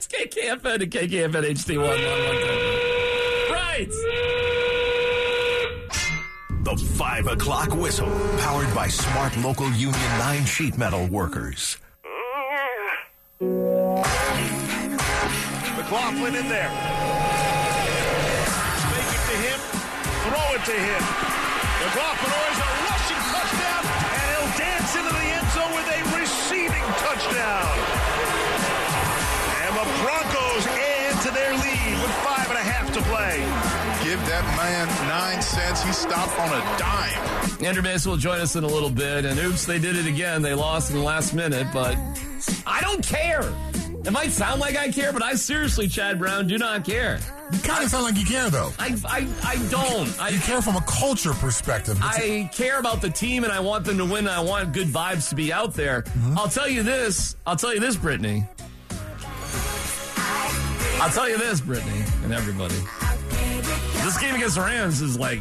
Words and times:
It's 0.00 0.08
KKFN 0.08 0.80
and 0.80 0.90
KKFN 0.90 1.44
HD1. 1.44 1.92
Right. 3.52 3.92
The 6.64 6.74
5 6.74 7.26
o'clock 7.26 7.74
whistle, 7.74 8.08
powered 8.38 8.74
by 8.74 8.88
Smart 8.88 9.36
Local 9.36 9.70
Union 9.72 9.92
9 9.92 10.46
sheet 10.46 10.78
metal 10.78 11.06
workers. 11.08 11.76
McLaughlin 15.76 16.34
in 16.34 16.48
there. 16.48 16.70
Make 18.88 19.10
it 19.12 19.22
to 19.28 19.36
him. 19.36 19.60
Throw 20.24 20.48
it 20.56 20.64
to 20.64 20.76
him. 20.80 21.02
McLaughlin 21.84 22.32
always 22.40 22.56
a 22.56 22.70
rushing 22.88 23.20
touchdown, 23.36 23.84
and 24.16 24.32
he'll 24.32 24.48
dance 24.56 24.96
into 24.96 25.12
the 25.12 25.28
end 25.28 25.44
zone 25.52 25.72
with 25.76 25.92
a 25.92 26.00
receiving 26.18 26.88
touchdown. 27.04 27.99
And 29.70 29.78
the 29.78 30.02
Broncos 30.02 30.66
add 30.66 31.22
to 31.22 31.30
their 31.30 31.52
lead 31.52 32.02
with 32.02 32.14
five 32.26 32.48
and 32.48 32.58
a 32.58 32.62
half 32.62 32.92
to 32.92 33.00
play. 33.02 33.38
Give 34.04 34.18
that 34.26 34.44
man 34.56 34.88
nine 35.08 35.40
cents. 35.42 35.82
He 35.84 35.92
stopped 35.92 36.38
on 36.40 36.48
a 36.48 36.78
dime. 36.78 37.64
Andrew 37.64 37.82
Mason 37.82 38.10
will 38.10 38.18
join 38.18 38.40
us 38.40 38.56
in 38.56 38.64
a 38.64 38.66
little 38.66 38.90
bit. 38.90 39.24
And 39.24 39.38
oops, 39.38 39.66
they 39.66 39.78
did 39.78 39.96
it 39.96 40.06
again. 40.06 40.42
They 40.42 40.54
lost 40.54 40.90
in 40.90 40.96
the 40.96 41.02
last 41.04 41.34
minute, 41.34 41.68
but 41.72 41.96
I 42.66 42.80
don't 42.80 43.06
care. 43.06 43.42
It 44.04 44.12
might 44.12 44.30
sound 44.32 44.60
like 44.60 44.76
I 44.78 44.90
care, 44.90 45.12
but 45.12 45.22
I 45.22 45.34
seriously, 45.34 45.86
Chad 45.86 46.18
Brown, 46.18 46.46
do 46.48 46.56
not 46.56 46.84
care. 46.86 47.20
You 47.52 47.58
kind 47.58 47.84
of 47.84 47.90
sound 47.90 48.04
like 48.04 48.16
you 48.16 48.24
care, 48.24 48.48
though. 48.48 48.72
I, 48.78 48.96
I, 49.04 49.28
I 49.44 49.56
don't. 49.68 50.20
I, 50.20 50.30
You 50.30 50.40
care 50.40 50.62
from 50.62 50.76
a 50.76 50.80
culture 50.82 51.34
perspective. 51.34 51.98
It's- 51.98 52.16
I 52.18 52.50
care 52.54 52.78
about 52.80 53.02
the 53.02 53.10
team 53.10 53.44
and 53.44 53.52
I 53.52 53.60
want 53.60 53.84
them 53.84 53.98
to 53.98 54.04
win 54.06 54.20
and 54.20 54.30
I 54.30 54.40
want 54.40 54.72
good 54.72 54.88
vibes 54.88 55.28
to 55.28 55.34
be 55.34 55.52
out 55.52 55.74
there. 55.74 56.02
Mm-hmm. 56.02 56.38
I'll 56.38 56.48
tell 56.48 56.68
you 56.68 56.82
this. 56.82 57.36
I'll 57.46 57.56
tell 57.56 57.74
you 57.74 57.80
this, 57.80 57.94
Brittany. 57.96 58.44
I'll 61.00 61.10
tell 61.10 61.28
you 61.28 61.38
this, 61.38 61.62
Brittany, 61.62 62.04
and 62.24 62.32
everybody. 62.32 62.74
This 64.04 64.18
game 64.20 64.34
against 64.34 64.56
the 64.56 64.60
Rams 64.60 65.00
is 65.00 65.18
like 65.18 65.40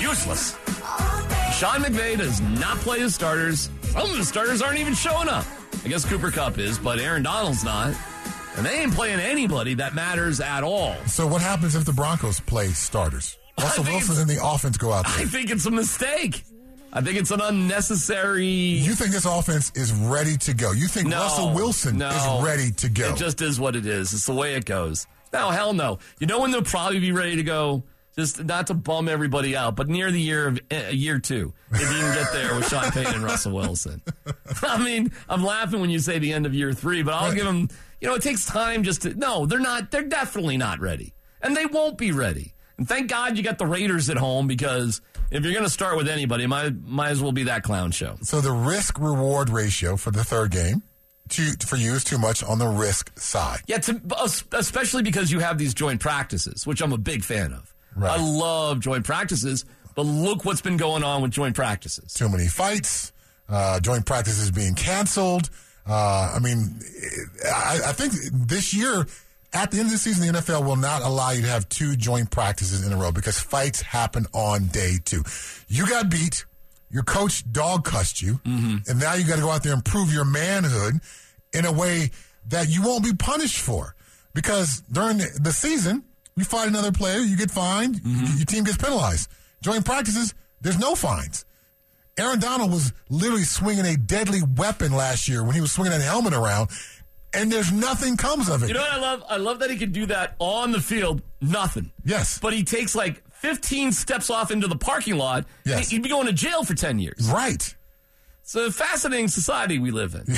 useless. 0.00 0.56
Sean 1.58 1.82
McVay 1.82 2.16
does 2.16 2.40
not 2.40 2.78
play 2.78 3.00
his 3.00 3.14
starters. 3.14 3.68
Some 3.82 4.10
of 4.10 4.16
the 4.16 4.24
starters 4.24 4.62
aren't 4.62 4.78
even 4.78 4.94
showing 4.94 5.28
up. 5.28 5.44
I 5.84 5.88
guess 5.88 6.06
Cooper 6.06 6.30
Kupp 6.30 6.58
is, 6.58 6.78
but 6.78 6.98
Aaron 7.00 7.22
Donald's 7.22 7.64
not. 7.64 7.94
And 8.56 8.64
they 8.64 8.80
ain't 8.80 8.94
playing 8.94 9.20
anybody 9.20 9.74
that 9.74 9.94
matters 9.94 10.40
at 10.40 10.64
all. 10.64 10.94
so 11.06 11.26
what 11.26 11.42
happens 11.42 11.74
if 11.74 11.84
the 11.84 11.92
Broncos 11.92 12.40
play 12.40 12.68
starters? 12.68 13.36
Russell 13.58 13.84
Wilson 13.84 14.22
and 14.22 14.30
the 14.30 14.42
offense 14.42 14.78
go 14.78 14.92
out 14.92 15.06
I 15.06 15.24
think 15.26 15.50
it's 15.50 15.66
a 15.66 15.70
mistake. 15.70 16.44
I 16.92 17.00
think 17.00 17.16
it's 17.18 17.30
an 17.30 17.40
unnecessary. 17.40 18.46
You 18.46 18.94
think 18.94 19.12
this 19.12 19.24
offense 19.24 19.72
is 19.74 19.92
ready 19.92 20.36
to 20.38 20.54
go? 20.54 20.72
You 20.72 20.86
think 20.88 21.08
No, 21.08 21.20
Russell 21.22 21.54
Wilson 21.54 21.98
no. 21.98 22.08
is 22.10 22.44
ready 22.44 22.70
to 22.72 22.88
go? 22.88 23.10
It 23.10 23.16
just 23.16 23.40
is 23.40 23.58
what 23.58 23.76
it 23.76 23.86
is. 23.86 24.12
It's 24.12 24.26
the 24.26 24.34
way 24.34 24.54
it 24.54 24.64
goes. 24.64 25.06
No, 25.32 25.50
hell 25.50 25.72
no. 25.72 25.98
You 26.20 26.26
know 26.26 26.40
when 26.40 26.50
they'll 26.50 26.62
probably 26.62 27.00
be 27.00 27.12
ready 27.12 27.36
to 27.36 27.42
go? 27.42 27.82
Just 28.14 28.44
not 28.44 28.66
to 28.66 28.74
bum 28.74 29.08
everybody 29.08 29.56
out, 29.56 29.74
but 29.74 29.88
near 29.88 30.10
the 30.10 30.20
year 30.20 30.48
of 30.48 30.60
uh, 30.70 30.90
year 30.90 31.18
two, 31.18 31.54
if 31.70 31.80
you 31.80 31.86
can 31.86 32.14
get 32.14 32.30
there 32.34 32.54
with 32.54 32.68
Sean 32.68 32.90
Payton 32.90 33.14
and 33.14 33.24
Russell 33.24 33.52
Wilson. 33.52 34.02
I 34.62 34.76
mean, 34.84 35.10
I'm 35.30 35.42
laughing 35.42 35.80
when 35.80 35.88
you 35.88 35.98
say 35.98 36.18
the 36.18 36.34
end 36.34 36.44
of 36.44 36.52
year 36.54 36.74
three, 36.74 37.02
but 37.02 37.14
I'll 37.14 37.28
Right. 37.28 37.36
give 37.36 37.46
them. 37.46 37.68
You 38.02 38.08
know, 38.08 38.14
it 38.14 38.20
takes 38.22 38.44
time 38.44 38.82
just 38.82 39.00
to. 39.02 39.14
No, 39.14 39.46
they're 39.46 39.58
not. 39.58 39.90
They're 39.90 40.02
definitely 40.04 40.58
not 40.58 40.78
ready, 40.80 41.14
and 41.40 41.56
they 41.56 41.64
won't 41.64 41.96
be 41.96 42.12
ready. 42.12 42.52
And 42.76 42.86
thank 42.86 43.08
God 43.08 43.38
you 43.38 43.42
got 43.42 43.56
the 43.56 43.66
Raiders 43.66 44.10
at 44.10 44.18
home 44.18 44.46
because 44.46 45.00
if 45.32 45.42
you're 45.44 45.52
going 45.52 45.64
to 45.64 45.70
start 45.70 45.96
with 45.96 46.08
anybody, 46.08 46.46
might 46.46 46.74
might 46.84 47.10
as 47.10 47.22
well 47.22 47.32
be 47.32 47.44
that 47.44 47.62
clown 47.62 47.90
show. 47.90 48.16
so 48.22 48.40
the 48.40 48.52
risk 48.52 48.98
reward 48.98 49.48
ratio 49.48 49.96
for 49.96 50.10
the 50.10 50.22
third 50.24 50.50
game 50.50 50.82
to, 51.30 51.56
for 51.66 51.76
you 51.76 51.94
is 51.94 52.04
too 52.04 52.18
much 52.18 52.42
on 52.42 52.58
the 52.58 52.66
risk 52.66 53.18
side. 53.18 53.60
Yeah, 53.66 53.78
to, 53.78 54.00
especially 54.52 55.02
because 55.02 55.30
you 55.32 55.40
have 55.40 55.58
these 55.58 55.74
joint 55.74 56.00
practices, 56.00 56.66
which 56.66 56.82
I'm 56.82 56.92
a 56.92 56.98
big 56.98 57.24
fan 57.24 57.52
of. 57.52 57.74
Right. 57.96 58.18
I 58.18 58.22
love 58.22 58.80
joint 58.80 59.04
practices, 59.04 59.64
but 59.94 60.06
look 60.06 60.44
what's 60.44 60.62
been 60.62 60.76
going 60.76 61.04
on 61.04 61.22
with 61.22 61.30
joint 61.30 61.54
practices. 61.54 62.12
Too 62.12 62.28
many 62.28 62.48
fights, 62.48 63.12
uh, 63.48 63.80
joint 63.80 64.06
practices 64.06 64.50
being 64.50 64.74
canceled. 64.74 65.50
Uh, 65.86 66.32
I 66.34 66.38
mean, 66.38 66.78
I, 67.44 67.80
I 67.86 67.92
think 67.92 68.12
this 68.32 68.72
year, 68.74 69.06
at 69.52 69.70
the 69.70 69.78
end 69.78 69.86
of 69.86 69.92
the 69.92 69.98
season, 69.98 70.32
the 70.32 70.40
NFL 70.40 70.64
will 70.64 70.76
not 70.76 71.02
allow 71.02 71.30
you 71.30 71.42
to 71.42 71.48
have 71.48 71.68
two 71.68 71.96
joint 71.96 72.30
practices 72.30 72.86
in 72.86 72.92
a 72.92 72.96
row 72.96 73.12
because 73.12 73.38
fights 73.38 73.82
happen 73.82 74.26
on 74.32 74.66
day 74.66 74.96
two. 75.04 75.22
You 75.68 75.86
got 75.86 76.10
beat, 76.10 76.44
your 76.90 77.02
coach 77.02 77.50
dog 77.50 77.84
cussed 77.84 78.22
you, 78.22 78.34
mm-hmm. 78.44 78.90
and 78.90 79.00
now 79.00 79.14
you 79.14 79.26
got 79.26 79.36
to 79.36 79.42
go 79.42 79.50
out 79.50 79.62
there 79.62 79.72
and 79.72 79.84
prove 79.84 80.12
your 80.12 80.24
manhood 80.24 81.00
in 81.52 81.64
a 81.64 81.72
way 81.72 82.10
that 82.48 82.68
you 82.68 82.82
won't 82.82 83.04
be 83.04 83.12
punished 83.14 83.58
for. 83.58 83.94
Because 84.34 84.82
during 84.90 85.18
the, 85.18 85.52
season, 85.52 86.04
you 86.36 86.44
fight 86.44 86.66
another 86.66 86.92
player, 86.92 87.18
you 87.18 87.36
get 87.36 87.50
fined, 87.50 87.96
mm-hmm. 87.96 88.36
your 88.38 88.46
team 88.46 88.64
gets 88.64 88.78
penalized. 88.78 89.30
Joint 89.60 89.84
practices, 89.84 90.34
there's 90.62 90.78
no 90.78 90.94
fines. 90.94 91.44
Aaron 92.18 92.40
Donald 92.40 92.70
was 92.70 92.92
literally 93.08 93.44
swinging 93.44 93.86
a 93.86 93.96
deadly 93.96 94.40
weapon 94.56 94.92
last 94.92 95.28
year 95.28 95.44
when 95.44 95.54
he 95.54 95.60
was 95.60 95.72
swinging 95.72 95.92
that 95.92 96.02
helmet 96.02 96.34
around, 96.34 96.70
and 97.34 97.50
there's 97.50 97.72
nothing 97.72 98.16
comes 98.16 98.48
of 98.48 98.62
it. 98.62 98.68
You 98.68 98.74
know 98.74 98.80
what 98.80 98.92
I 98.92 98.98
love? 99.00 99.24
I 99.28 99.36
love 99.36 99.58
that 99.60 99.70
he 99.70 99.76
can 99.78 99.92
do 99.92 100.06
that 100.06 100.34
on 100.38 100.72
the 100.72 100.80
field, 100.80 101.22
nothing. 101.40 101.90
Yes. 102.04 102.38
But 102.38 102.52
he 102.52 102.64
takes 102.64 102.94
like 102.94 103.22
15 103.32 103.92
steps 103.92 104.30
off 104.30 104.50
into 104.50 104.66
the 104.68 104.76
parking 104.76 105.16
lot. 105.16 105.44
Yes. 105.64 105.90
He'd 105.90 106.02
be 106.02 106.08
going 106.08 106.26
to 106.26 106.32
jail 106.32 106.64
for 106.64 106.74
10 106.74 106.98
years. 106.98 107.30
right. 107.32 107.74
It's 108.44 108.56
a 108.56 108.72
fascinating 108.72 109.28
society 109.28 109.78
we 109.78 109.90
live 109.92 110.14
in. 110.14 110.24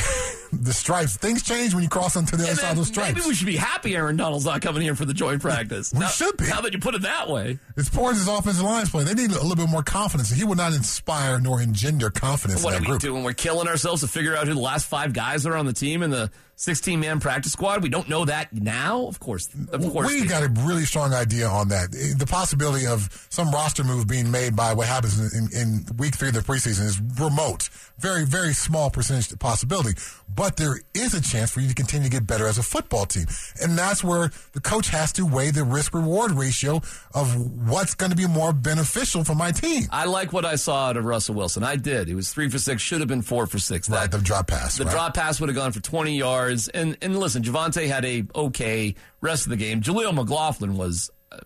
The 0.53 0.72
stripes. 0.72 1.16
Things 1.16 1.43
change 1.43 1.75
when 1.75 1.82
you 1.82 1.88
cross 1.88 2.16
onto 2.16 2.37
the 2.37 2.44
other 2.44 2.55
side 2.55 2.71
of 2.72 2.77
the 2.78 2.84
stripes. 2.84 3.15
maybe 3.16 3.26
we 3.26 3.34
should 3.34 3.49
be 3.49 3.56
happy 3.56 3.97
Aaron 3.97 4.16
Donald's 4.16 4.44
not 4.44 4.62
coming 4.62 4.82
here 4.82 4.94
for 4.94 5.05
the 5.05 5.12
joint 5.12 5.43
practice. 5.43 5.93
We 5.93 5.99
now, 5.99 6.06
should 6.06 6.37
be. 6.37 6.47
Now 6.47 6.61
that 6.61 6.72
you 6.72 6.78
put 6.78 6.94
it 6.94 7.03
that 7.03 7.28
way. 7.28 7.59
it's 7.76 7.88
poor 7.88 8.12
as 8.12 8.19
his 8.19 8.28
offensive 8.28 8.62
line's 8.62 8.88
play. 8.88 9.03
They 9.03 9.15
need 9.15 9.32
a 9.32 9.43
little 9.43 9.56
bit 9.56 9.69
more 9.69 9.82
confidence. 9.82 10.31
He 10.31 10.44
would 10.44 10.56
not 10.59 10.72
inspire 10.72 11.41
nor 11.41 11.61
engender 11.61 12.09
confidence 12.09 12.62
What 12.62 12.71
in 12.75 12.76
are 12.76 12.81
that 12.82 12.82
we 12.82 12.91
group. 12.93 13.00
doing? 13.03 13.25
We're 13.25 13.32
killing 13.32 13.66
ourselves 13.66 14.03
to 14.03 14.06
figure 14.06 14.37
out 14.37 14.47
who 14.47 14.55
the 14.55 14.61
last 14.61 14.87
five 14.87 15.12
guys 15.12 15.44
are 15.44 15.56
on 15.56 15.66
the 15.66 15.72
team 15.72 16.05
in 16.05 16.11
the 16.11 16.31
16 16.56 17.00
man 17.00 17.20
practice 17.20 17.53
squad. 17.53 17.82
We 17.82 17.88
don't 17.88 18.09
know 18.09 18.25
that 18.25 18.53
now. 18.53 19.06
Of 19.06 19.20
course, 19.20 19.48
of 19.72 19.81
course. 19.92 20.09
we 20.09 20.25
got 20.26 20.42
a 20.42 20.48
really 20.60 20.84
strong 20.84 21.12
idea 21.12 21.48
on 21.48 21.69
that. 21.69 21.91
The 21.92 22.26
possibility 22.26 22.87
of 22.87 23.26
some 23.31 23.50
roster 23.50 23.84
move 23.84 24.06
being 24.06 24.31
made 24.31 24.54
by 24.54 24.72
what 24.72 24.87
happens 24.87 25.34
in, 25.34 25.48
in 25.53 25.97
week 25.97 26.14
three 26.14 26.28
of 26.28 26.34
the 26.34 26.41
preseason 26.41 26.84
is 26.84 27.00
remote. 27.20 27.69
Very, 27.98 28.25
very 28.25 28.53
small 28.53 28.91
percentage 28.91 29.37
possibility. 29.38 29.98
But 30.34 30.56
there 30.56 30.81
is 30.94 31.14
a 31.14 31.20
chance 31.20 31.50
for 31.50 31.60
you 31.60 31.69
to 31.69 31.75
continue 31.75 32.09
to 32.09 32.10
get 32.10 32.26
better 32.26 32.47
as 32.47 32.59
a 32.59 32.62
football 32.62 33.06
team. 33.06 33.26
And 33.60 33.78
that's 33.78 34.03
where 34.03 34.31
the 34.53 34.60
coach 34.60 34.88
has 34.88 35.12
to 35.14 35.26
weigh 35.26 35.50
the 35.50 35.64
risk 35.64 35.94
reward 35.94 36.32
ratio 36.32 36.81
of 37.14 37.69
what's 37.69 37.94
going 37.94 38.10
to 38.10 38.16
be 38.16 38.26
more 38.26 38.53
beneficial 38.53 39.22
for 39.25 39.34
my 39.34 39.53
team. 39.53 39.84
I 39.91 40.06
like 40.06 40.32
what 40.32 40.44
I 40.44 40.56
saw 40.56 40.88
out 40.88 40.97
of 40.97 41.04
Russell 41.04 41.34
Wilson. 41.34 41.62
I 41.62 41.76
did. 41.76 42.09
He 42.09 42.14
was 42.14 42.32
three 42.32 42.48
for 42.48 42.59
six. 42.59 42.82
Should 42.82 43.00
have 43.00 43.09
been 43.09 43.22
four 43.22 43.47
for 43.47 43.59
six. 43.59 43.88
Right, 43.88 44.10
the 44.10 44.19
drop 44.19 44.48
pass. 44.48 44.76
The 44.76 44.84
right? 44.84 44.93
drop 44.93 45.14
pass 45.14 45.41
would 45.41 45.48
have 45.48 45.56
gone 45.56 45.72
for 45.72 45.81
20 45.81 46.16
yards. 46.16 46.44
And 46.72 46.97
and 47.03 47.19
listen, 47.19 47.43
Javonte 47.43 47.87
had 47.87 48.05
a 48.05 48.25
okay 48.34 48.94
rest 49.21 49.47
of 49.47 49.50
the 49.50 49.56
game. 49.56 49.81
Jaleel 49.81 50.15
McLaughlin 50.15 50.77
was 50.77 51.10
uh, 51.32 51.38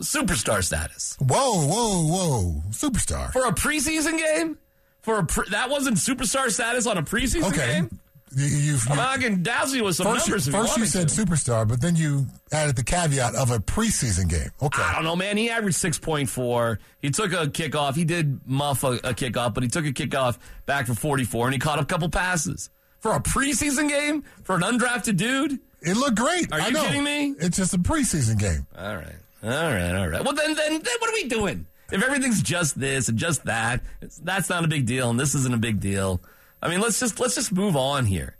superstar 0.00 0.62
status 0.62 1.16
Whoa, 1.18 1.66
whoa, 1.66 2.06
whoa. 2.06 2.62
Superstar. 2.70 3.32
for 3.32 3.46
a 3.46 3.52
preseason 3.52 4.18
game. 4.18 4.58
For 5.00 5.18
a 5.18 5.24
pre- 5.26 5.48
that 5.50 5.68
wasn't 5.68 5.96
superstar 5.96 6.50
status 6.50 6.86
on 6.86 6.96
a 6.96 7.02
preseason 7.02 7.48
okay. 7.48 7.74
game. 7.74 8.00
You, 8.36 8.46
you, 8.46 8.72
you, 8.72 8.78
I, 8.88 8.90
mean, 8.90 8.98
I 8.98 9.16
can 9.18 9.42
dazzle 9.42 9.76
you 9.76 9.84
with 9.84 9.96
some 9.96 10.06
first 10.06 10.26
you, 10.26 10.32
numbers. 10.32 10.48
if 10.48 10.54
first 10.54 10.76
you, 10.76 10.82
you 10.82 10.88
said 10.88 11.08
to. 11.08 11.24
superstar, 11.24 11.68
but 11.68 11.80
then 11.80 11.94
you 11.94 12.26
added 12.50 12.74
the 12.74 12.82
caveat 12.82 13.34
of 13.34 13.50
a 13.50 13.58
preseason 13.58 14.28
game. 14.28 14.48
Okay. 14.60 14.82
I 14.82 14.94
don't 14.94 15.04
know, 15.04 15.14
man. 15.14 15.36
He 15.36 15.50
averaged 15.50 15.76
6.4. 15.76 16.78
He 17.00 17.10
took 17.10 17.32
a 17.32 17.46
kickoff. 17.46 17.94
He 17.94 18.04
did 18.04 18.40
muff 18.46 18.82
a, 18.82 18.92
a 18.94 19.14
kickoff, 19.14 19.54
but 19.54 19.62
he 19.62 19.68
took 19.68 19.84
a 19.84 19.92
kickoff 19.92 20.38
back 20.66 20.86
for 20.86 20.94
44, 20.94 21.46
and 21.46 21.54
he 21.54 21.60
caught 21.60 21.78
a 21.78 21.84
couple 21.84 22.08
passes. 22.08 22.70
For 23.04 23.12
a 23.12 23.20
preseason 23.20 23.86
game? 23.90 24.24
For 24.44 24.56
an 24.56 24.62
undrafted 24.62 25.18
dude? 25.18 25.58
It 25.82 25.94
looked 25.94 26.14
great. 26.16 26.50
Are 26.50 26.58
I 26.58 26.68
you 26.68 26.72
know. 26.72 26.84
kidding 26.86 27.04
me? 27.04 27.34
It's 27.38 27.58
just 27.58 27.74
a 27.74 27.78
preseason 27.78 28.38
game. 28.38 28.66
All 28.78 28.96
right. 28.96 29.16
All 29.42 29.50
right, 29.50 29.94
all 29.94 30.08
right. 30.08 30.24
Well, 30.24 30.32
then, 30.32 30.54
then, 30.54 30.80
then 30.80 30.94
what 31.00 31.10
are 31.10 31.12
we 31.12 31.28
doing? 31.28 31.66
If 31.92 32.02
everything's 32.02 32.40
just 32.40 32.80
this 32.80 33.10
and 33.10 33.18
just 33.18 33.44
that, 33.44 33.82
it's, 34.00 34.16
that's 34.16 34.48
not 34.48 34.64
a 34.64 34.68
big 34.68 34.86
deal, 34.86 35.10
and 35.10 35.20
this 35.20 35.34
isn't 35.34 35.52
a 35.52 35.58
big 35.58 35.80
deal. 35.80 36.18
I 36.62 36.70
mean, 36.70 36.80
let's 36.80 36.98
just 36.98 37.20
let's 37.20 37.34
just 37.34 37.52
move 37.52 37.76
on 37.76 38.06
here. 38.06 38.36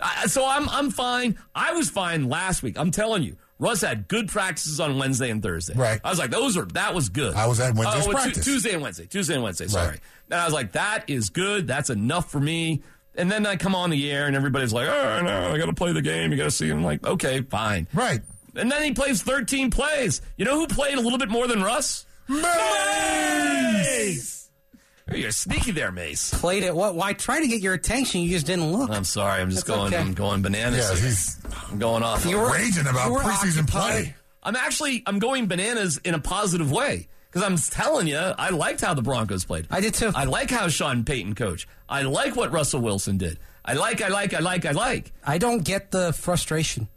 I, 0.00 0.28
so 0.28 0.46
I'm 0.48 0.68
I'm 0.68 0.90
fine. 0.92 1.36
I 1.52 1.72
was 1.72 1.90
fine 1.90 2.28
last 2.28 2.62
week. 2.62 2.78
I'm 2.78 2.92
telling 2.92 3.24
you, 3.24 3.36
Russ 3.58 3.80
had 3.80 4.06
good 4.06 4.28
practices 4.28 4.78
on 4.78 4.96
Wednesday 4.96 5.28
and 5.30 5.42
Thursday. 5.42 5.74
Right. 5.74 6.00
I 6.04 6.10
was 6.10 6.20
like, 6.20 6.30
those 6.30 6.56
are 6.56 6.66
that 6.66 6.94
was 6.94 7.08
good. 7.08 7.34
I 7.34 7.48
was 7.48 7.58
at 7.58 7.74
Wednesday's 7.74 8.04
Oh, 8.06 8.10
Tu- 8.12 8.16
practice. 8.16 8.44
Tuesday 8.44 8.74
and 8.74 8.82
Wednesday. 8.82 9.06
Tuesday 9.06 9.34
and 9.34 9.42
Wednesday. 9.42 9.66
Sorry. 9.66 9.88
Right. 9.88 10.00
And 10.30 10.40
I 10.40 10.44
was 10.44 10.54
like, 10.54 10.70
that 10.72 11.02
is 11.08 11.30
good. 11.30 11.66
That's 11.66 11.90
enough 11.90 12.30
for 12.30 12.38
me. 12.38 12.82
And 13.18 13.30
then 13.30 13.44
I 13.46 13.56
come 13.56 13.74
on 13.74 13.90
the 13.90 14.10
air 14.10 14.26
and 14.26 14.34
everybody's 14.36 14.72
like, 14.72 14.88
oh 14.88 15.20
no, 15.22 15.52
I 15.52 15.58
got 15.58 15.66
to 15.66 15.72
play 15.74 15.92
the 15.92 16.00
game. 16.02 16.30
You 16.30 16.38
got 16.38 16.44
to 16.44 16.50
see. 16.50 16.70
I'm 16.70 16.82
like, 16.84 17.04
okay, 17.06 17.42
fine. 17.42 17.86
Right. 17.92 18.20
And 18.54 18.70
then 18.72 18.82
he 18.82 18.92
plays 18.92 19.22
13 19.22 19.70
plays. 19.70 20.22
You 20.36 20.44
know 20.46 20.58
who 20.58 20.66
played 20.68 20.96
a 20.96 21.00
little 21.00 21.18
bit 21.18 21.28
more 21.28 21.46
than 21.46 21.62
Russ? 21.62 22.06
Mase! 23.18 24.50
You're 25.12 25.30
sneaky 25.30 25.70
there, 25.72 25.90
Mase. 25.90 26.30
Played 26.34 26.64
it. 26.64 26.74
What? 26.74 26.94
Why 26.94 27.14
try 27.14 27.40
to 27.40 27.46
get 27.48 27.60
your 27.62 27.72
attention? 27.74 28.20
You 28.20 28.30
just 28.30 28.44
didn't 28.46 28.70
look. 28.72 28.90
I'm 28.90 29.04
sorry. 29.04 29.40
I'm 29.40 29.50
just 29.50 29.66
That's 29.66 29.76
going. 29.78 29.94
okay. 29.94 30.02
I'm 30.02 30.12
going 30.14 30.42
bananas. 30.42 30.78
Yeah, 30.90 30.94
here. 30.96 31.04
he's 31.06 31.40
I'm 31.70 31.78
going 31.78 32.02
off. 32.02 32.26
You 32.26 32.38
were- 32.38 32.52
raging 32.52 32.86
about 32.86 33.06
you 33.08 33.14
were 33.14 33.20
preseason 33.20 33.62
occupied. 33.62 33.92
play. 34.04 34.14
I'm 34.42 34.54
actually 34.56 35.02
I'm 35.06 35.18
going 35.18 35.46
bananas 35.46 35.98
in 36.04 36.14
a 36.14 36.18
positive 36.18 36.70
way 36.70 37.08
because 37.30 37.42
I'm 37.46 37.56
telling 37.56 38.06
you 38.06 38.16
I 38.18 38.50
liked 38.50 38.80
how 38.80 38.94
the 38.94 39.02
Broncos 39.02 39.44
played. 39.44 39.66
I 39.70 39.80
did 39.80 39.94
too. 39.94 40.10
I 40.14 40.24
like 40.24 40.50
how 40.50 40.68
Sean 40.68 41.04
Payton 41.04 41.34
coached. 41.34 41.68
I 41.88 42.02
like 42.02 42.36
what 42.36 42.52
Russell 42.52 42.80
Wilson 42.80 43.18
did. 43.18 43.38
I 43.64 43.74
like. 43.74 44.00
I 44.02 44.08
like. 44.08 44.32
I 44.34 44.38
like. 44.40 44.64
I 44.64 44.70
like. 44.72 45.12
I 45.24 45.38
don't 45.38 45.62
get 45.64 45.90
the 45.90 46.12
frustration. 46.12 46.88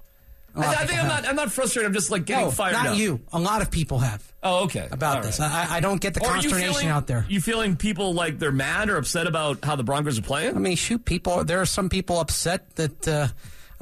I, 0.53 0.65
I 0.65 0.85
think 0.85 0.99
I'm 1.01 1.05
have. 1.09 1.23
not. 1.23 1.27
I'm 1.29 1.35
not 1.37 1.51
frustrated. 1.51 1.87
I'm 1.87 1.93
just 1.93 2.11
like 2.11 2.25
getting 2.25 2.45
No, 2.45 2.51
fired 2.51 2.73
not 2.73 2.87
up. 2.87 2.97
you. 2.97 3.21
A 3.31 3.39
lot 3.39 3.61
of 3.61 3.71
people 3.71 3.99
have 3.99 4.21
Oh, 4.43 4.65
okay. 4.65 4.87
about 4.91 5.17
All 5.17 5.23
this. 5.23 5.39
right. 5.39 5.49
I, 5.71 5.77
I 5.77 5.79
don't 5.79 6.01
get 6.01 6.13
the 6.13 6.21
Or 6.21 6.27
consternation 6.27 6.73
feeling, 6.73 6.87
out 6.87 7.07
there. 7.07 7.25
You 7.29 7.39
feeling 7.39 7.77
people 7.77 8.13
like 8.13 8.37
they're 8.37 8.51
mad 8.51 8.89
or 8.89 8.97
upset 8.97 9.27
about 9.27 9.63
how 9.63 9.75
the 9.77 9.83
Broncos 9.83 10.19
are 10.19 10.23
playing? 10.23 10.55
I 10.55 10.59
mean, 10.59 10.75
shoot, 10.75 11.05
people. 11.05 11.43
There 11.45 11.61
are 11.61 11.65
some 11.65 11.87
people 11.87 12.19
upset 12.19 12.75
that 12.75 13.07
uh, 13.07 13.27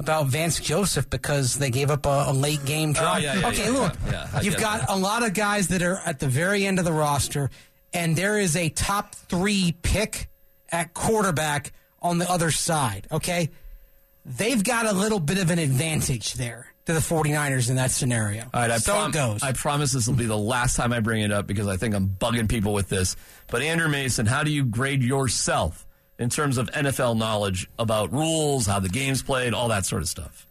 about 0.00 0.26
Vance 0.28 0.58
Joseph 0.58 1.08
because 1.10 1.58
they 1.58 1.70
gave 1.70 1.90
up 1.90 2.06
a, 2.06 2.24
a 2.28 2.32
late 2.32 2.64
game 2.64 2.94
drive. 2.94 3.18
Oh, 3.18 3.20
yeah, 3.20 3.38
yeah, 3.38 3.48
okay, 3.48 3.64
yeah, 3.64 3.70
look, 3.70 4.42
you've 4.42 4.56
got 4.56 4.80
that. 4.80 4.90
a 4.90 4.96
lot 4.96 5.24
of 5.24 5.34
guys 5.34 5.68
that 5.68 5.82
are 5.82 5.98
at 6.06 6.18
the 6.18 6.26
very 6.26 6.66
end 6.66 6.78
of 6.78 6.86
the 6.86 6.92
roster, 6.92 7.50
and 7.92 8.16
there 8.16 8.38
is 8.38 8.56
a 8.56 8.70
top 8.70 9.14
three 9.14 9.76
pick 9.82 10.28
at 10.70 10.94
quarterback 10.94 11.72
on 12.00 12.16
the 12.16 12.28
other 12.28 12.50
side. 12.50 13.06
Okay, 13.12 13.50
they've 14.24 14.64
got 14.64 14.86
a 14.86 14.92
little 14.92 15.20
bit 15.20 15.38
of 15.38 15.50
an 15.50 15.58
advantage 15.58 16.32
there 16.34 16.72
to 16.86 16.94
the 16.94 17.00
49ers 17.00 17.68
in 17.68 17.76
that 17.76 17.90
scenario. 17.90 18.44
All 18.54 18.60
right, 18.62 18.70
I, 18.70 18.78
so 18.78 18.94
prom- 18.94 19.10
it 19.10 19.12
goes. 19.12 19.42
I 19.42 19.52
promise 19.52 19.92
this 19.92 20.06
will 20.08 20.14
be 20.14 20.24
the 20.24 20.36
last 20.36 20.76
time 20.76 20.94
I 20.94 21.00
bring 21.00 21.20
it 21.20 21.30
up 21.30 21.46
because 21.46 21.68
I 21.68 21.76
think 21.76 21.94
I'm 21.94 22.08
bugging 22.08 22.48
people 22.48 22.72
with 22.72 22.88
this. 22.88 23.16
But 23.48 23.60
Andrew 23.60 23.88
Mason, 23.88 24.24
how 24.24 24.44
do 24.44 24.50
you 24.50 24.64
grade 24.64 25.02
yourself 25.02 25.86
in 26.20 26.28
terms 26.28 26.58
of 26.58 26.70
NFL 26.70 27.16
knowledge 27.16 27.68
about 27.78 28.12
rules, 28.12 28.66
how 28.66 28.78
the 28.78 28.88
game's 28.90 29.22
played, 29.22 29.54
all 29.54 29.68
that 29.68 29.86
sort 29.86 30.02
of 30.02 30.08
stuff? 30.08 30.46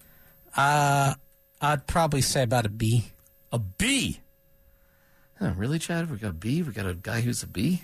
uh, 0.58 1.14
I'd 1.62 1.88
probably 1.88 2.22
say 2.22 2.44
about 2.44 2.66
a 2.66 2.70
B. 2.70 3.06
A 3.52 3.60
B. 3.60 4.20
Huh, 5.38 5.54
really, 5.56 5.78
Chad? 5.78 6.10
We 6.10 6.18
got 6.18 6.32
a 6.32 6.34
B. 6.34 6.62
We 6.64 6.74
got 6.74 6.86
a 6.86 6.94
guy 6.94 7.22
who's 7.22 7.44
a 7.44 7.48
B. 7.48 7.84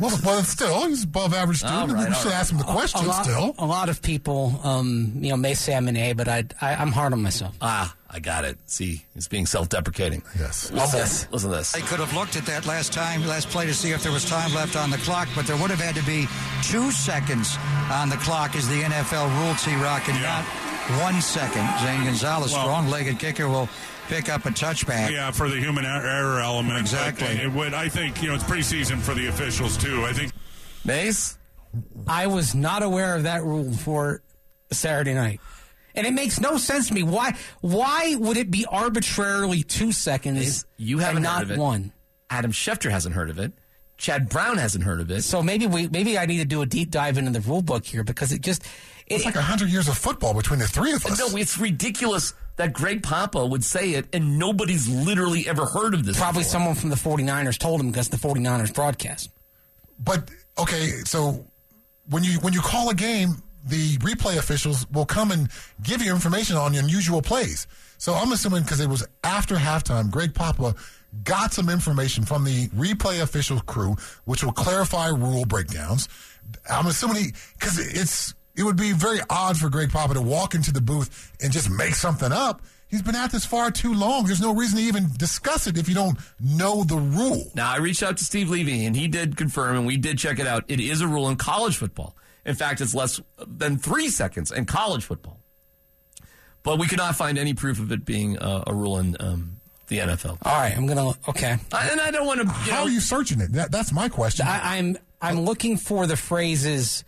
Well, 0.00 0.18
well, 0.24 0.42
still, 0.42 0.88
he's 0.88 1.04
above 1.04 1.32
average 1.34 1.58
student. 1.58 1.78
All 1.78 1.86
right, 1.88 2.08
we 2.08 2.14
all 2.14 2.20
should 2.20 2.28
right. 2.30 2.34
ask 2.34 2.50
him 2.50 2.58
the 2.58 2.64
question 2.64 3.04
a 3.04 3.08
lot, 3.08 3.24
still. 3.24 3.54
a 3.58 3.66
lot 3.66 3.88
of 3.88 4.02
people, 4.02 4.58
um, 4.64 5.12
you 5.16 5.28
know, 5.30 5.36
may 5.36 5.54
say 5.54 5.74
I'm 5.76 5.86
an 5.86 5.96
A, 5.96 6.12
but 6.14 6.28
I, 6.28 6.44
I, 6.60 6.74
I'm 6.74 6.90
hard 6.90 7.12
on 7.12 7.22
myself. 7.22 7.54
Ah, 7.60 7.94
I 8.10 8.18
got 8.18 8.44
it. 8.44 8.58
See, 8.66 9.04
he's 9.14 9.28
being 9.28 9.46
self-deprecating. 9.46 10.22
Yes. 10.38 10.72
Listen, 10.72 10.98
Almost. 10.98 11.32
listen 11.32 11.50
to 11.50 11.56
this. 11.56 11.72
They 11.72 11.82
could 11.82 12.00
have 12.00 12.12
looked 12.14 12.36
at 12.36 12.46
that 12.46 12.66
last 12.66 12.92
time, 12.92 13.24
last 13.26 13.48
play 13.50 13.66
to 13.66 13.74
see 13.74 13.90
if 13.92 14.02
there 14.02 14.12
was 14.12 14.24
time 14.28 14.52
left 14.54 14.74
on 14.76 14.90
the 14.90 14.98
clock, 14.98 15.28
but 15.36 15.46
there 15.46 15.56
would 15.56 15.70
have 15.70 15.80
had 15.80 15.94
to 15.94 16.02
be 16.04 16.26
two 16.62 16.90
seconds 16.90 17.56
on 17.90 18.08
the 18.08 18.16
clock 18.16 18.56
as 18.56 18.66
the 18.68 18.82
NFL 18.82 19.28
rule, 19.44 19.54
T-Rock, 19.54 20.08
and 20.08 20.18
Yeah. 20.18 20.44
not 20.90 21.02
one 21.02 21.20
second. 21.22 21.68
Zane 21.80 22.04
Gonzalez, 22.04 22.52
Well- 22.52 22.62
strong-legged 22.64 23.18
kicker, 23.20 23.48
will 23.48 23.68
pick 24.08 24.28
up 24.28 24.44
a 24.46 24.50
touchback. 24.50 25.10
Yeah, 25.10 25.30
for 25.30 25.48
the 25.48 25.56
human 25.56 25.84
er- 25.84 25.88
error 26.06 26.40
element. 26.40 26.78
Exactly. 26.80 27.26
But 27.28 27.36
it 27.36 27.52
would, 27.52 27.74
I 27.74 27.88
think, 27.88 28.22
you 28.22 28.28
know, 28.28 28.34
it's 28.34 28.44
preseason 28.44 28.98
for 28.98 29.14
the 29.14 29.26
officials, 29.28 29.76
too. 29.76 30.04
I 30.04 30.12
think 30.12 30.32
Mase? 30.84 31.38
I 32.06 32.26
was 32.26 32.54
not 32.54 32.82
aware 32.82 33.14
of 33.16 33.22
that 33.22 33.42
rule 33.44 33.72
for 33.72 34.22
Saturday 34.70 35.14
night. 35.14 35.40
And 35.94 36.06
it 36.06 36.12
makes 36.14 36.40
no 36.40 36.56
sense 36.56 36.88
to 36.88 36.94
me. 36.94 37.02
Why 37.02 37.36
why 37.60 38.14
would 38.18 38.38
it 38.38 38.50
be 38.50 38.64
arbitrarily 38.64 39.62
two 39.62 39.92
seconds 39.92 40.64
You 40.78 40.98
haven't 40.98 41.18
and 41.18 41.26
heard 41.26 41.32
not 41.32 41.42
of 41.42 41.50
it. 41.52 41.58
one? 41.58 41.92
Adam 42.30 42.50
Schefter 42.50 42.90
hasn't 42.90 43.14
heard 43.14 43.28
of 43.28 43.38
it. 43.38 43.52
Chad 43.98 44.30
Brown 44.30 44.56
hasn't 44.56 44.84
heard 44.84 45.00
of 45.00 45.10
it. 45.10 45.20
So 45.22 45.42
maybe 45.42 45.66
we 45.66 45.88
maybe 45.88 46.16
I 46.18 46.24
need 46.24 46.38
to 46.38 46.46
do 46.46 46.62
a 46.62 46.66
deep 46.66 46.90
dive 46.90 47.18
into 47.18 47.30
the 47.30 47.40
rule 47.40 47.60
book 47.60 47.84
here 47.84 48.04
because 48.04 48.32
it 48.32 48.40
just 48.40 48.64
it, 49.06 49.14
It's 49.14 49.24
like 49.24 49.34
100 49.34 49.68
years 49.68 49.88
of 49.88 49.96
football 49.98 50.34
between 50.34 50.58
the 50.58 50.66
three 50.66 50.92
of 50.92 51.04
us. 51.06 51.18
No, 51.18 51.36
it's 51.36 51.58
ridiculous 51.58 52.34
that 52.56 52.72
Greg 52.72 53.02
Papa 53.02 53.44
would 53.44 53.64
say 53.64 53.92
it 53.94 54.06
and 54.12 54.38
nobody's 54.38 54.88
literally 54.88 55.48
ever 55.48 55.66
heard 55.66 55.94
of 55.94 56.04
this. 56.04 56.18
probably 56.18 56.40
before. 56.42 56.50
someone 56.52 56.74
from 56.74 56.90
the 56.90 56.96
49ers 56.96 57.58
told 57.58 57.80
him 57.80 57.90
because 57.90 58.08
the 58.08 58.16
49ers 58.16 58.74
broadcast. 58.74 59.30
But 59.98 60.30
okay, 60.58 60.88
so 61.04 61.46
when 62.08 62.24
you 62.24 62.38
when 62.40 62.52
you 62.52 62.60
call 62.60 62.90
a 62.90 62.94
game, 62.94 63.42
the 63.64 63.96
replay 63.98 64.36
officials 64.38 64.86
will 64.90 65.06
come 65.06 65.30
and 65.30 65.48
give 65.82 66.02
you 66.02 66.12
information 66.12 66.56
on 66.56 66.74
unusual 66.74 67.22
plays. 67.22 67.66
So 67.98 68.14
I'm 68.14 68.32
assuming 68.32 68.62
because 68.62 68.80
it 68.80 68.88
was 68.88 69.06
after 69.22 69.54
halftime, 69.54 70.10
Greg 70.10 70.34
Papa 70.34 70.74
got 71.24 71.52
some 71.52 71.68
information 71.68 72.24
from 72.24 72.44
the 72.44 72.68
replay 72.68 73.22
official 73.22 73.60
crew, 73.60 73.96
which 74.24 74.42
will 74.42 74.52
clarify 74.52 75.08
rule 75.08 75.44
breakdowns. 75.44 76.08
I'm 76.68 76.86
assuming 76.86 77.32
because 77.58 77.78
it's 77.78 78.34
it 78.56 78.62
would 78.62 78.76
be 78.76 78.92
very 78.92 79.20
odd 79.30 79.56
for 79.56 79.68
Greg 79.68 79.90
Papa 79.90 80.14
to 80.14 80.20
walk 80.22 80.54
into 80.54 80.72
the 80.72 80.80
booth 80.80 81.32
and 81.40 81.52
just 81.52 81.70
make 81.70 81.94
something 81.94 82.32
up. 82.32 82.62
He's 82.88 83.00
been 83.00 83.16
at 83.16 83.32
this 83.32 83.46
far 83.46 83.70
too 83.70 83.94
long. 83.94 84.26
There's 84.26 84.40
no 84.42 84.54
reason 84.54 84.78
to 84.78 84.84
even 84.84 85.08
discuss 85.16 85.66
it 85.66 85.78
if 85.78 85.88
you 85.88 85.94
don't 85.94 86.18
know 86.38 86.84
the 86.84 86.96
rule. 86.96 87.50
Now, 87.54 87.72
I 87.72 87.78
reached 87.78 88.02
out 88.02 88.18
to 88.18 88.24
Steve 88.24 88.50
Levy, 88.50 88.84
and 88.84 88.94
he 88.94 89.08
did 89.08 89.36
confirm, 89.38 89.76
and 89.76 89.86
we 89.86 89.96
did 89.96 90.18
check 90.18 90.38
it 90.38 90.46
out. 90.46 90.64
It 90.68 90.78
is 90.78 91.00
a 91.00 91.08
rule 91.08 91.30
in 91.30 91.36
college 91.36 91.78
football. 91.78 92.14
In 92.44 92.54
fact, 92.54 92.82
it's 92.82 92.94
less 92.94 93.18
than 93.46 93.78
three 93.78 94.08
seconds 94.08 94.52
in 94.52 94.66
college 94.66 95.04
football. 95.04 95.38
But 96.62 96.78
we 96.78 96.86
could 96.86 96.98
not 96.98 97.16
find 97.16 97.38
any 97.38 97.54
proof 97.54 97.78
of 97.80 97.90
it 97.92 98.04
being 98.04 98.38
uh, 98.38 98.64
a 98.66 98.74
rule 98.74 98.98
in 98.98 99.16
um, 99.20 99.60
the 99.88 99.98
NFL. 99.98 100.38
All 100.42 100.60
right, 100.60 100.76
I'm 100.76 100.86
gonna 100.86 101.12
okay. 101.28 101.56
I- 101.72 101.88
and 101.88 102.00
I 102.00 102.10
don't 102.10 102.26
want 102.26 102.40
to. 102.42 102.46
How 102.48 102.80
know, 102.80 102.82
are 102.84 102.88
you 102.90 103.00
searching 103.00 103.40
it? 103.40 103.52
That, 103.52 103.72
that's 103.72 103.92
my 103.92 104.08
question. 104.08 104.46
I, 104.46 104.76
I'm 104.76 104.98
I'm 105.20 105.40
looking 105.40 105.76
for 105.76 106.06
the 106.06 106.16
phrases 106.16 107.04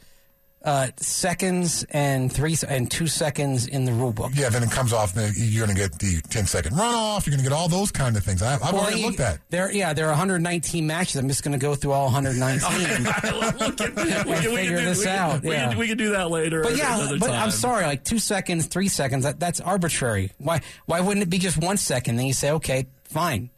uh, 0.64 0.88
seconds 0.96 1.84
and 1.90 2.32
three 2.32 2.56
and 2.66 2.90
two 2.90 3.06
seconds 3.06 3.66
in 3.66 3.84
the 3.84 3.92
rule 3.92 4.12
book. 4.12 4.32
Yeah, 4.34 4.48
then 4.48 4.62
it 4.62 4.70
comes 4.70 4.92
off. 4.94 5.12
You're 5.14 5.66
going 5.66 5.76
to 5.76 5.80
get 5.82 5.98
the 5.98 6.22
10 6.30 6.46
second 6.46 6.72
runoff. 6.72 7.26
You're 7.26 7.32
going 7.36 7.44
to 7.44 7.48
get 7.50 7.52
all 7.52 7.68
those 7.68 7.90
kind 7.92 8.16
of 8.16 8.24
things. 8.24 8.40
I, 8.42 8.54
I've 8.54 8.60
Well, 8.72 8.76
already 8.82 9.00
you- 9.00 9.06
looked 9.06 9.20
at. 9.20 9.40
There, 9.50 9.70
yeah, 9.70 9.92
there 9.92 10.06
are 10.06 10.12
119 10.12 10.86
matches. 10.86 11.16
I'm 11.16 11.28
just 11.28 11.42
going 11.44 11.52
to 11.52 11.58
go 11.58 11.74
through 11.74 11.92
all 11.92 12.04
119. 12.04 13.04
Look 13.60 13.80
at- 13.80 13.94
we 13.96 14.02
can- 14.06 14.26
we 14.26 14.32
can 14.34 14.54
figure 14.56 14.78
do- 14.78 14.84
this 14.86 14.98
we 15.00 15.04
can- 15.04 15.18
out, 15.18 15.42
We, 15.42 15.50
yeah. 15.50 15.68
can, 15.68 15.78
we 15.78 15.86
can 15.88 15.98
do 15.98 16.10
that 16.12 16.30
later. 16.30 16.62
but 16.62 16.76
yeah, 16.76 17.08
but 17.20 17.26
time. 17.26 17.42
I'm 17.44 17.50
sorry, 17.50 17.84
like 17.84 18.02
two 18.04 18.18
seconds, 18.18 18.66
three 18.66 18.88
seconds. 18.88 19.24
That, 19.24 19.38
that's 19.38 19.60
arbitrary. 19.60 20.32
Why? 20.38 20.62
Why 20.86 21.00
wouldn't 21.00 21.22
it 21.22 21.30
be 21.30 21.38
just 21.38 21.58
one 21.58 21.76
second? 21.76 22.16
Then 22.16 22.26
you 22.26 22.32
say, 22.32 22.50
okay, 22.52 22.86
fine, 23.04 23.50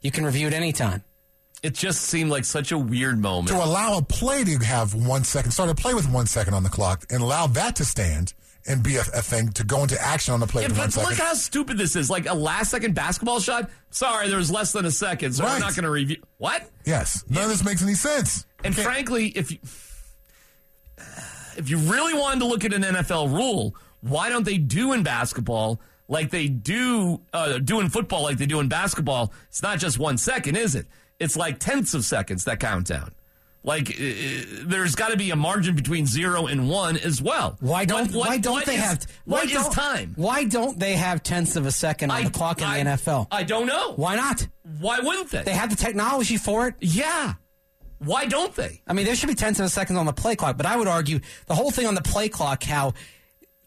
you 0.00 0.10
can 0.12 0.24
review 0.24 0.46
it 0.46 0.52
anytime. 0.52 1.02
It 1.62 1.74
just 1.74 2.02
seemed 2.02 2.30
like 2.30 2.44
such 2.44 2.72
a 2.72 2.78
weird 2.78 3.18
moment. 3.20 3.48
To 3.48 3.62
allow 3.64 3.98
a 3.98 4.02
play 4.02 4.42
to 4.44 4.58
have 4.64 4.94
one 4.94 5.22
second, 5.22 5.52
start 5.52 5.70
a 5.70 5.74
play 5.74 5.94
with 5.94 6.10
one 6.10 6.26
second 6.26 6.54
on 6.54 6.64
the 6.64 6.68
clock, 6.68 7.04
and 7.10 7.22
allow 7.22 7.46
that 7.48 7.76
to 7.76 7.84
stand 7.84 8.34
and 8.66 8.82
be 8.82 8.96
a, 8.96 9.00
a 9.00 9.22
thing 9.22 9.48
to 9.50 9.64
go 9.64 9.82
into 9.82 10.00
action 10.00 10.34
on 10.34 10.40
the 10.40 10.46
play 10.46 10.62
Yeah, 10.62 10.68
but 10.76 10.96
look 10.96 11.14
how 11.14 11.34
stupid 11.34 11.78
this 11.78 11.94
is. 11.96 12.10
Like 12.10 12.26
a 12.28 12.34
last 12.34 12.70
second 12.70 12.94
basketball 12.94 13.38
shot. 13.40 13.70
Sorry, 13.90 14.28
there 14.28 14.38
was 14.38 14.50
less 14.50 14.72
than 14.72 14.84
a 14.86 14.90
second, 14.90 15.32
so 15.34 15.44
Right. 15.44 15.54
we're 15.54 15.58
not 15.60 15.74
going 15.74 15.84
to 15.84 15.90
review. 15.90 16.16
What? 16.38 16.68
yes, 16.84 17.24
none 17.28 17.44
of 17.44 17.50
this 17.50 17.64
makes 17.64 17.82
any 17.82 17.94
sense. 17.94 18.44
And 18.64 18.74
frankly, 18.74 19.28
if 19.28 19.50
you 19.50 19.58
if 21.56 21.68
you 21.68 21.76
really 21.78 22.14
wanted 22.14 22.40
to 22.40 22.46
look 22.46 22.64
at 22.64 22.72
an 22.72 22.82
NFL 22.82 23.32
rule, 23.32 23.74
why 24.00 24.28
don't 24.28 24.44
they 24.44 24.58
do 24.58 24.92
in 24.92 25.02
basketball 25.02 25.80
like 26.08 26.30
they 26.30 26.48
do 26.48 27.20
uh, 27.32 27.58
do 27.58 27.80
in 27.80 27.88
football 27.88 28.22
like 28.22 28.38
they 28.38 28.46
do 28.46 28.60
in 28.60 28.68
basketball? 28.68 29.32
It's 29.48 29.62
not 29.62 29.78
just 29.78 29.98
one 29.98 30.18
second, 30.18 30.56
is 30.56 30.74
it? 30.74 30.86
It's 31.22 31.36
like 31.36 31.58
tenths 31.58 31.94
of 31.94 32.04
seconds 32.04 32.44
that 32.44 32.60
count 32.60 32.86
down. 32.88 33.12
Like 33.64 33.90
uh, 33.90 33.94
there's 34.64 34.96
got 34.96 35.10
to 35.12 35.16
be 35.16 35.30
a 35.30 35.36
margin 35.36 35.76
between 35.76 36.04
zero 36.04 36.46
and 36.48 36.68
one 36.68 36.96
as 36.96 37.22
well. 37.22 37.56
Why 37.60 37.84
don't 37.84 38.08
What- 38.08 38.14
what- 38.16 38.28
Why 38.30 38.38
don't 38.38 38.66
they 38.66 38.74
is- 38.74 38.80
have 38.82 39.06
Why 39.24 39.38
what 39.44 39.50
is 39.52 39.68
time? 39.68 40.14
Why 40.16 40.44
don't 40.44 40.78
they 40.80 40.94
have 40.94 41.22
tenths 41.22 41.54
of 41.54 41.64
a 41.64 41.70
second 41.70 42.10
on 42.10 42.16
I- 42.16 42.24
the 42.24 42.30
clock 42.30 42.58
in 42.60 42.64
I- 42.66 42.82
the 42.82 42.90
NFL? 42.90 43.28
I 43.30 43.44
don't 43.44 43.66
know. 43.66 43.92
why 43.94 44.16
not? 44.16 44.48
Why 44.80 44.98
wouldn't 44.98 45.30
they? 45.30 45.42
They 45.44 45.52
have 45.54 45.70
the 45.70 45.76
technology 45.76 46.36
for 46.38 46.66
it. 46.68 46.74
yeah. 46.80 47.34
Why 47.98 48.26
don't 48.26 48.52
they? 48.56 48.82
I 48.88 48.94
mean, 48.94 49.06
there 49.06 49.14
should 49.14 49.28
be 49.28 49.36
tenths 49.36 49.60
of 49.60 49.66
a 49.66 49.68
second 49.68 49.96
on 49.96 50.06
the 50.06 50.12
play 50.12 50.34
clock, 50.34 50.56
but 50.56 50.66
I 50.66 50.74
would 50.76 50.88
argue 50.88 51.20
the 51.46 51.54
whole 51.54 51.70
thing 51.70 51.86
on 51.86 51.94
the 51.94 52.02
play 52.02 52.28
clock, 52.28 52.64
how 52.64 52.94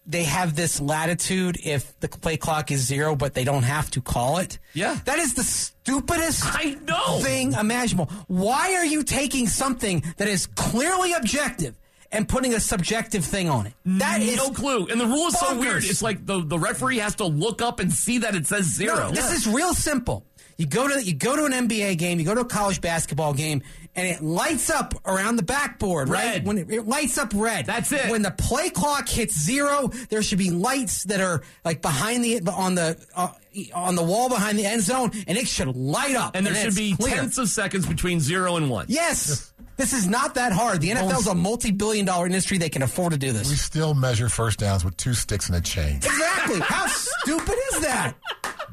they 0.07 0.23
have 0.23 0.55
this 0.55 0.79
latitude 0.79 1.57
if 1.63 1.99
the 1.99 2.07
play 2.07 2.37
clock 2.37 2.71
is 2.71 2.85
zero, 2.85 3.15
but 3.15 3.33
they 3.33 3.43
don't 3.43 3.63
have 3.63 3.89
to 3.91 4.01
call 4.01 4.37
it. 4.37 4.59
Yeah. 4.73 4.99
That 5.05 5.19
is 5.19 5.33
the 5.33 5.43
stupidest 5.43 6.43
I 6.45 6.77
know. 6.85 7.19
thing 7.19 7.53
imaginable. 7.53 8.11
Why 8.27 8.75
are 8.75 8.85
you 8.85 9.03
taking 9.03 9.47
something 9.47 10.03
that 10.17 10.27
is 10.27 10.45
clearly 10.45 11.13
objective 11.13 11.75
and 12.11 12.29
putting 12.29 12.53
a 12.53 12.59
subjective 12.59 13.25
thing 13.25 13.49
on 13.49 13.65
it? 13.67 13.73
That 13.85 14.21
is 14.21 14.37
no 14.37 14.51
clue. 14.51 14.87
And 14.87 14.99
the 14.99 15.07
rule 15.07 15.27
is 15.27 15.39
so 15.39 15.57
weird. 15.59 15.83
It's 15.83 16.01
like 16.01 16.25
the, 16.25 16.43
the 16.45 16.59
referee 16.59 16.97
has 16.99 17.15
to 17.15 17.25
look 17.25 17.61
up 17.61 17.79
and 17.79 17.91
see 17.91 18.19
that 18.19 18.35
it 18.35 18.45
says 18.47 18.65
zero. 18.65 18.95
No, 18.95 19.11
this 19.11 19.31
is 19.31 19.47
real 19.47 19.73
simple. 19.73 20.25
You 20.57 20.65
go 20.67 20.87
to 20.87 21.03
you 21.03 21.13
go 21.13 21.35
to 21.35 21.43
an 21.45 21.67
NBA 21.67 21.97
game, 21.97 22.17
you 22.17 22.25
go 22.25 22.33
to 22.33 22.41
a 22.41 22.45
college 22.45 22.79
basketball 22.79 23.33
game, 23.33 23.61
and 23.95 24.07
it 24.07 24.21
lights 24.21 24.69
up 24.69 24.93
around 25.05 25.37
the 25.37 25.43
backboard, 25.43 26.09
right? 26.09 26.43
When 26.43 26.57
it, 26.57 26.69
it 26.71 26.87
lights 26.87 27.17
up 27.17 27.31
red. 27.33 27.65
That's 27.65 27.91
it. 27.91 28.09
When 28.09 28.21
the 28.21 28.31
play 28.31 28.69
clock 28.69 29.07
hits 29.07 29.37
zero, 29.39 29.87
there 30.09 30.21
should 30.21 30.37
be 30.39 30.51
lights 30.51 31.03
that 31.05 31.21
are 31.21 31.41
like 31.63 31.81
behind 31.81 32.23
the 32.23 32.41
on 32.51 32.75
the 32.75 32.97
uh, 33.15 33.29
on 33.73 33.95
the 33.95 34.03
wall 34.03 34.27
behind 34.29 34.59
the 34.59 34.65
end 34.65 34.81
zone, 34.81 35.11
and 35.27 35.37
it 35.37 35.47
should 35.47 35.75
light 35.75 36.15
up. 36.15 36.35
and 36.35 36.45
there 36.45 36.55
should 36.55 36.75
be 36.75 36.95
clear. 36.95 37.15
tenths 37.15 37.37
of 37.37 37.47
seconds 37.49 37.85
between 37.85 38.19
zero 38.19 38.57
and 38.57 38.69
one. 38.69 38.85
Yes. 38.89 39.51
This 39.77 39.91
is 39.91 40.07
not 40.07 40.35
that 40.35 40.53
hard. 40.53 40.79
The 40.79 40.91
NFL 40.91 41.19
is 41.19 41.27
a 41.27 41.35
multi-billion 41.35 42.05
dollar 42.05 42.25
industry. 42.27 42.57
They 42.57 42.69
can 42.69 42.81
afford 42.81 43.11
to 43.11 43.17
do 43.19 43.33
this. 43.33 43.49
We 43.49 43.57
still 43.57 43.93
measure 43.93 44.29
first 44.29 44.59
downs 44.59 44.85
with 44.85 44.95
two 44.95 45.13
sticks 45.13 45.49
and 45.49 45.57
a 45.57 45.61
chain. 45.61 45.97
Exactly. 45.97 46.59
How 46.61 46.87
stupid 46.87 47.55
is 47.73 47.81
that? 47.81 48.15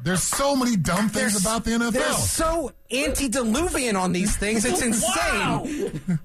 There's 0.03 0.21
so 0.23 0.55
many 0.55 0.75
dumb 0.75 1.09
things 1.09 1.39
about 1.39 1.63
the 1.63 1.71
NFL. 1.71 1.91
They're 1.93 2.13
so 2.13 2.71
antediluvian 2.91 3.95
on 3.95 4.11
these 4.11 4.35
things. 4.35 4.65
It's 4.65 4.81
insane. 4.81 5.09
Wow. 5.15 5.65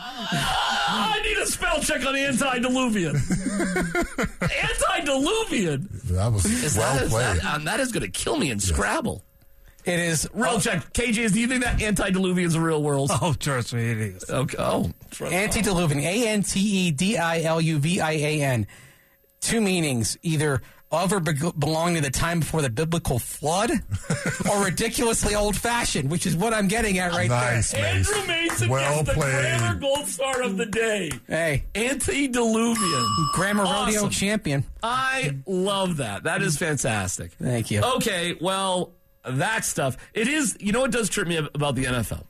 I 0.00 1.20
need 1.24 1.36
a 1.38 1.46
spell 1.46 1.80
check 1.80 2.06
on 2.06 2.14
antediluvian. 2.14 3.16
antediluvian. 4.40 5.88
That 6.04 6.32
was 6.32 6.44
Is 6.44 6.76
well 6.76 6.94
that, 6.94 7.02
is 7.04 7.10
played. 7.10 7.36
that, 7.38 7.44
um, 7.44 7.64
that 7.64 7.80
is 7.80 7.92
going 7.92 8.02
to 8.04 8.08
kill 8.10 8.36
me 8.36 8.50
in 8.50 8.60
Scrabble. 8.60 9.24
It 9.84 9.98
is 10.00 10.28
Real 10.34 10.60
check. 10.60 10.92
KJs, 10.92 11.32
do 11.32 11.40
you 11.40 11.46
think 11.48 11.64
that 11.64 11.80
antediluvian's 11.82 12.54
a 12.54 12.60
real 12.60 12.82
world? 12.82 13.10
Oh, 13.22 13.32
trust 13.38 13.72
me, 13.72 13.90
it 13.90 13.98
is. 13.98 14.28
Okay. 14.28 14.56
Oh, 14.58 14.92
trust- 15.10 15.32
Antediluvian, 15.32 16.00
A 16.04 16.28
N 16.28 16.42
T 16.42 16.60
E 16.60 16.90
D 16.90 17.16
I 17.16 17.42
L 17.42 17.60
U 17.60 17.78
V 17.78 18.00
I 18.00 18.12
A 18.12 18.42
N. 18.42 18.66
Two 19.40 19.60
meanings 19.60 20.18
either 20.22 20.62
of 20.90 21.12
or 21.12 21.20
be- 21.20 21.32
belong 21.58 21.94
to 21.94 22.00
the 22.00 22.10
time 22.10 22.40
before 22.40 22.62
the 22.62 22.70
biblical 22.70 23.18
flood 23.18 23.70
or 24.50 24.64
ridiculously 24.64 25.34
old 25.34 25.54
fashioned, 25.56 26.10
which 26.10 26.24
is 26.26 26.34
what 26.34 26.54
I'm 26.54 26.66
getting 26.68 26.98
at 26.98 27.12
right 27.12 27.28
nice, 27.28 27.72
there. 27.72 27.82
Mase. 27.94 28.10
Andrew 28.10 28.26
Mason 28.26 28.68
Well 28.70 28.96
gets 29.04 29.08
the 29.08 29.14
played. 29.14 29.32
grammar 29.58 29.80
gold 29.80 30.06
star 30.06 30.42
of 30.42 30.56
the 30.56 30.66
day. 30.66 31.10
Hey, 31.26 31.64
Antediluvian. 31.74 33.06
grammar 33.34 33.64
Awesome. 33.64 33.94
rodeo 33.94 34.08
champion. 34.08 34.64
I 34.82 35.36
love 35.46 35.98
that. 35.98 36.24
That 36.24 36.42
is 36.42 36.56
fantastic. 36.56 37.32
Thank 37.32 37.70
you. 37.70 37.82
Okay, 37.96 38.36
well, 38.40 38.92
that 39.24 39.64
stuff. 39.64 39.96
It 40.14 40.26
is, 40.28 40.56
you 40.60 40.72
know 40.72 40.80
what 40.80 40.90
does 40.90 41.08
trip 41.08 41.28
me 41.28 41.36
about 41.36 41.74
the 41.74 41.84
NFL? 41.84 42.24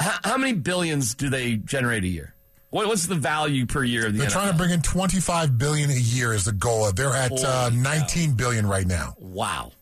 H- 0.00 0.08
how 0.24 0.36
many 0.36 0.52
billions 0.52 1.14
do 1.14 1.28
they 1.28 1.56
generate 1.56 2.04
a 2.04 2.08
year? 2.08 2.34
What, 2.72 2.88
what's 2.88 3.06
the 3.06 3.14
value 3.14 3.66
per 3.66 3.84
year 3.84 4.06
of 4.06 4.14
the 4.14 4.18
They're 4.20 4.28
NFL? 4.28 4.32
trying 4.32 4.50
to 4.52 4.56
bring 4.56 4.70
in 4.70 4.80
25 4.82 5.58
billion 5.58 5.90
a 5.90 5.94
year 5.94 6.32
is 6.32 6.44
the 6.46 6.52
goal. 6.52 6.90
They're 6.92 7.14
at 7.14 7.30
uh, 7.32 7.68
Holy 7.70 7.76
19 7.76 8.32
billion 8.32 8.66
right 8.66 8.86
now. 8.86 9.14
Wow. 9.18 9.72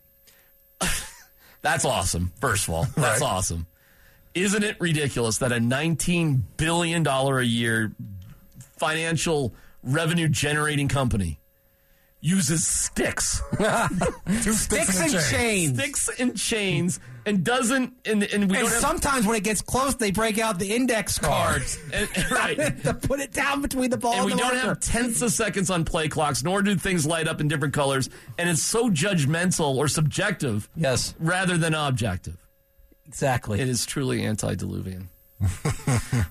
That's 1.63 1.85
awesome, 1.85 2.33
first 2.41 2.67
of 2.69 2.75
all. 2.75 2.85
That's 2.97 3.21
Right. 3.21 3.23
awesome. 3.23 3.67
Isn't 4.35 4.63
it 4.65 4.77
ridiculous 4.81 5.39
that 5.39 5.53
a 5.53 5.57
$19 5.57 6.43
billion 6.57 7.07
a 7.07 7.41
year 7.43 7.93
financial 8.79 9.55
revenue 9.83 10.29
generating 10.29 10.89
company 10.89 11.39
uses 12.21 12.67
sticks, 12.67 13.41
Two 14.43 14.53
sticks, 14.53 15.01
and 15.01 15.15
and 15.15 15.25
chain. 15.25 15.31
chains. 15.31 15.79
sticks 15.79 16.11
and 16.21 16.37
chains, 16.37 17.01
and 17.25 17.43
doesn't, 17.45 17.95
and, 18.05 18.23
and 18.25 18.51
we 18.51 18.57
And 18.59 18.67
don't 18.67 18.71
have, 18.71 18.81
sometimes 18.81 19.27
when 19.27 19.37
it 19.37 19.45
gets 19.45 19.63
close, 19.63 19.95
they 19.95 20.11
break 20.11 20.39
out 20.39 20.59
the 20.59 20.75
index 20.75 21.19
cards 21.19 21.79
and- 21.95 22.09
right. 22.31 22.57
to 22.85 22.93
put 22.95 23.21
it 23.21 23.33
down 23.33 23.63
between 23.63 23.89
the 23.91 23.97
ball 23.97 24.13
and 24.13 24.21
and, 24.21 24.27
we 24.27 24.33
the 24.33 24.39
don't 24.39 24.55
marker. 24.55 24.69
have 24.69 24.81
tenths 24.81 25.23
of 25.23 25.33
seconds 25.33 25.71
on 25.71 25.85
play 25.85 26.09
clocks, 26.09 26.43
nor 26.45 26.61
do 26.63 26.75
things 26.77 27.07
light 27.07 27.27
up 27.27 27.41
in 27.41 27.49
different 27.49 27.73
colors. 27.75 28.11
And 28.39 28.51
it's 28.51 28.63
so 28.63 28.91
judgmental 28.91 29.77
or 29.77 29.89
subjective 29.89 30.69
Yes, 30.77 31.15
rather 31.19 31.57
than 31.57 31.75
objective. 31.75 32.37
exactly. 33.07 33.61
It 33.61 33.69
is 33.69 33.87
truly 33.87 34.25
antediluvian. 34.27 35.09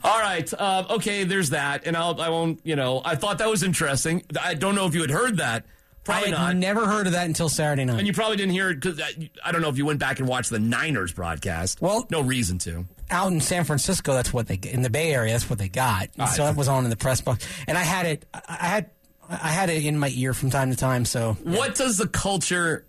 All 0.03 0.19
right. 0.19 0.51
Uh, 0.53 0.85
okay, 0.91 1.23
there's 1.23 1.49
that. 1.49 1.87
And 1.87 1.97
I'll, 1.97 2.21
I 2.21 2.29
won't, 2.29 2.59
you 2.63 2.75
know, 2.75 3.01
I 3.03 3.15
thought 3.15 3.39
that 3.39 3.49
was 3.49 3.63
interesting. 3.63 4.23
I 4.39 4.53
don't 4.53 4.75
know 4.75 4.85
if 4.85 4.93
you 4.93 5.01
had 5.01 5.09
heard 5.09 5.37
that. 5.37 5.65
I 6.09 6.13
Probably 6.21 6.31
had 6.31 6.37
not. 6.39 6.55
never 6.57 6.85
heard 6.87 7.07
of 7.07 7.13
that 7.13 7.25
until 7.25 7.49
Saturday 7.49 7.85
night. 7.85 7.97
and 7.99 8.07
you 8.07 8.13
probably 8.13 8.37
didn't 8.37 8.53
hear 8.53 8.69
it 8.69 8.79
because 8.81 9.01
I 9.43 9.51
don't 9.51 9.61
know 9.61 9.69
if 9.69 9.77
you 9.77 9.85
went 9.85 9.99
back 9.99 10.19
and 10.19 10.27
watched 10.27 10.49
the 10.49 10.59
Niners 10.59 11.11
broadcast. 11.13 11.81
Well- 11.81 12.07
no 12.09 12.21
reason 12.21 12.57
to. 12.59 12.85
out 13.09 13.31
in 13.31 13.41
San 13.41 13.63
Francisco, 13.63 14.13
that's 14.13 14.31
what 14.33 14.47
they 14.47 14.55
in 14.55 14.81
the 14.81 14.89
Bay 14.89 15.13
Area. 15.13 15.31
That's 15.33 15.49
what 15.49 15.59
they 15.59 15.69
got. 15.69 16.09
And 16.17 16.29
so 16.29 16.43
that 16.45 16.55
was 16.55 16.67
on 16.67 16.83
in 16.83 16.89
the 16.89 16.95
press 16.97 17.21
box, 17.21 17.47
and 17.67 17.77
I 17.77 17.83
had 17.83 18.05
it. 18.05 18.25
I 18.33 18.41
I 18.47 18.65
had 18.67 18.89
I 19.29 19.49
had 19.49 19.69
it 19.69 19.85
in 19.85 19.97
my 19.99 20.11
ear 20.15 20.33
from 20.33 20.49
time 20.49 20.69
to 20.71 20.75
time. 20.77 21.05
So 21.05 21.33
What 21.43 21.75
does 21.75 21.97
the 21.97 22.07
culture. 22.07 22.85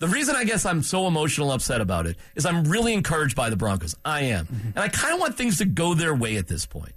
The 0.00 0.08
reason 0.08 0.34
I 0.36 0.44
guess 0.44 0.66
I'm 0.66 0.82
so 0.82 1.06
emotional 1.06 1.50
upset 1.52 1.80
about 1.80 2.06
it 2.06 2.16
is 2.34 2.44
I'm 2.44 2.64
really 2.64 2.92
encouraged 2.92 3.36
by 3.36 3.48
the 3.48 3.56
Broncos. 3.56 3.94
I 4.04 4.22
am. 4.22 4.46
Mm-hmm. 4.46 4.68
And 4.68 4.78
I 4.78 4.88
kind 4.88 5.14
of 5.14 5.20
want 5.20 5.36
things 5.36 5.58
to 5.58 5.64
go 5.64 5.94
their 5.94 6.14
way 6.14 6.36
at 6.36 6.46
this 6.48 6.66
point. 6.66 6.92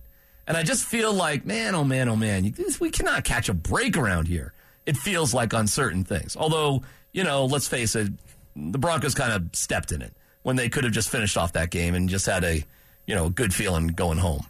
And 0.47 0.57
I 0.57 0.63
just 0.63 0.83
feel 0.83 1.13
like, 1.13 1.45
man, 1.45 1.75
oh 1.75 1.83
man, 1.83 2.09
oh 2.09 2.15
man, 2.15 2.53
we 2.79 2.89
cannot 2.89 3.23
catch 3.23 3.49
a 3.49 3.53
break 3.53 3.97
around 3.97 4.27
here. 4.27 4.53
It 4.87 4.97
feels 4.97 5.33
like 5.33 5.53
on 5.53 5.67
certain 5.67 6.03
things. 6.03 6.35
Although, 6.35 6.81
you 7.11 7.23
know, 7.23 7.45
let's 7.45 7.67
face 7.67 7.95
it, 7.95 8.07
the 8.55 8.79
Broncos 8.79 9.13
kind 9.13 9.33
of 9.33 9.55
stepped 9.55 9.91
in 9.91 10.01
it 10.01 10.13
when 10.41 10.55
they 10.55 10.69
could 10.69 10.85
have 10.85 10.93
just 10.93 11.09
finished 11.09 11.37
off 11.37 11.53
that 11.53 11.69
game 11.69 11.93
and 11.93 12.09
just 12.09 12.25
had 12.25 12.43
a, 12.43 12.63
you 13.05 13.13
know, 13.13 13.29
good 13.29 13.53
feeling 13.53 13.87
going 13.87 14.17
home. 14.17 14.47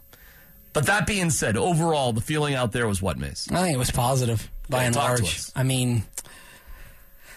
But 0.72 0.86
that 0.86 1.06
being 1.06 1.30
said, 1.30 1.56
overall, 1.56 2.12
the 2.12 2.20
feeling 2.20 2.54
out 2.54 2.72
there 2.72 2.86
was 2.86 3.02
what, 3.02 3.18
Mase? 3.18 3.48
I 3.50 3.62
think 3.62 3.74
it 3.74 3.78
was 3.78 3.90
positive 3.90 4.48
by 4.68 4.84
and 4.84 4.94
large. 4.94 5.40
I 5.56 5.64
mean, 5.64 6.04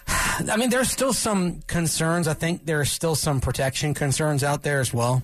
I 0.06 0.56
mean, 0.56 0.70
there's 0.70 0.90
still 0.90 1.12
some 1.12 1.60
concerns. 1.66 2.28
I 2.28 2.34
think 2.34 2.66
there 2.66 2.80
are 2.80 2.84
still 2.84 3.14
some 3.14 3.40
protection 3.40 3.94
concerns 3.94 4.44
out 4.44 4.62
there 4.62 4.80
as 4.80 4.94
well, 4.94 5.22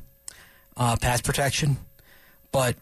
uh, 0.76 0.96
pass 0.96 1.20
protection. 1.20 1.76
But 2.50 2.76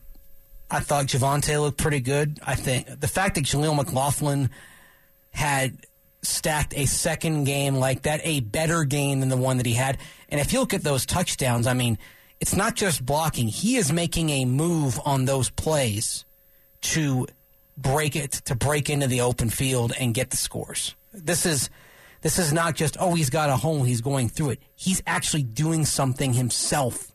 I 0.70 0.80
thought 0.80 1.06
Javonte 1.06 1.60
looked 1.60 1.78
pretty 1.78 2.00
good. 2.00 2.38
I 2.44 2.54
think 2.54 3.00
the 3.00 3.08
fact 3.08 3.34
that 3.34 3.44
Jaleel 3.44 3.76
McLaughlin 3.76 4.50
had 5.36 5.76
stacked 6.22 6.74
a 6.74 6.86
second 6.86 7.44
game 7.44 7.76
like 7.76 8.02
that, 8.02 8.20
a 8.24 8.40
better 8.40 8.84
game 8.84 9.20
than 9.20 9.28
the 9.28 9.36
one 9.36 9.58
that 9.58 9.66
he 9.66 9.74
had. 9.74 9.98
And 10.28 10.40
if 10.40 10.52
you 10.52 10.60
look 10.60 10.74
at 10.74 10.82
those 10.82 11.04
touchdowns, 11.04 11.66
I 11.66 11.74
mean, 11.74 11.98
it's 12.40 12.56
not 12.56 12.74
just 12.74 13.04
blocking. 13.04 13.48
He 13.48 13.76
is 13.76 13.92
making 13.92 14.30
a 14.30 14.44
move 14.46 14.98
on 15.04 15.26
those 15.26 15.50
plays 15.50 16.24
to 16.82 17.26
break 17.76 18.16
it, 18.16 18.32
to 18.46 18.54
break 18.54 18.88
into 18.90 19.06
the 19.06 19.20
open 19.20 19.50
field 19.50 19.92
and 20.00 20.14
get 20.14 20.30
the 20.30 20.36
scores. 20.36 20.94
This 21.12 21.46
is 21.46 21.70
this 22.22 22.38
is 22.38 22.52
not 22.52 22.74
just 22.74 22.96
oh 22.98 23.14
he's 23.14 23.30
got 23.30 23.50
a 23.50 23.56
hole, 23.56 23.82
he's 23.82 24.00
going 24.00 24.28
through 24.28 24.50
it. 24.50 24.62
He's 24.74 25.02
actually 25.06 25.42
doing 25.42 25.84
something 25.84 26.32
himself 26.32 27.12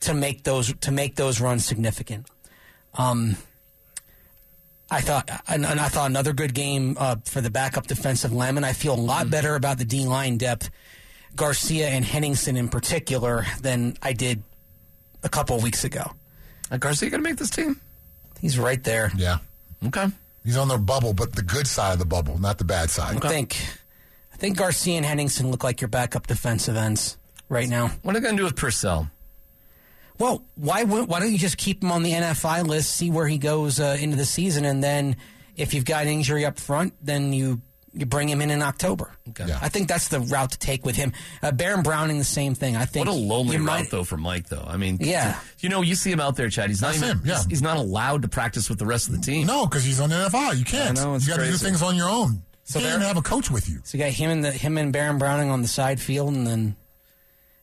to 0.00 0.14
make 0.14 0.42
those 0.42 0.74
to 0.80 0.90
make 0.90 1.14
those 1.16 1.40
runs 1.40 1.64
significant. 1.64 2.26
Um, 2.94 3.36
I 4.92 5.00
thought, 5.00 5.30
and, 5.48 5.64
and 5.64 5.80
I 5.80 5.88
thought 5.88 6.10
another 6.10 6.34
good 6.34 6.52
game 6.52 6.96
uh, 7.00 7.16
for 7.24 7.40
the 7.40 7.50
backup 7.50 7.86
defensive 7.86 8.30
lineman. 8.32 8.62
I 8.62 8.74
feel 8.74 8.94
a 8.94 9.00
lot 9.00 9.30
better 9.30 9.54
about 9.54 9.78
the 9.78 9.86
D 9.86 10.04
line 10.04 10.36
depth, 10.36 10.70
Garcia 11.34 11.88
and 11.88 12.04
Henningsen 12.04 12.58
in 12.58 12.68
particular, 12.68 13.46
than 13.62 13.96
I 14.02 14.12
did 14.12 14.42
a 15.22 15.30
couple 15.30 15.56
of 15.56 15.62
weeks 15.62 15.84
ago. 15.84 16.12
Are 16.70 16.76
Garcia 16.76 17.08
going 17.08 17.22
to 17.22 17.28
make 17.28 17.38
this 17.38 17.48
team? 17.48 17.80
He's 18.40 18.58
right 18.58 18.82
there. 18.84 19.10
Yeah. 19.16 19.38
Okay. 19.86 20.08
He's 20.44 20.58
on 20.58 20.68
the 20.68 20.76
bubble, 20.76 21.14
but 21.14 21.34
the 21.34 21.42
good 21.42 21.66
side 21.66 21.94
of 21.94 21.98
the 21.98 22.04
bubble, 22.04 22.38
not 22.38 22.58
the 22.58 22.64
bad 22.64 22.90
side. 22.90 23.16
I 23.24 23.28
think, 23.28 23.56
I 24.34 24.36
think 24.36 24.58
Garcia 24.58 24.96
and 24.96 25.06
Henningsen 25.06 25.50
look 25.50 25.64
like 25.64 25.80
your 25.80 25.88
backup 25.88 26.26
defensive 26.26 26.76
ends 26.76 27.16
right 27.48 27.68
now. 27.68 27.92
What 28.02 28.14
are 28.14 28.20
they 28.20 28.24
going 28.24 28.36
to 28.36 28.40
do 28.40 28.44
with 28.44 28.56
Purcell? 28.56 29.08
Well, 30.18 30.44
why 30.54 30.84
wou- 30.84 31.04
why 31.04 31.20
don't 31.20 31.32
you 31.32 31.38
just 31.38 31.56
keep 31.58 31.82
him 31.82 31.90
on 31.92 32.02
the 32.02 32.12
NFI 32.12 32.66
list, 32.66 32.90
see 32.94 33.10
where 33.10 33.26
he 33.26 33.38
goes 33.38 33.80
uh, 33.80 33.96
into 34.00 34.16
the 34.16 34.24
season, 34.26 34.64
and 34.64 34.82
then 34.82 35.16
if 35.56 35.74
you've 35.74 35.84
got 35.84 36.02
an 36.04 36.08
injury 36.12 36.44
up 36.44 36.58
front, 36.58 36.94
then 37.02 37.32
you 37.32 37.60
you 37.94 38.06
bring 38.06 38.26
him 38.26 38.40
in 38.40 38.50
in 38.50 38.62
October. 38.62 39.12
Okay. 39.28 39.44
Yeah. 39.48 39.58
I 39.60 39.68
think 39.68 39.86
that's 39.86 40.08
the 40.08 40.20
route 40.20 40.52
to 40.52 40.58
take 40.58 40.86
with 40.86 40.96
him. 40.96 41.12
Uh, 41.42 41.52
Baron 41.52 41.82
Browning, 41.82 42.16
the 42.16 42.24
same 42.24 42.54
thing. 42.54 42.74
I 42.74 42.86
think 42.86 43.04
What 43.06 43.12
a 43.14 43.18
lonely 43.18 43.56
you 43.56 43.66
route, 43.66 43.80
might- 43.80 43.90
though, 43.90 44.02
for 44.04 44.16
Mike, 44.16 44.48
though. 44.48 44.64
I 44.66 44.78
mean, 44.78 44.96
Yeah. 44.98 45.38
You 45.60 45.68
know, 45.68 45.82
you 45.82 45.94
see 45.94 46.10
him 46.10 46.18
out 46.18 46.34
there, 46.36 46.48
Chad. 46.48 46.70
He's 46.70 46.80
not 46.80 46.94
That's 46.94 47.02
even. 47.04 47.18
him, 47.18 47.22
yeah. 47.26 47.36
he's, 47.36 47.44
he's 47.46 47.62
not 47.62 47.76
allowed 47.76 48.22
to 48.22 48.28
practice 48.28 48.70
with 48.70 48.78
the 48.78 48.86
rest 48.86 49.08
of 49.08 49.14
the 49.14 49.20
team. 49.20 49.46
No, 49.46 49.66
because 49.66 49.84
he's 49.84 50.00
on 50.00 50.08
the 50.08 50.16
NFL. 50.16 50.56
You 50.58 50.64
can't. 50.64 50.98
I 50.98 51.02
know, 51.04 51.16
you 51.18 51.26
got 51.28 51.36
to 51.40 51.44
do 51.44 51.52
things 51.58 51.82
on 51.82 51.94
your 51.94 52.08
own. 52.08 52.42
So 52.64 52.78
you 52.78 52.86
can't 52.86 52.94
even 52.96 53.08
have 53.08 53.18
a 53.18 53.22
coach 53.22 53.50
with 53.50 53.68
you. 53.68 53.80
So 53.84 53.98
you 53.98 54.04
got 54.04 54.12
him 54.12 54.30
and 54.30 54.42
the 54.42 54.52
him 54.52 54.78
and 54.78 54.90
Baron 54.90 55.18
Browning 55.18 55.50
on 55.50 55.60
the 55.60 55.68
side 55.68 56.00
field, 56.00 56.32
and 56.34 56.46
then 56.46 56.76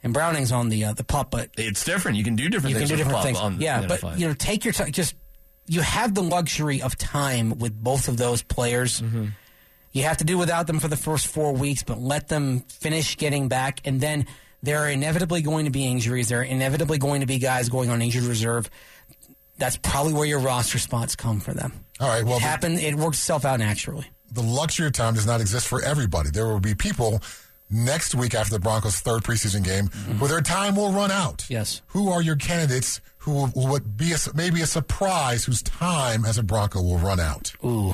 and 0.04 0.14
Browning's 0.14 0.52
on 0.52 0.70
the 0.70 0.86
uh, 0.86 0.94
the 0.94 1.04
pup, 1.04 1.32
but 1.32 1.50
It's 1.58 1.84
different. 1.84 2.18
You 2.18 2.24
can 2.24 2.36
do 2.36 2.50
different 2.50 2.76
you 2.76 2.80
can 2.80 2.88
things. 2.88 2.90
do 2.90 2.96
different 3.04 3.24
things. 3.24 3.38
On 3.38 3.58
the 3.58 3.64
yeah, 3.64 3.86
but 3.88 4.18
you 4.20 4.28
know, 4.28 4.34
take 4.34 4.64
your 4.64 4.74
time. 4.74 4.92
Just 4.92 5.16
you 5.68 5.82
have 5.82 6.16
the 6.16 6.24
luxury 6.24 6.82
of 6.82 6.98
time 6.98 7.58
with 7.60 7.74
both 7.82 8.08
of 8.08 8.18
those 8.18 8.42
players. 8.42 9.02
Mm-hmm. 9.02 9.26
You 9.92 10.04
have 10.04 10.18
to 10.18 10.24
do 10.24 10.38
without 10.38 10.68
them 10.68 10.80
for 10.80 10.88
the 10.88 10.98
first 10.98 11.28
four 11.28 11.52
weeks, 11.54 11.84
but 11.84 12.00
let 12.00 12.28
them 12.28 12.62
finish 12.62 13.18
getting 13.18 13.48
back, 13.48 13.82
and 13.86 14.00
then 14.00 14.28
there 14.62 14.80
are 14.80 14.90
inevitably 14.90 15.42
going 15.42 15.66
to 15.66 15.72
be 15.72 15.86
injuries. 15.86 16.30
There 16.30 16.42
are 16.42 16.44
inevitably 16.44 16.98
going 16.98 17.22
to 17.22 17.28
be 17.28 17.40
guys 17.40 17.70
going 17.70 17.90
on 17.90 18.02
injured 18.02 18.24
reserve. 18.24 18.70
That's 19.58 19.78
probably 19.78 20.14
where 20.14 20.26
your 20.26 20.40
roster 20.40 20.80
spots 20.80 21.16
come 21.16 21.40
for 21.40 21.54
them. 21.54 21.86
All 22.00 22.08
right. 22.08 22.24
Well, 22.24 22.38
it 22.38 22.42
the, 22.42 22.46
happened. 22.46 22.80
It 22.80 22.96
works 22.96 23.18
itself 23.18 23.46
out 23.46 23.60
naturally. 23.60 24.06
the 24.32 24.44
luxury 24.44 24.88
of 24.88 24.94
time 24.94 25.16
does 25.16 25.26
not 25.26 25.42
exist 25.42 25.68
for 25.68 25.82
everybody. 25.84 26.30
There 26.30 26.48
will 26.48 26.60
be 26.60 26.76
people 26.76 27.22
next 27.70 28.16
week 28.16 28.34
after 28.34 28.54
the 28.54 28.60
Broncos' 28.60 29.00
third 29.00 29.24
preseason 29.24 29.64
game 29.64 29.88
where 30.20 30.30
their 30.30 30.42
time 30.42 30.76
will 30.76 30.92
run 30.92 31.12
out. 31.12 31.40
Mm-hmm. 31.40 31.54
Yes. 31.54 31.82
Who 31.88 32.10
are 32.10 32.22
your 32.22 32.36
candidates 32.36 33.02
who 33.20 33.32
will, 33.34 33.48
who 33.48 33.68
would 33.72 33.98
be 33.98 34.14
a, 34.14 34.18
maybe 34.34 34.62
a 34.62 34.66
surprise 34.68 35.46
whose 35.46 35.62
time 35.62 36.26
as 36.26 36.38
a 36.38 36.44
Bronco 36.44 36.82
will 36.82 36.98
run 36.98 37.20
out? 37.20 37.54
Ooh. 37.64 37.94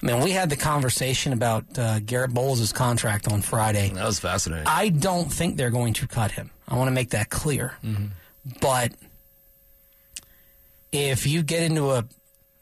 I 0.00 0.06
mean, 0.06 0.20
we 0.22 0.30
had 0.30 0.48
the 0.48 0.56
conversation 0.56 1.32
about 1.32 1.76
uh, 1.76 1.98
Garett 2.00 2.32
Bolles' 2.32 2.72
contract 2.72 3.30
on 3.30 3.42
Friday. 3.42 3.90
that 3.90 4.04
was 4.06 4.20
fascinating. 4.20 4.66
I 4.66 4.90
don't 4.90 5.32
think 5.32 5.56
they're 5.56 5.70
going 5.70 5.94
to 5.94 6.06
cut 6.06 6.30
him. 6.30 6.50
I 6.68 6.76
want 6.76 6.86
to 6.88 6.92
make 6.92 7.10
that 7.10 7.30
clear. 7.30 7.74
But 8.60 8.92
if 10.92 11.26
you 11.26 11.42
get 11.42 11.62
into 11.62 11.90
a 11.90 12.04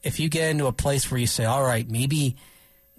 if 0.02 0.20
you 0.20 0.28
get 0.28 0.50
into 0.50 0.66
a 0.66 0.72
place 0.72 1.10
where 1.10 1.18
you 1.20 1.26
say, 1.26 1.44
all 1.44 1.62
right, 1.62 1.88
maybe 1.90 2.36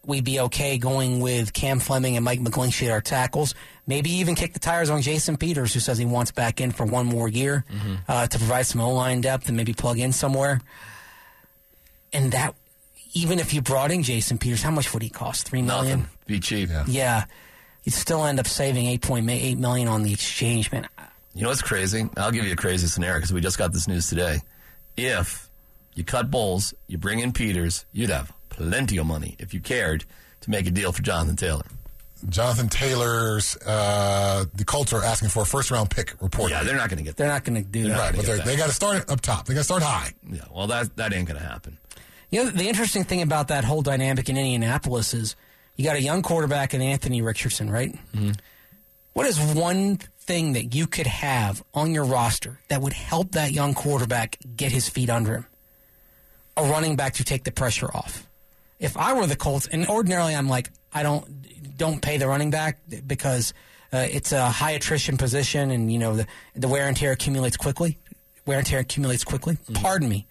we'd 0.08 0.24
be 0.24 0.40
okay 0.40 0.78
going 0.80 1.20
with 1.20 1.54
Cam 1.54 1.80
Fleming 1.80 2.16
and 2.16 2.26
Mike 2.26 2.40
McGlinchey 2.40 2.88
at 2.88 2.92
our 2.92 3.02
tackles. 3.02 3.54
Maybe 3.86 4.10
even 4.14 4.36
kick 4.36 4.54
the 4.54 4.60
tires 4.60 4.90
on 4.90 5.02
Jason 5.02 5.38
Peters, 5.38 5.74
who 5.74 5.80
says 5.80 5.98
he 5.98 6.06
wants 6.06 6.32
back 6.32 6.60
in 6.60 6.72
for 6.72 6.86
one 6.86 7.06
more 7.06 7.28
year 7.28 7.66
uh, 8.08 8.26
to 8.26 8.38
provide 8.38 8.66
some 8.66 8.82
O 8.82 8.94
line 8.94 9.22
depth 9.22 9.48
and 9.48 9.58
maybe 9.58 9.74
plug 9.74 10.00
in 10.00 10.14
somewhere. 10.14 10.62
And 12.14 12.32
that, 12.32 12.56
even 13.14 13.38
if 13.38 13.54
you 13.54 13.62
brought 13.62 13.92
in 13.92 14.02
Jason 14.02 14.38
Peters, 14.38 14.64
how 14.64 14.72
much 14.72 14.94
would 14.94 15.04
he 15.04 15.10
cost? 15.10 15.48
Three 15.48 15.62
million. 15.62 16.00
Nothing. 16.00 16.12
Be 16.26 16.40
cheap. 16.40 16.70
Yeah, 16.88 17.26
you'd 17.84 17.94
still 17.94 18.26
end 18.26 18.40
up 18.40 18.48
saving 18.48 18.88
eight 18.88 19.02
point 19.02 19.30
eight 19.30 19.58
million 19.58 19.88
on 19.88 20.04
the 20.04 20.14
exchange, 20.14 20.72
man. 20.72 20.88
You 21.34 21.44
know 21.44 21.50
what's 21.50 21.62
crazy? 21.62 22.10
I'll 22.18 22.32
give 22.32 22.46
you 22.46 22.54
a 22.54 22.58
crazy 22.58 22.88
scenario 22.88 23.18
because 23.18 23.34
we 23.34 23.42
just 23.42 23.58
got 23.58 23.72
this 23.72 23.88
news 23.88 24.08
today. 24.10 24.40
If 24.96 25.50
you 25.94 26.04
cut 26.04 26.32
Bolles, 26.32 26.74
you 26.88 26.98
bring 26.98 27.20
in 27.20 27.32
Peters, 27.34 27.86
you'd 27.92 28.10
have 28.10 28.34
plenty 28.58 28.98
of 28.98 29.06
money 29.06 29.36
if 29.40 29.54
you 29.54 29.60
cared 29.62 30.04
to 30.42 30.50
make 30.50 30.68
a 30.68 30.72
deal 30.72 30.92
for 30.92 31.02
Jonathan 31.02 31.36
Taylor. 31.38 31.64
Jonathan 32.30 32.68
Taylor's, 32.68 33.56
uh, 33.58 34.46
the 34.56 34.66
Colts 34.66 34.92
are 34.92 35.04
asking 35.04 35.30
for 35.30 35.44
a 35.44 35.46
first 35.46 35.70
round 35.70 35.92
pick 35.92 36.16
report. 36.20 36.50
Yeah, 36.52 36.64
they're 36.64 36.76
not 36.76 36.90
going 36.90 36.98
to 36.98 37.04
get 37.04 37.16
They're 37.16 37.28
not 37.28 37.44
going 37.44 37.64
to 37.64 37.70
do 37.70 37.88
that. 37.90 38.00
right, 38.00 38.16
but 38.16 38.26
they're- 38.26 38.38
that. 38.38 38.46
they 38.46 38.56
got 38.58 38.68
to 38.68 38.74
start 38.74 39.10
up 39.10 39.22
top. 39.22 39.46
They 39.46 39.54
got 39.54 39.60
to 39.62 39.64
start 39.66 39.84
high. 39.84 40.12
Yeah, 40.30 40.42
well, 40.54 40.66
that 40.68 40.96
that 40.98 41.14
ain't 41.14 41.28
going 41.28 41.40
to 41.40 41.46
happen. 41.48 41.78
You 42.32 42.44
know, 42.44 42.50
the 42.50 42.68
interesting 42.68 43.04
thing 43.06 43.22
about 43.22 43.48
that 43.50 43.64
whole 43.64 43.82
dynamic 43.84 44.28
in 44.30 44.36
Indianapolis 44.36 45.14
is 45.14 45.36
you 45.76 45.86
got 45.86 45.96
a 45.96 46.02
young 46.02 46.24
quarterback 46.24 46.74
in 46.74 46.82
Anthony 46.82 47.22
Richardson, 47.22 47.70
right? 47.70 47.96
What 49.14 49.26
is 49.28 49.40
one 49.40 49.98
thing 50.20 50.54
that 50.54 50.76
you 50.76 50.88
could 50.88 51.08
have 51.08 51.64
on 51.74 51.94
your 51.94 52.04
roster 52.04 52.60
that 52.68 52.82
would 52.82 52.94
help 52.94 53.32
that 53.34 53.52
young 53.52 53.74
quarterback 53.74 54.38
get 54.56 54.72
his 54.72 54.90
feet 54.90 55.10
under 55.10 55.36
him? 55.36 55.46
A 56.58 56.64
running 56.64 56.96
back 56.96 57.14
to 57.14 57.24
take 57.24 57.44
the 57.44 57.52
pressure 57.52 57.88
off. 57.96 58.27
If 58.80 58.96
I 58.98 59.14
were 59.14 59.26
the 59.26 59.36
Colts, 59.36 59.68
and 59.68 59.88
ordinarily 59.88 60.36
I'm 60.36 60.48
like, 60.48 60.70
I 60.94 61.04
don't 61.04 61.78
don't 61.78 62.02
pay 62.02 62.18
the 62.18 62.28
running 62.28 62.52
back 62.52 62.80
because 63.06 63.54
uh, 63.94 64.08
it's 64.10 64.32
a 64.32 64.50
high 64.50 64.72
attrition 64.72 65.18
position, 65.18 65.72
and 65.72 65.92
you 65.92 66.00
know 66.00 66.16
the 66.16 66.28
the 66.56 66.68
wear 66.68 66.88
and 66.88 66.96
tear 66.96 67.12
accumulates 67.12 67.58
quickly. 67.58 67.98
Wear 68.46 68.60
and 68.60 68.68
tear 68.68 68.80
accumulates 68.80 69.24
quickly. 69.24 69.58
Pardon 69.74 70.10
me, 70.10 70.28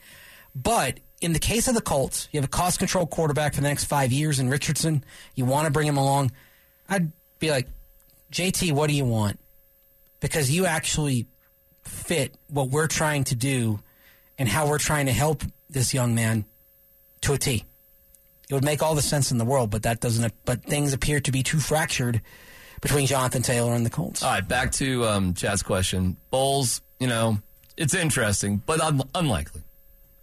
but 0.54 1.00
in 1.20 1.32
the 1.32 1.38
case 1.38 1.66
of 1.68 1.74
the 1.74 1.80
Colts, 1.80 2.28
you 2.30 2.38
have 2.38 2.44
a 2.44 2.48
cost 2.48 2.78
control 2.78 3.06
quarterback 3.06 3.54
for 3.54 3.60
the 3.60 3.68
next 3.68 3.84
five 3.84 4.12
years 4.12 4.38
in 4.38 4.48
Richardson. 4.48 5.04
You 5.34 5.44
want 5.44 5.66
to 5.66 5.70
bring 5.70 5.86
him 5.86 5.96
along. 5.96 6.32
I'd 6.88 7.10
be 7.38 7.50
like, 7.50 7.68
JT, 8.32 8.72
what 8.72 8.88
do 8.88 8.94
you 8.94 9.04
want? 9.04 9.38
Because 10.20 10.50
you 10.50 10.66
actually 10.66 11.26
fit 11.84 12.34
what 12.48 12.68
we're 12.68 12.86
trying 12.86 13.24
to 13.24 13.34
do 13.34 13.80
and 14.38 14.48
how 14.48 14.68
we're 14.68 14.78
trying 14.78 15.06
to 15.06 15.12
help 15.12 15.42
this 15.70 15.94
young 15.94 16.14
man 16.14 16.44
to 17.22 17.32
a 17.32 17.38
T. 17.38 17.64
It 18.48 18.54
would 18.54 18.64
make 18.64 18.82
all 18.82 18.94
the 18.94 19.02
sense 19.02 19.32
in 19.32 19.38
the 19.38 19.44
world, 19.44 19.70
but 19.70 19.82
that 19.84 20.00
doesn't. 20.00 20.32
But 20.44 20.62
things 20.62 20.92
appear 20.92 21.20
to 21.20 21.32
be 21.32 21.42
too 21.42 21.58
fractured 21.58 22.20
between 22.80 23.06
Jonathan 23.06 23.42
Taylor 23.42 23.74
and 23.74 23.84
the 23.84 23.90
Colts. 23.90 24.22
All 24.22 24.30
right, 24.30 24.46
back 24.46 24.70
to 24.72 25.04
um, 25.06 25.34
Chad's 25.34 25.62
question. 25.62 26.16
Bolles, 26.30 26.80
you 27.00 27.06
know, 27.08 27.38
it's 27.76 27.94
interesting, 27.94 28.62
but 28.64 28.80
un- 28.80 29.02
unlikely. 29.14 29.62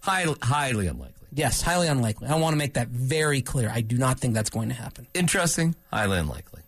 Highly, 0.00 0.36
highly 0.42 0.86
unlikely. 0.86 1.26
yes, 1.32 1.60
highly 1.62 1.88
unlikely. 1.88 2.28
I 2.28 2.36
want 2.36 2.52
to 2.54 2.58
make 2.58 2.74
that 2.74 2.88
very 2.88 3.42
clear. 3.42 3.70
I 3.70 3.80
do 3.80 3.96
not 3.98 4.20
think 4.20 4.34
that's 4.34 4.50
going 4.50 4.68
to 4.68 4.74
happen. 4.74 5.06
Interesting, 5.14 5.74
highly 5.92 6.18
unlikely. 6.18 6.62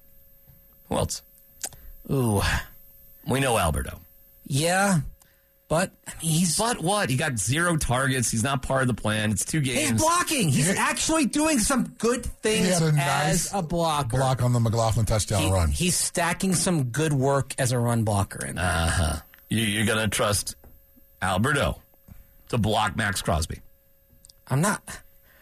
Who 0.88 0.96
else? 0.96 1.22
Ooh, 2.10 2.40
We 3.26 3.40
know 3.40 3.58
Albert 3.58 3.88
O. 3.92 3.98
yeah, 4.46 5.00
but 5.68 5.90
I 6.06 6.10
mean, 6.22 6.30
he's 6.32 6.56
But 6.58 6.80
what? 6.80 7.10
He 7.10 7.16
got 7.16 7.38
zero 7.38 7.76
targets. 7.76 8.30
He's 8.30 8.42
not 8.44 8.62
part 8.62 8.82
of 8.82 8.88
the 8.88 8.94
plan. 8.94 9.30
It's 9.32 9.44
two 9.44 9.60
games. 9.60 9.90
He's 9.90 10.00
blocking. 10.00 10.48
He's 10.48 10.68
actually 10.78 11.26
doing 11.26 11.58
some 11.58 11.88
good 11.98 12.24
He 12.24 12.30
things 12.42 12.78
had 12.78 12.94
a 12.94 12.96
as 12.98 13.50
a 13.52 13.62
blocker. 13.62 14.16
block 14.16 14.42
on 14.42 14.52
the 14.52 14.60
McLaughlin 14.60 15.06
touchdown 15.06 15.42
He- 15.42 15.50
run. 15.50 15.70
He's 15.70 15.96
stacking 15.96 16.54
some 16.54 16.84
good 16.84 17.12
work 17.12 17.54
as 17.58 17.72
a 17.72 17.78
run 17.78 18.04
blocker 18.04 18.44
in 18.46 18.56
there. 18.56 18.64
Uh 18.64 18.86
huh. 18.90 19.16
You, 19.50 19.62
you're 19.62 19.86
going 19.86 19.98
to 19.98 20.08
trust 20.08 20.54
Albert 21.22 21.56
O 21.58 21.80
to 22.50 22.58
block 22.58 22.96
Maxx 22.96 23.22
Crosby. 23.22 23.60
I'm 24.48 24.60
not. 24.60 24.82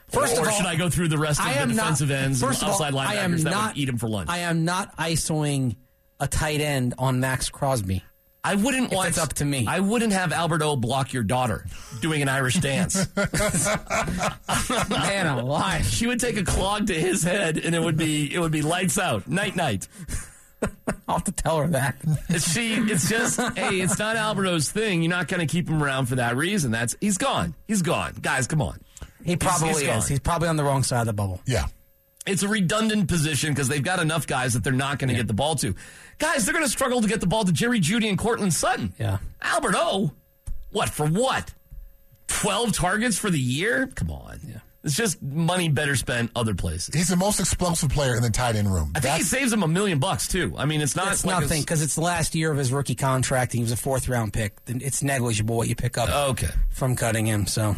First 0.08 0.36
or 0.36 0.42
of 0.42 0.46
all, 0.48 0.52
should 0.54 0.66
I 0.66 0.76
go 0.76 0.88
through 0.88 1.08
the 1.08 1.18
rest 1.18 1.40
of 1.40 1.46
I 1.46 1.54
the 1.66 1.72
defensive 1.74 2.08
not, 2.08 2.14
ends 2.18 2.40
and 2.42 2.48
first 2.50 2.62
of 2.62 2.68
all, 2.68 2.74
outside 2.82 2.94
I 2.94 3.14
am 3.16 3.36
that 3.38 3.50
not, 3.50 3.68
would 3.74 3.78
eat 3.82 3.88
him 3.88 3.98
for 3.98 4.08
lunch? 4.08 4.30
I 4.30 4.38
am 4.38 4.64
not 4.64 4.96
ISOing 4.96 5.76
a 6.20 6.28
tight 6.28 6.60
end 6.60 6.94
on 6.98 7.18
Maxx 7.20 7.48
Crosby. 7.48 8.02
I 8.46 8.54
wouldn't 8.56 8.92
want. 8.92 9.08
it's 9.08 9.18
up 9.18 9.32
to 9.34 9.44
me. 9.44 9.64
I 9.66 9.80
wouldn't 9.80 10.12
have 10.12 10.30
Albert 10.32 10.62
O 10.62 10.76
block 10.76 11.12
your 11.14 11.22
daughter 11.22 11.64
doing 12.00 12.20
an 12.22 12.28
Irish 12.28 12.56
dance. 12.56 13.06
Man 14.90 15.26
alive. 15.26 15.84
she 15.86 16.06
would 16.06 16.20
take 16.20 16.36
a 16.36 16.44
clog 16.44 16.88
to 16.88 16.94
his 16.94 17.22
head, 17.22 17.56
and 17.58 17.74
it 17.74 17.80
would 17.82 17.96
be 17.96 18.32
it 18.32 18.38
would 18.38 18.52
be 18.52 18.62
lights 18.62 18.98
out, 18.98 19.26
night 19.28 19.56
night. 19.56 19.88
I'll 21.08 21.16
have 21.16 21.24
to 21.24 21.32
tell 21.32 21.58
her 21.58 21.68
that. 21.68 21.96
She. 22.38 22.74
It's 22.74 23.08
just 23.08 23.40
hey, 23.56 23.80
it's 23.80 23.98
not 23.98 24.16
Albert 24.16 24.46
O's 24.46 24.70
thing. 24.70 25.02
You're 25.02 25.10
not 25.10 25.28
going 25.28 25.40
to 25.46 25.50
keep 25.50 25.68
him 25.68 25.82
around 25.82 26.06
for 26.06 26.16
that 26.16 26.36
reason. 26.36 26.70
That's 26.70 26.96
he's 27.00 27.18
gone. 27.18 27.54
He's 27.66 27.82
gone, 27.82 28.14
guys. 28.20 28.46
Come 28.46 28.62
on. 28.62 28.78
He 29.24 29.36
probably 29.36 29.68
he's 29.68 29.82
gone. 29.82 29.98
is. 29.98 30.08
He's 30.08 30.20
probably 30.20 30.48
on 30.48 30.56
the 30.56 30.64
wrong 30.64 30.82
side 30.82 31.00
of 31.00 31.06
the 31.06 31.12
bubble. 31.12 31.40
yeah. 31.46 31.66
It's 32.26 32.42
a 32.42 32.48
redundant 32.48 33.08
position 33.08 33.50
because 33.52 33.68
they've 33.68 33.82
got 33.82 34.00
enough 34.00 34.26
guys 34.26 34.54
that 34.54 34.64
they're 34.64 34.72
not 34.72 34.98
going 34.98 35.08
to 35.10 35.14
get 35.14 35.26
the 35.26 35.34
ball 35.34 35.56
to. 35.56 35.74
Guys, 36.18 36.44
they're 36.46 36.54
going 36.54 36.64
to 36.64 36.70
struggle 36.70 37.02
to 37.02 37.08
get 37.08 37.20
the 37.20 37.26
ball 37.26 37.44
to 37.44 37.52
Jerry 37.52 37.80
Jeudy 37.80 38.08
and 38.08 38.16
Courtland 38.16 38.54
Sutton. 38.54 38.94
Yeah. 38.98 39.18
Albert 39.42 39.74
Oh. 39.76 40.12
what 40.70 40.88
for 40.88 41.06
what? 41.06 41.52
Twelve 42.26 42.72
targets 42.72 43.18
for 43.18 43.28
the 43.30 43.38
year? 43.38 43.86
Come 43.94 44.10
on. 44.10 44.40
Yeah. 44.46 44.58
It's 44.82 44.94
just 44.96 45.22
money 45.22 45.68
better 45.70 45.96
spent 45.96 46.30
other 46.36 46.54
places. 46.54 46.94
He's 46.94 47.08
the 47.08 47.16
most 47.16 47.40
explosive 47.40 47.88
player 47.90 48.16
in 48.16 48.22
the 48.22 48.28
tight 48.30 48.56
end 48.56 48.72
room. 48.72 48.92
I 48.94 49.00
think 49.00 49.16
he 49.16 49.22
saves 49.22 49.50
him 49.52 49.62
a 49.62 49.68
million 49.68 49.98
bucks 49.98 50.26
too. 50.28 50.54
I 50.58 50.64
mean, 50.66 50.80
it's 50.82 50.94
not 50.96 51.12
It's 51.12 51.24
like 51.24 51.40
nothing 51.42 51.60
because 51.62 51.80
it's 51.82 51.94
the 51.94 52.02
last 52.02 52.34
year 52.34 52.50
of 52.50 52.58
his 52.58 52.70
rookie 52.72 52.94
contract. 52.94 53.52
and 53.54 53.58
He 53.58 53.62
was 53.62 53.72
a 53.72 53.76
fourth 53.76 54.08
round 54.08 54.32
pick. 54.34 54.54
It's 54.66 55.02
negligible 55.02 55.56
what 55.56 55.68
you 55.68 55.74
pick 55.74 55.96
up 55.98 56.08
Okay. 56.30 56.50
from 56.70 56.96
cutting 56.96 57.26
him. 57.26 57.46
So 57.46 57.76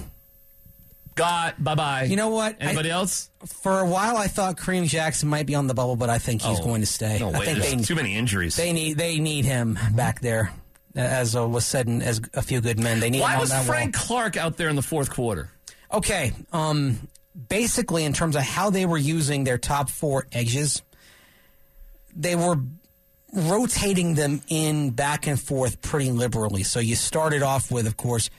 Got 1.16 1.62
bye 1.62 1.74
bye. 1.74 2.05
You 2.05 2.14
know 2.16 2.29
what? 2.29 2.57
Anybody 2.61 2.90
I- 2.92 2.94
else? 2.94 3.31
for 3.62 3.81
a 3.81 3.87
while, 3.87 4.16
I 4.16 4.26
thought 4.29 4.57
Kareem 4.57 4.87
Jackson 4.87 5.29
might 5.29 5.46
be 5.46 5.55
on 5.55 5.66
the 5.66 5.74
bubble, 5.74 5.96
but 5.96 6.11
I 6.11 6.18
think 6.18 6.42
he's 6.42 6.61
Oh, 6.61 6.62
going 6.64 6.81
to 6.83 6.87
stay. 6.87 7.18
No 7.18 7.29
I 7.31 7.44
think 7.44 7.59
There's 7.59 7.74
they 7.74 7.83
too 7.83 7.94
many 7.94 8.14
injuries. 8.14 8.55
they 8.57 8.72
need 8.72 8.98
they 8.98 9.18
need 9.18 9.44
him 9.44 9.79
back 9.94 10.20
there, 10.20 10.52
as 10.94 11.35
uh, 11.35 11.46
was 11.48 11.64
said 11.66 11.87
in 11.88 12.02
as 12.02 12.20
a 12.35 12.42
few 12.42 12.61
good 12.61 12.79
men. 12.79 13.00
They 13.00 13.09
need 13.11 13.18
him 13.18 13.22
Why 13.24 13.38
was 13.40 13.52
Frank 13.64 13.94
Clark 13.94 14.37
out 14.37 14.57
there 14.57 14.68
in 14.68 14.76
the 14.76 14.83
fourth 14.83 15.11
quarter? 15.11 15.50
Okay, 15.92 16.33
um, 16.52 17.09
basically 17.48 18.05
in 18.05 18.12
terms 18.12 18.37
of 18.37 18.42
how 18.42 18.70
they 18.70 18.85
were 18.87 18.98
using 18.98 19.44
their 19.44 19.57
top 19.59 19.88
four 19.88 20.26
edges, 20.33 20.83
they 22.14 22.35
were 22.37 22.57
rotating 23.33 24.14
them 24.14 24.40
in 24.48 24.90
back 24.90 25.26
and 25.26 25.40
forth 25.40 25.81
pretty 25.83 26.11
liberally. 26.11 26.62
So 26.62 26.81
you 26.81 26.94
started 26.96 27.42
off 27.42 27.70
with, 27.70 27.87
of 27.87 27.96
course, 27.96 28.31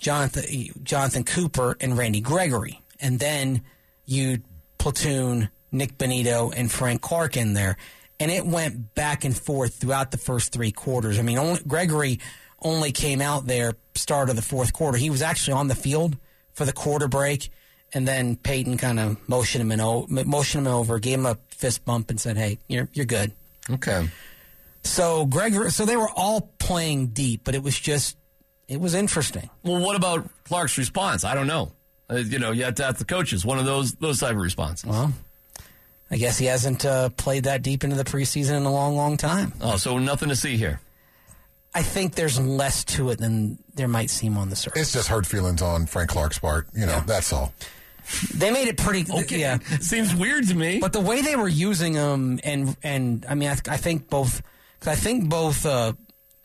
Jonathan 0.00 0.44
Jonathan 0.82 1.24
Cooper 1.24 1.76
and 1.80 1.96
Randy 1.96 2.20
Gregory, 2.20 2.80
and 2.98 3.18
then 3.18 3.62
you 4.06 4.40
platoon 4.78 5.50
Nik 5.70 5.98
Bonitto 5.98 6.52
and 6.56 6.72
Frank 6.72 7.02
Clark 7.02 7.36
in 7.36 7.52
there, 7.52 7.76
and 8.18 8.30
it 8.30 8.44
went 8.44 8.94
back 8.94 9.24
and 9.24 9.36
forth 9.36 9.74
throughout 9.74 10.10
the 10.10 10.18
first 10.18 10.52
three 10.52 10.72
quarters. 10.72 11.18
I 11.18 11.22
mean, 11.22 11.38
only, 11.38 11.60
Gregory 11.68 12.18
only 12.62 12.92
came 12.92 13.20
out 13.20 13.46
there 13.46 13.74
start 13.94 14.30
of 14.30 14.36
the 14.36 14.42
fourth 14.42 14.72
quarter. 14.72 14.98
He 14.98 15.10
was 15.10 15.22
actually 15.22 15.52
on 15.52 15.68
the 15.68 15.74
field 15.74 16.16
for 16.54 16.64
the 16.64 16.72
quarter 16.72 17.06
break, 17.06 17.50
and 17.92 18.08
then 18.08 18.36
Payton 18.36 18.78
kind 18.78 18.98
of 18.98 19.28
motioned 19.28 19.62
him 19.62 19.78
and 19.78 20.26
motioned 20.26 20.66
him 20.66 20.72
over, 20.72 20.98
gave 20.98 21.18
him 21.18 21.26
a 21.26 21.38
fist 21.50 21.84
bump, 21.84 22.10
and 22.10 22.20
said, 22.20 22.36
"Hey, 22.36 22.58
you're 22.68 22.88
you're 22.94 23.06
good." 23.06 23.32
Okay. 23.68 24.08
So 24.82 25.26
Gregory, 25.26 25.70
so 25.70 25.84
they 25.84 25.96
were 25.96 26.10
all 26.16 26.52
playing 26.58 27.08
deep, 27.08 27.42
but 27.44 27.54
it 27.54 27.62
was 27.62 27.78
just 27.78 28.16
it 28.70 28.80
was 28.80 28.94
interesting. 28.94 29.50
Well, 29.64 29.80
what 29.84 29.96
about 29.96 30.26
Clark's 30.44 30.78
response? 30.78 31.24
I 31.24 31.34
don't 31.34 31.48
know. 31.48 31.72
Uh, 32.08 32.16
you 32.16 32.38
know, 32.38 32.52
you 32.52 32.64
have 32.64 32.76
to 32.76 32.84
ask 32.84 32.96
the 32.96 33.04
coaches. 33.04 33.44
One 33.44 33.58
of 33.58 33.66
those 33.66 33.92
those 33.94 34.20
type 34.20 34.30
of 34.32 34.38
responses. 34.38 34.88
Well, 34.88 35.12
I 36.10 36.16
guess 36.16 36.38
he 36.38 36.46
hasn't 36.46 36.84
uh, 36.84 37.10
played 37.10 37.44
that 37.44 37.62
deep 37.62 37.84
into 37.84 37.96
the 37.96 38.04
preseason 38.04 38.56
in 38.56 38.64
a 38.64 38.72
long, 38.72 38.96
long 38.96 39.16
time. 39.16 39.52
Oh, 39.60 39.76
so 39.76 39.98
nothing 39.98 40.28
to 40.28 40.36
see 40.36 40.56
here. 40.56 40.80
I 41.72 41.82
think 41.82 42.14
there's 42.14 42.40
less 42.40 42.84
to 42.84 43.10
it 43.10 43.18
than 43.18 43.58
there 43.74 43.86
might 43.86 44.10
seem 44.10 44.36
on 44.36 44.50
the 44.50 44.56
surface. 44.56 44.82
it's 44.82 44.92
just 44.92 45.08
hurt 45.08 45.24
feelings 45.24 45.62
on 45.62 45.86
Frank 45.86 46.10
Clark's 46.10 46.38
part. 46.38 46.66
You 46.74 46.86
know, 46.86 47.00
that's 47.06 47.32
all. 47.32 47.52
They 48.34 48.50
made 48.50 48.66
it 48.66 48.76
pretty. 48.76 49.04
Okay. 49.08 49.38
Yeah. 49.38 49.58
Seems 49.80 50.12
weird 50.14 50.48
to 50.48 50.54
me. 50.56 50.80
But 50.80 50.92
the 50.92 51.00
way 51.00 51.22
they 51.22 51.36
were 51.36 51.48
using 51.48 51.94
him, 51.94 52.40
and 52.42 52.76
and 52.82 53.24
I 53.28 53.34
mean, 53.36 53.50
I, 53.50 53.56
I 53.68 53.76
think 53.76 54.08
both, 54.10 54.42
cause 54.80 54.88
I 54.88 54.96
think 54.96 55.28
both 55.28 55.64
uh, 55.64 55.92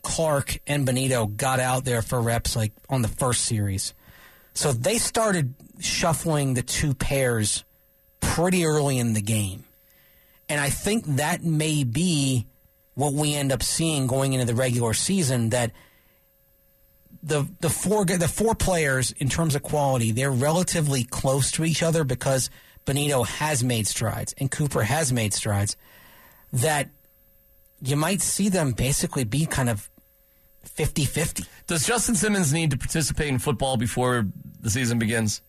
Clark 0.06 0.60
and 0.68 0.86
Bonitto 0.86 1.36
got 1.36 1.58
out 1.58 1.84
there 1.84 2.00
for 2.00 2.22
reps 2.22 2.54
like 2.54 2.72
on 2.88 3.02
the 3.02 3.08
first 3.08 3.44
series, 3.44 3.92
so 4.54 4.72
they 4.72 4.98
started 4.98 5.52
shuffling 5.80 6.54
the 6.54 6.62
two 6.62 6.94
pairs 6.94 7.64
pretty 8.20 8.64
early 8.64 8.98
in 8.98 9.14
the 9.14 9.20
game, 9.20 9.64
and 10.48 10.60
I 10.60 10.70
think 10.70 11.04
that 11.16 11.42
may 11.42 11.82
be 11.82 12.46
what 12.94 13.14
we 13.14 13.34
end 13.34 13.50
up 13.50 13.64
seeing 13.64 14.06
going 14.06 14.32
into 14.32 14.46
the 14.46 14.54
regular 14.54 14.94
season. 14.94 15.50
That 15.50 15.72
the 17.20 17.48
the 17.58 17.68
four 17.68 18.04
the 18.04 18.28
four 18.28 18.54
players 18.54 19.10
in 19.10 19.28
terms 19.28 19.56
of 19.56 19.64
quality, 19.64 20.12
they're 20.12 20.30
relatively 20.30 21.02
close 21.02 21.50
to 21.50 21.64
each 21.64 21.82
other 21.82 22.04
because 22.04 22.48
Bonitto 22.86 23.26
has 23.26 23.64
made 23.64 23.88
strides 23.88 24.36
and 24.38 24.52
Cooper 24.52 24.84
has 24.84 25.12
made 25.12 25.34
strides. 25.34 25.76
That 26.52 26.90
you 27.82 27.96
might 27.96 28.22
see 28.22 28.48
them 28.48 28.70
basically 28.70 29.24
be 29.24 29.46
kind 29.46 29.68
of 29.68 29.90
50-50. 30.68 31.46
Does 31.66 31.86
Justin 31.86 32.14
Simmons 32.14 32.52
need 32.52 32.70
to 32.72 32.78
participate 32.78 33.28
in 33.28 33.38
football 33.38 33.76
before 33.76 34.26
the 34.60 34.70
season 34.70 34.98
begins? 34.98 35.42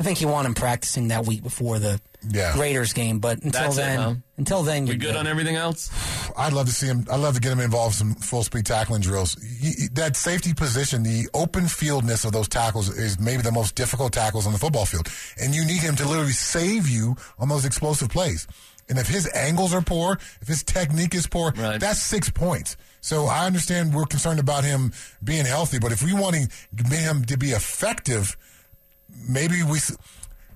I 0.00 0.04
think 0.04 0.20
you 0.20 0.28
want 0.28 0.46
him 0.46 0.54
practicing 0.54 1.08
that 1.08 1.26
week 1.26 1.42
before 1.42 1.78
the 1.78 2.00
Yeah. 2.28 2.58
Raiders 2.58 2.92
game, 2.92 3.18
but 3.18 3.42
until 3.42 3.62
That's 3.62 3.74
it, 3.76 3.80
then, 3.80 3.98
huh? 3.98 4.14
until 4.38 4.62
then, 4.62 4.86
you're 4.86 4.96
good 4.96 5.16
on 5.16 5.26
everything 5.26 5.56
else? 5.56 5.90
I'd 6.36 6.52
love 6.52 6.66
to 6.66 6.72
see 6.72 6.86
him. 6.86 7.06
I'd 7.10 7.16
love 7.20 7.34
to 7.34 7.40
get 7.40 7.52
him 7.52 7.60
involved 7.60 8.00
in 8.00 8.12
some 8.12 8.14
full 8.14 8.42
speed 8.42 8.64
tackling 8.66 9.02
drills. 9.02 9.34
He, 9.60 9.70
he- 9.72 9.88
that 9.92 10.16
safety 10.16 10.54
position, 10.54 11.02
the 11.02 11.28
open 11.34 11.66
fieldness 11.68 12.24
of 12.24 12.32
those 12.32 12.48
tackles 12.48 12.88
is 12.88 13.18
maybe 13.20 13.42
the 13.42 13.52
most 13.52 13.74
difficult 13.74 14.12
tackles 14.12 14.46
on 14.46 14.52
the 14.52 14.58
football 14.58 14.86
field. 14.86 15.08
And 15.40 15.54
you 15.54 15.64
need 15.64 15.80
him 15.82 15.94
to 15.96 16.06
literally 16.08 16.32
save 16.32 16.88
you 16.88 17.16
on 17.38 17.48
those 17.48 17.64
explosive 17.64 18.08
plays. 18.08 18.46
And 18.88 18.98
if 18.98 19.06
his 19.08 19.28
angles 19.34 19.74
are 19.74 19.82
poor, 19.82 20.18
if 20.40 20.48
his 20.48 20.62
technique 20.62 21.14
is 21.14 21.26
poor, 21.26 21.52
Right. 21.56 21.78
that's 21.80 22.00
six 22.02 22.30
points. 22.30 22.76
So 23.02 23.26
I 23.26 23.46
understand 23.46 23.92
we're 23.92 24.06
concerned 24.06 24.38
about 24.38 24.62
him 24.62 24.92
being 25.22 25.44
healthy, 25.44 25.80
but 25.80 25.90
if 25.90 26.02
we 26.04 26.14
want 26.14 26.36
him 26.36 27.24
to 27.24 27.36
be 27.36 27.50
effective, 27.50 28.36
maybe 29.28 29.62
we. 29.64 29.80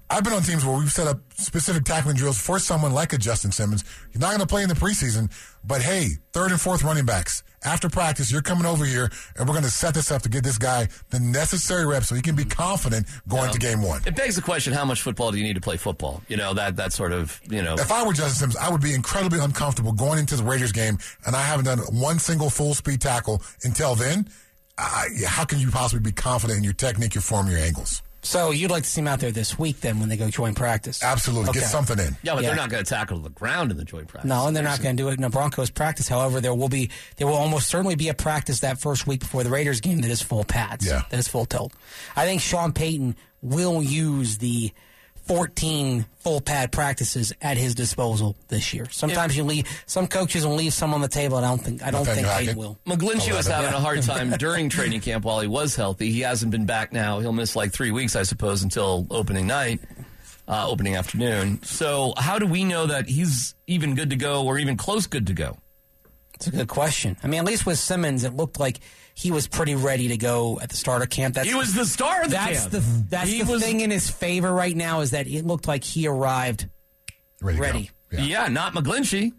I've 0.09 0.23
been 0.23 0.33
on 0.33 0.43
teams 0.43 0.65
where 0.65 0.79
we've 0.79 0.93
set 0.93 1.09
up 1.09 1.19
specific 1.35 1.83
tackling 1.83 2.15
drills 2.15 2.41
for 2.41 2.61
someone 2.61 2.93
like 2.93 3.13
a 3.13 3.19
Justin 3.19 3.51
Simmons. 3.51 3.83
He's 4.13 4.21
not 4.21 4.29
going 4.29 4.41
to 4.41 4.47
play 4.47 4.63
in 4.63 4.69
the 4.69 4.77
preseason, 4.77 5.33
but 5.65 5.83
hey, 5.83 6.11
third 6.33 6.53
and 6.53 6.61
fourth 6.61 6.85
running 6.85 7.05
backs. 7.05 7.43
After 7.67 7.89
practice, 7.89 8.31
you're 8.31 8.43
coming 8.43 8.65
over 8.65 8.85
here, 8.85 9.11
and 9.37 9.49
we're 9.49 9.53
going 9.53 9.65
to 9.65 9.71
set 9.71 9.93
this 9.93 10.13
up 10.13 10.23
to 10.23 10.29
get 10.29 10.45
this 10.45 10.57
guy 10.57 10.87
the 11.11 11.19
necessary 11.19 11.85
reps 11.85 12.07
so 12.07 12.15
he 12.15 12.23
can 12.23 12.37
be 12.37 12.45
confident 12.45 13.07
going 13.29 13.51
to 13.51 13.59
game 13.59 13.83
one. 13.83 14.03
It 14.07 14.15
begs 14.15 14.37
the 14.37 14.43
question: 14.43 14.73
How 14.73 14.85
much 14.85 15.03
football 15.03 15.33
do 15.33 15.39
you 15.39 15.43
need 15.43 15.55
to 15.55 15.61
play 15.61 15.77
football? 15.77 16.23
You 16.29 16.37
know 16.37 16.55
that 16.55 16.77
that 16.77 16.93
sort 16.93 17.13
of 17.13 17.41
you 17.51 17.63
know. 17.63 17.75
If 17.75 17.91
I 17.91 18.07
were 18.07 18.13
Justin 18.13 18.51
Simmons, 18.51 18.57
I 18.57 18.71
would 18.71 18.81
be 18.81 18.95
incredibly 18.95 19.41
uncomfortable 19.41 19.93
going 19.93 20.21
into 20.21 20.37
the 20.37 20.45
Raiders 20.45 20.71
game, 20.71 20.99
and 21.27 21.35
I 21.35 21.43
haven't 21.43 21.65
done 21.65 21.81
one 21.91 22.21
single 22.21 22.51
full 22.51 22.73
speed 22.75 23.01
tackle 23.01 23.43
until 23.65 23.97
then. 23.97 24.29
I, 24.79 25.09
how 25.27 25.45
can 25.45 25.59
you 25.59 25.71
possibly 25.73 26.05
be 26.09 26.13
confident 26.13 26.59
in 26.59 26.65
your 26.65 26.75
technique, 26.75 27.15
your 27.15 27.23
form, 27.23 27.49
your 27.49 27.59
angles? 27.59 28.03
So 28.27 28.51
you'd 28.51 28.71
like 28.71 28.83
to 28.83 28.89
see 28.89 29.01
him 29.01 29.09
out 29.09 29.21
there 29.21 29.31
this 29.31 29.59
week 29.59 29.81
then 29.81 30.01
when 30.01 30.09
they 30.09 30.17
go 30.17 30.29
join 30.29 30.55
practice? 30.55 31.03
Absolutely, 31.03 31.51
Okay. 31.51 31.61
get 31.61 31.69
something 31.69 31.99
in. 31.99 32.17
Yeah, 32.23 32.35
but 32.35 32.43
Yeah. 32.43 32.49
they're 32.49 32.57
not 32.57 32.71
going 32.71 32.85
to 32.85 32.89
tackle 32.89 33.19
the 33.21 33.31
ground 33.31 33.71
in 33.71 33.77
the 33.77 33.85
joint 33.85 34.09
practice. 34.09 34.29
No, 34.29 34.47
and 34.47 34.57
they're 34.57 34.65
not 34.65 34.83
going 34.83 34.97
to 34.97 35.03
do 35.03 35.09
it 35.09 35.19
in 35.19 35.25
a 35.25 35.31
Broncos 35.31 35.71
practice. 35.71 36.09
However, 36.09 36.41
there 36.41 36.55
will 36.55 36.69
be 36.69 36.91
there 37.17 37.27
will 37.27 37.35
almost 37.37 37.69
certainly 37.69 37.95
be 37.95 38.09
a 38.09 38.15
practice 38.15 38.61
that 38.61 38.81
first 38.81 39.07
week 39.07 39.21
before 39.21 39.45
the 39.45 39.51
Raiders 39.51 39.81
game 39.81 40.01
that 40.01 40.11
is 40.11 40.21
full 40.23 40.45
pads. 40.45 40.85
Yeah. 40.87 41.03
that 41.11 41.19
is 41.19 41.29
full 41.29 41.47
tilt. 41.47 41.73
I 42.17 42.25
think 42.25 42.41
Sean 42.43 42.73
Payton 42.73 43.17
will 43.43 43.83
use 43.83 44.39
the 44.39 44.73
14 45.27 46.07
full 46.19 46.41
pad 46.41 46.73
practices 46.73 47.33
at 47.43 47.57
his 47.57 47.75
disposal 47.75 48.37
this 48.49 48.73
year. 48.73 48.87
Sometimes 48.91 49.37
you 49.37 49.45
leave 49.45 49.67
some 49.87 50.07
coaches 50.07 50.47
will 50.47 50.55
leave 50.55 50.73
some 50.73 50.95
on 50.95 51.01
the 51.01 51.09
table. 51.09 51.37
And 51.37 51.47
I 51.47 51.49
don't 51.51 51.59
think 51.61 51.83
I 51.83 51.91
don't 51.91 52.01
Nathaniel 52.05 52.15
think 52.15 52.27
Hackett. 52.27 52.47
Payton 52.47 52.59
will. 52.59 52.79
McGlinchey 52.87 53.35
was 53.37 53.47
Eleven. 53.47 53.65
having 53.65 53.75
a 53.75 53.81
hard 53.81 54.03
time 54.03 54.31
during 54.39 54.69
training 54.69 55.01
camp 55.01 55.25
while 55.25 55.41
he 55.41 55.49
was 55.49 55.75
healthy. 55.77 56.11
He 56.11 56.21
hasn't 56.21 56.51
been 56.53 56.65
back 56.67 56.93
now. 56.93 57.19
He'll 57.21 57.33
miss 57.33 57.57
like 57.57 57.73
three 57.73 57.91
weeks, 57.91 58.15
I 58.17 58.23
suppose, 58.23 58.63
until 58.63 59.07
opening 59.11 59.47
night, 59.47 59.81
uh, 60.49 60.69
opening 60.69 60.95
afternoon. 60.97 61.63
So, 61.63 62.15
how 62.17 62.39
do 62.39 62.47
we 62.47 62.65
know 62.65 62.87
that 62.87 63.09
he's 63.09 63.55
even 63.67 63.95
good 63.95 64.11
to 64.11 64.17
go 64.17 64.47
or 64.47 64.59
even 64.59 64.77
close 64.77 65.07
good 65.07 65.27
to 65.27 65.33
go? 65.33 65.59
It's 66.35 66.47
a 66.47 66.51
good 66.51 66.69
question. 66.69 67.17
I 67.23 67.29
mean, 67.29 67.41
at 67.41 67.47
least 67.47 67.65
with 67.67 67.79
Simmons, 67.79 68.23
it 68.23 68.35
looked 68.35 68.61
like 68.61 68.81
he 69.19 69.31
was 69.33 69.49
pretty 69.49 69.75
ready 69.75 70.09
to 70.09 70.17
go 70.19 70.61
at 70.61 70.69
the 70.69 70.77
start 70.77 71.01
of 71.03 71.09
camp. 71.09 71.35
That's 71.35 71.49
He 71.49 71.55
was 71.55 71.73
the 71.75 71.87
star 71.87 72.21
of 72.23 72.29
the 72.29 72.35
that's 72.37 72.61
camp. 72.61 72.71
the 72.73 72.81
that's 73.09 73.31
He 73.31 73.43
the 73.43 73.53
was- 73.53 73.63
thing 73.63 73.81
in 73.81 73.91
his 73.91 74.11
favor 74.11 74.53
right 74.53 74.77
now 74.77 75.01
is 75.01 75.11
that 75.13 75.27
it 75.27 75.47
looked 75.47 75.67
like 75.67 75.83
he 75.83 76.07
arrived 76.07 76.69
Ready. 77.41 77.59
ready. 77.59 77.91
Yeah. 78.13 78.21
Yeah, 78.21 78.49
not 78.49 78.75
McGlinchey. 78.75 79.33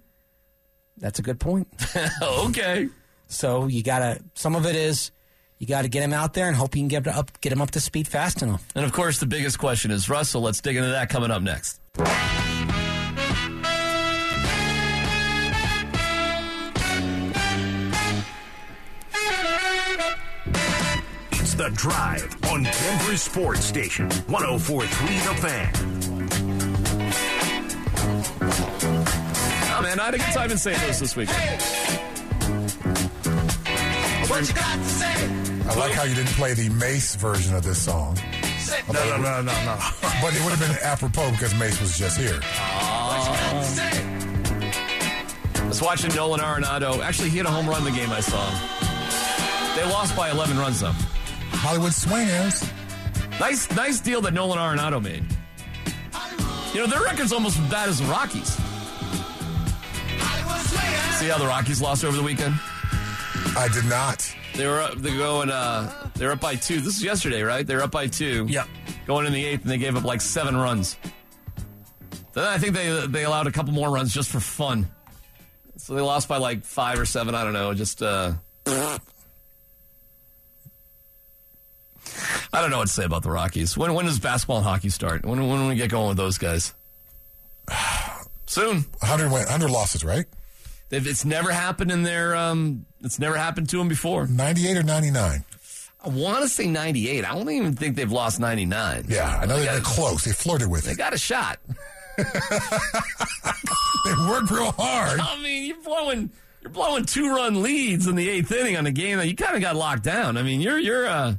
That's 0.98 1.20
a 1.20 1.22
good 1.22 1.40
point. 1.40 1.68
okay. 2.22 2.90
So 3.28 3.68
you 3.68 3.84
gotta. 3.84 4.20
Some 4.34 4.56
of 4.56 4.66
it 4.66 4.76
is 4.76 5.12
you 5.60 5.68
got 5.68 5.84
to 5.84 5.88
get 5.90 6.02
him 6.04 6.14
out 6.14 6.34
there 6.34 6.48
and 6.48 6.56
hope 6.56 6.76
you 6.76 6.82
can 6.82 6.88
get 6.88 7.08
up 7.08 7.40
get 7.42 7.52
him 7.52 7.62
up 7.62 7.72
to 7.72 7.80
speed 7.80 8.08
fast 8.08 8.42
enough. 8.42 8.66
And 8.76 8.84
of 8.84 8.92
course, 8.94 9.20
the 9.20 9.26
biggest 9.28 9.60
question 9.60 9.92
is 9.92 10.10
Russell. 10.10 10.42
Let's 10.42 10.60
dig 10.60 10.76
into 10.76 10.90
that 10.90 11.10
coming 11.10 11.30
up 11.32 11.42
next. 11.44 11.80
The 21.58 21.70
Drive 21.72 22.38
on 22.52 22.62
Denver 22.62 23.18
Sports 23.18 23.66
Station, 23.66 24.08
1043 24.28 25.18
The 25.18 25.34
Fan. 25.42 25.72
Oh 29.76 29.82
man, 29.82 30.00
I 30.00 30.06
had 30.06 30.14
a 30.14 30.20
good 30.20 30.34
time 30.36 30.52
in 30.52 30.58
St. 30.60 30.80
Louis 30.84 31.00
this 31.00 31.16
weekend. 31.16 31.62
What 34.30 34.48
you 34.48 34.54
got 34.54 34.78
to 34.78 34.84
say? 34.84 35.30
I 35.68 35.76
like 35.80 35.94
how 35.94 36.04
you 36.04 36.14
didn't 36.14 36.34
play 36.34 36.54
the 36.54 36.70
Mase 36.70 37.16
version 37.16 37.56
of 37.56 37.64
this 37.64 37.82
song. 37.82 38.16
No, 38.94 39.04
no, 39.10 39.18
no, 39.18 39.42
no, 39.42 39.66
no. 39.66 39.80
But 40.22 40.36
it 40.36 40.44
would 40.44 40.54
have 40.54 40.60
been 40.60 40.78
apropos 40.84 41.32
because 41.32 41.58
Mase 41.58 41.82
was 41.82 41.98
just 41.98 42.20
here. 42.20 42.40
Ah. 42.44 43.18
I 45.56 45.68
was 45.68 45.82
watching 45.82 46.14
Nolan 46.14 46.40
Arenado. 46.40 47.00
Actually, 47.00 47.30
he 47.30 47.38
had 47.38 47.48
a 47.48 47.52
home 47.52 47.68
run 47.68 47.80
in 47.80 47.86
the 47.92 48.00
game 48.00 48.12
I 48.12 48.20
saw. 48.20 48.48
They 49.76 49.84
lost 49.92 50.16
by 50.16 50.30
11 50.30 50.56
runs 50.60 50.82
though. 50.82 50.94
Hollywood 51.68 51.92
Swingers. 51.92 52.64
Nice, 53.42 53.70
nice 53.76 54.00
deal 54.00 54.22
that 54.22 54.34
Nolan 54.34 54.58
Arenado 54.58 55.04
made. 55.04 55.26
You 56.74 56.80
know 56.80 56.88
their 56.88 57.02
record's 57.02 57.34
almost 57.34 57.60
as 57.60 57.70
bad 57.70 57.90
as 57.90 58.00
the 58.00 58.06
Rockies. 58.06 58.54
See 61.20 61.28
how 61.28 61.38
the 61.38 61.46
Rockies 61.46 61.82
lost 61.82 62.06
over 62.06 62.16
the 62.16 62.24
weekend? 62.24 62.54
I 63.58 63.68
did 63.74 63.84
not. 63.84 64.34
They 64.56 64.66
were 64.66 64.80
up, 64.80 64.94
they're 64.96 65.18
going. 65.18 65.50
Uh, 65.50 65.92
they're 66.16 66.32
up 66.32 66.40
by 66.40 66.56
two. 66.56 66.80
This 66.80 66.96
is 66.96 67.04
yesterday, 67.04 67.44
right? 67.44 67.68
They're 67.68 67.84
up 67.84 67.92
by 67.92 68.08
two. 68.08 68.46
Yep. 68.48 68.66
Going 69.06 69.26
in 69.26 69.34
the 69.34 69.44
eighth, 69.44 69.64
and 69.64 69.70
they 69.70 69.78
gave 69.78 69.98
up 69.98 70.06
like 70.06 70.22
seven 70.22 70.56
runs. 70.56 70.96
Then 72.32 72.46
I 72.46 72.60
think 72.60 72.76
they 72.76 73.08
they 73.08 73.26
allowed 73.26 73.48
a 73.48 73.52
couple 73.52 73.74
more 73.74 73.90
runs 73.90 74.14
just 74.14 74.30
for 74.30 74.40
fun. 74.40 74.88
So 75.76 75.96
they 75.96 76.02
lost 76.02 76.30
by 76.30 76.38
like 76.38 76.64
five 76.64 76.98
or 76.98 77.06
seven. 77.06 77.36
I 77.36 77.44
don't 77.44 77.52
know. 77.52 77.74
Just 77.74 78.02
uh, 78.02 78.36
I 82.54 82.62
don't 82.62 82.70
know 82.72 82.80
what 82.80 82.88
to 82.88 82.94
say 82.94 83.04
about 83.04 83.24
the 83.24 83.32
Rockies. 83.32 83.78
When 83.78 83.94
when 83.94 84.06
does 84.06 84.20
basketball 84.20 84.58
and 84.58 84.66
hockey 84.66 84.90
start? 84.90 85.26
When 85.26 85.48
when 85.48 85.60
do 85.60 85.68
we 85.68 85.76
get 85.76 85.90
going 85.90 86.10
with 86.10 86.18
those 86.18 86.38
guys? 86.38 86.74
Soon. 88.46 88.86
100, 89.00 89.26
win, 89.26 89.44
100 89.44 89.70
losses, 89.70 90.06
right? 90.06 90.26
They've, 90.90 91.06
it's 91.06 91.26
never 91.26 91.52
happened 91.52 91.92
in 91.92 92.04
their. 92.04 92.36
Um, 92.36 92.86
it's 93.02 93.20
never 93.20 93.36
happened 93.36 93.68
to 93.70 93.78
them 93.78 93.90
before. 93.90 94.26
98 94.26 94.78
or 94.78 94.84
99? 94.84 95.44
I 96.00 96.10
want 96.10 96.44
to 96.44 96.50
say 96.50 96.68
98. 96.68 97.26
I 97.26 97.34
don't 97.34 97.50
even 97.50 97.76
think 97.76 97.98
they've 97.98 98.12
lost 98.12 98.40
99. 98.40 99.06
Yeah, 99.10 99.40
I 99.42 99.46
know 99.46 99.60
they 99.60 99.66
they're 99.66 99.82
close. 99.82 100.24
They 100.24 100.32
flirted 100.32 100.70
with 100.70 100.86
they 100.86 100.92
it. 100.92 100.94
They 100.94 100.98
got 100.98 101.14
a 101.14 101.18
shot. 101.18 101.60
They 104.08 104.14
worked 104.30 104.52
real 104.52 104.72
hard. 104.72 105.20
I 105.20 105.38
mean, 105.42 105.66
you're 105.66 105.82
blowing 105.84 106.32
you're 106.62 106.72
blowing 106.72 107.06
two 107.06 107.30
run 107.30 107.62
leads 107.62 108.08
in 108.08 108.16
the 108.16 108.30
eighth 108.30 108.52
inning 108.52 108.78
on 108.78 108.86
a 108.86 108.92
game 108.92 109.18
that 109.18 109.28
you 109.28 109.36
kind 109.36 109.56
of 109.56 109.62
got 109.62 109.76
locked 109.76 110.04
down. 110.04 110.38
I 110.38 110.44
mean, 110.44 110.62
you're 110.62 110.80
you're 110.80 111.08
uh, 111.08 111.36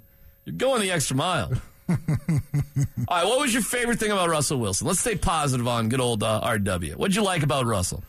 you're 0.48 0.56
going 0.56 0.80
the 0.80 0.90
extra 0.90 1.14
mile. 1.14 1.52
All 1.90 1.96
right, 1.98 3.24
what 3.24 3.38
was 3.38 3.52
your 3.52 3.62
favorite 3.62 3.98
thing 3.98 4.10
about 4.10 4.30
Russell 4.30 4.58
Wilson? 4.58 4.86
Let's 4.86 5.00
stay 5.00 5.14
positive 5.14 5.68
on 5.68 5.90
good 5.90 6.00
old 6.00 6.22
uh, 6.22 6.40
RW. 6.42 6.96
What'd 6.96 7.14
you 7.14 7.22
like 7.22 7.42
about 7.42 7.66
Russell? 7.66 8.02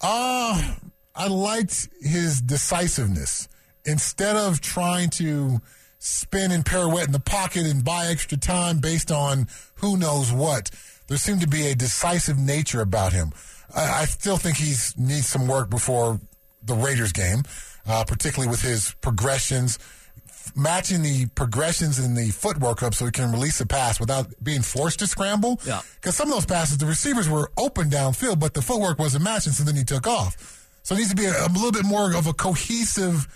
Uh, 0.00 0.74
I 1.14 1.28
liked 1.28 1.88
his 2.00 2.42
decisiveness. 2.42 3.48
Instead 3.86 4.36
of 4.36 4.60
trying 4.60 5.08
to 5.10 5.60
spin 5.98 6.52
and 6.52 6.64
pirouette 6.64 7.06
in 7.06 7.12
the 7.12 7.20
pocket 7.20 7.64
and 7.64 7.82
buy 7.82 8.08
extra 8.08 8.36
time 8.36 8.80
based 8.80 9.10
on 9.10 9.48
who 9.76 9.96
knows 9.96 10.30
what, 10.30 10.70
there 11.06 11.16
seemed 11.16 11.40
to 11.40 11.48
be 11.48 11.68
a 11.68 11.74
decisive 11.74 12.38
nature 12.38 12.82
about 12.82 13.14
him. 13.14 13.32
I, 13.74 14.02
I 14.02 14.04
still 14.04 14.36
think 14.36 14.58
he 14.58 14.74
needs 14.98 15.26
some 15.26 15.48
work 15.48 15.70
before 15.70 16.20
the 16.62 16.74
Raiders 16.74 17.12
game, 17.12 17.44
uh, 17.86 18.04
particularly 18.04 18.50
with 18.50 18.60
his 18.60 18.94
progressions, 19.00 19.78
matching 20.58 21.02
the 21.02 21.26
progressions 21.34 21.98
in 21.98 22.14
the 22.14 22.30
footwork 22.30 22.82
up 22.82 22.94
so 22.94 23.04
he 23.04 23.10
can 23.12 23.30
release 23.30 23.60
a 23.60 23.66
pass 23.66 24.00
without 24.00 24.26
being 24.42 24.62
forced 24.62 24.98
to 24.98 25.06
scramble. 25.06 25.60
Yeah. 25.64 25.80
Because 25.94 26.16
some 26.16 26.28
of 26.28 26.34
those 26.34 26.46
passes, 26.46 26.78
the 26.78 26.86
receivers 26.86 27.28
were 27.28 27.50
open 27.56 27.88
downfield, 27.88 28.40
but 28.40 28.54
the 28.54 28.62
footwork 28.62 28.98
wasn't 28.98 29.24
matching, 29.24 29.52
so 29.52 29.64
then 29.64 29.76
he 29.76 29.84
took 29.84 30.06
off. 30.06 30.68
So 30.82 30.94
it 30.94 30.98
needs 30.98 31.10
to 31.10 31.16
be 31.16 31.26
a, 31.26 31.46
a 31.46 31.48
little 31.48 31.72
bit 31.72 31.84
more 31.84 32.14
of 32.14 32.26
a 32.26 32.32
cohesive 32.32 33.28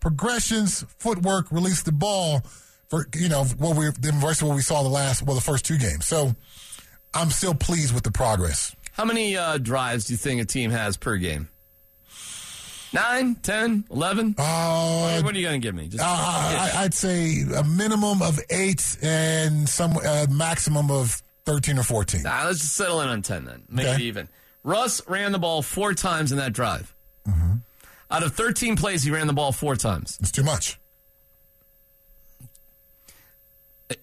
progressions, 0.00 0.84
footwork, 0.98 1.50
release 1.50 1.82
the 1.82 1.92
ball 1.92 2.42
for 2.88 3.08
you 3.14 3.28
know 3.28 3.44
what 3.44 3.76
we 3.76 3.86
the 3.86 4.12
versus 4.14 4.42
what 4.42 4.54
we 4.54 4.62
saw 4.62 4.82
the 4.82 4.88
last 4.88 5.22
well 5.22 5.34
the 5.34 5.40
first 5.40 5.64
two 5.64 5.78
games. 5.78 6.06
So 6.06 6.34
I'm 7.14 7.30
still 7.30 7.54
pleased 7.54 7.94
with 7.94 8.04
the 8.04 8.12
progress. 8.12 8.74
How 8.92 9.04
many 9.04 9.36
uh, 9.36 9.58
drives 9.58 10.06
do 10.06 10.12
you 10.12 10.16
think 10.16 10.40
a 10.40 10.44
team 10.44 10.70
has 10.70 10.96
per 10.96 11.16
game? 11.16 11.48
Nine, 12.96 13.34
ten, 13.36 13.84
eleven. 13.90 14.34
Uh, 14.38 15.20
what 15.20 15.34
are 15.34 15.38
you 15.38 15.46
going 15.46 15.60
to 15.60 15.64
give 15.66 15.74
me? 15.74 15.86
Just, 15.88 16.02
uh, 16.02 16.06
I, 16.06 16.72
I'd 16.78 16.94
say 16.94 17.42
a 17.42 17.62
minimum 17.62 18.22
of 18.22 18.40
eight 18.48 18.96
and 19.02 19.68
some 19.68 19.98
uh, 20.02 20.26
maximum 20.30 20.90
of 20.90 21.20
13 21.44 21.78
or 21.78 21.82
14. 21.82 22.22
Nah, 22.22 22.44
let's 22.46 22.60
just 22.60 22.72
settle 22.74 23.02
in 23.02 23.08
on 23.08 23.20
10 23.20 23.44
then. 23.44 23.62
Make 23.68 23.86
it 23.86 23.90
Okay. 23.96 24.02
even. 24.04 24.28
Russ 24.64 25.02
ran 25.06 25.32
the 25.32 25.38
ball 25.38 25.60
four 25.62 25.92
times 25.92 26.32
in 26.32 26.38
that 26.38 26.54
drive. 26.54 26.94
Mm-hmm. 27.28 27.52
Out 28.10 28.22
of 28.22 28.32
13 28.32 28.76
plays, 28.76 29.02
he 29.02 29.10
ran 29.10 29.26
the 29.26 29.32
ball 29.34 29.52
four 29.52 29.76
times. 29.76 30.16
It's 30.20 30.32
too 30.32 30.42
much. 30.42 30.80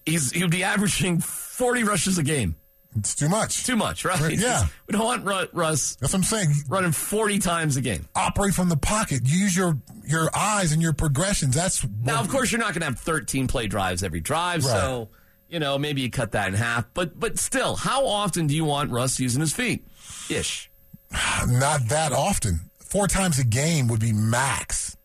He's 0.05 0.31
He 0.31 0.41
would 0.43 0.51
be 0.51 0.63
averaging 0.63 1.19
40 1.19 1.83
rushes 1.83 2.17
a 2.19 2.23
game. 2.23 2.55
It's 2.95 3.15
too 3.15 3.29
much. 3.29 3.65
Too 3.65 3.75
much, 3.75 4.05
right? 4.05 4.19
Right, 4.19 4.37
yeah. 4.37 4.67
We 4.87 4.93
don't 4.93 5.05
want 5.05 5.25
Ru- 5.25 5.47
Russ 5.53 5.95
That's 5.95 6.13
what 6.13 6.19
I'm 6.19 6.23
saying. 6.23 6.53
running 6.67 6.91
40 6.91 7.39
times 7.39 7.77
a 7.77 7.81
game. 7.81 8.07
Operate 8.15 8.53
from 8.53 8.69
the 8.69 8.77
pocket. 8.77 9.21
Use 9.25 9.55
your 9.55 9.77
your 10.05 10.29
eyes 10.35 10.71
and 10.71 10.81
your 10.81 10.93
progressions. 10.93 11.55
That's 11.55 11.85
Now, 12.03 12.19
of 12.21 12.29
course, 12.29 12.51
you're 12.51 12.59
not 12.59 12.73
going 12.73 12.81
to 12.81 12.85
have 12.85 12.99
13 12.99 13.47
play 13.47 13.67
drives 13.67 14.03
every 14.03 14.19
drive, 14.19 14.63
so 14.63 15.09
you 15.49 15.59
know 15.59 15.77
maybe 15.77 16.01
you 16.01 16.09
cut 16.09 16.31
that 16.33 16.47
in 16.49 16.53
half. 16.53 16.85
But 16.93 17.19
but 17.19 17.39
still, 17.39 17.75
how 17.75 18.05
often 18.05 18.47
do 18.47 18.55
you 18.55 18.65
want 18.65 18.91
Russ 18.91 19.19
using 19.19 19.41
his 19.41 19.53
feet? 19.53 19.87
Ish. 20.29 20.69
not 21.47 21.87
that 21.89 22.11
often. 22.11 22.69
Four 22.79 23.07
times 23.07 23.39
a 23.39 23.43
game 23.45 23.87
would 23.87 23.99
be 24.01 24.13
max. 24.13 24.95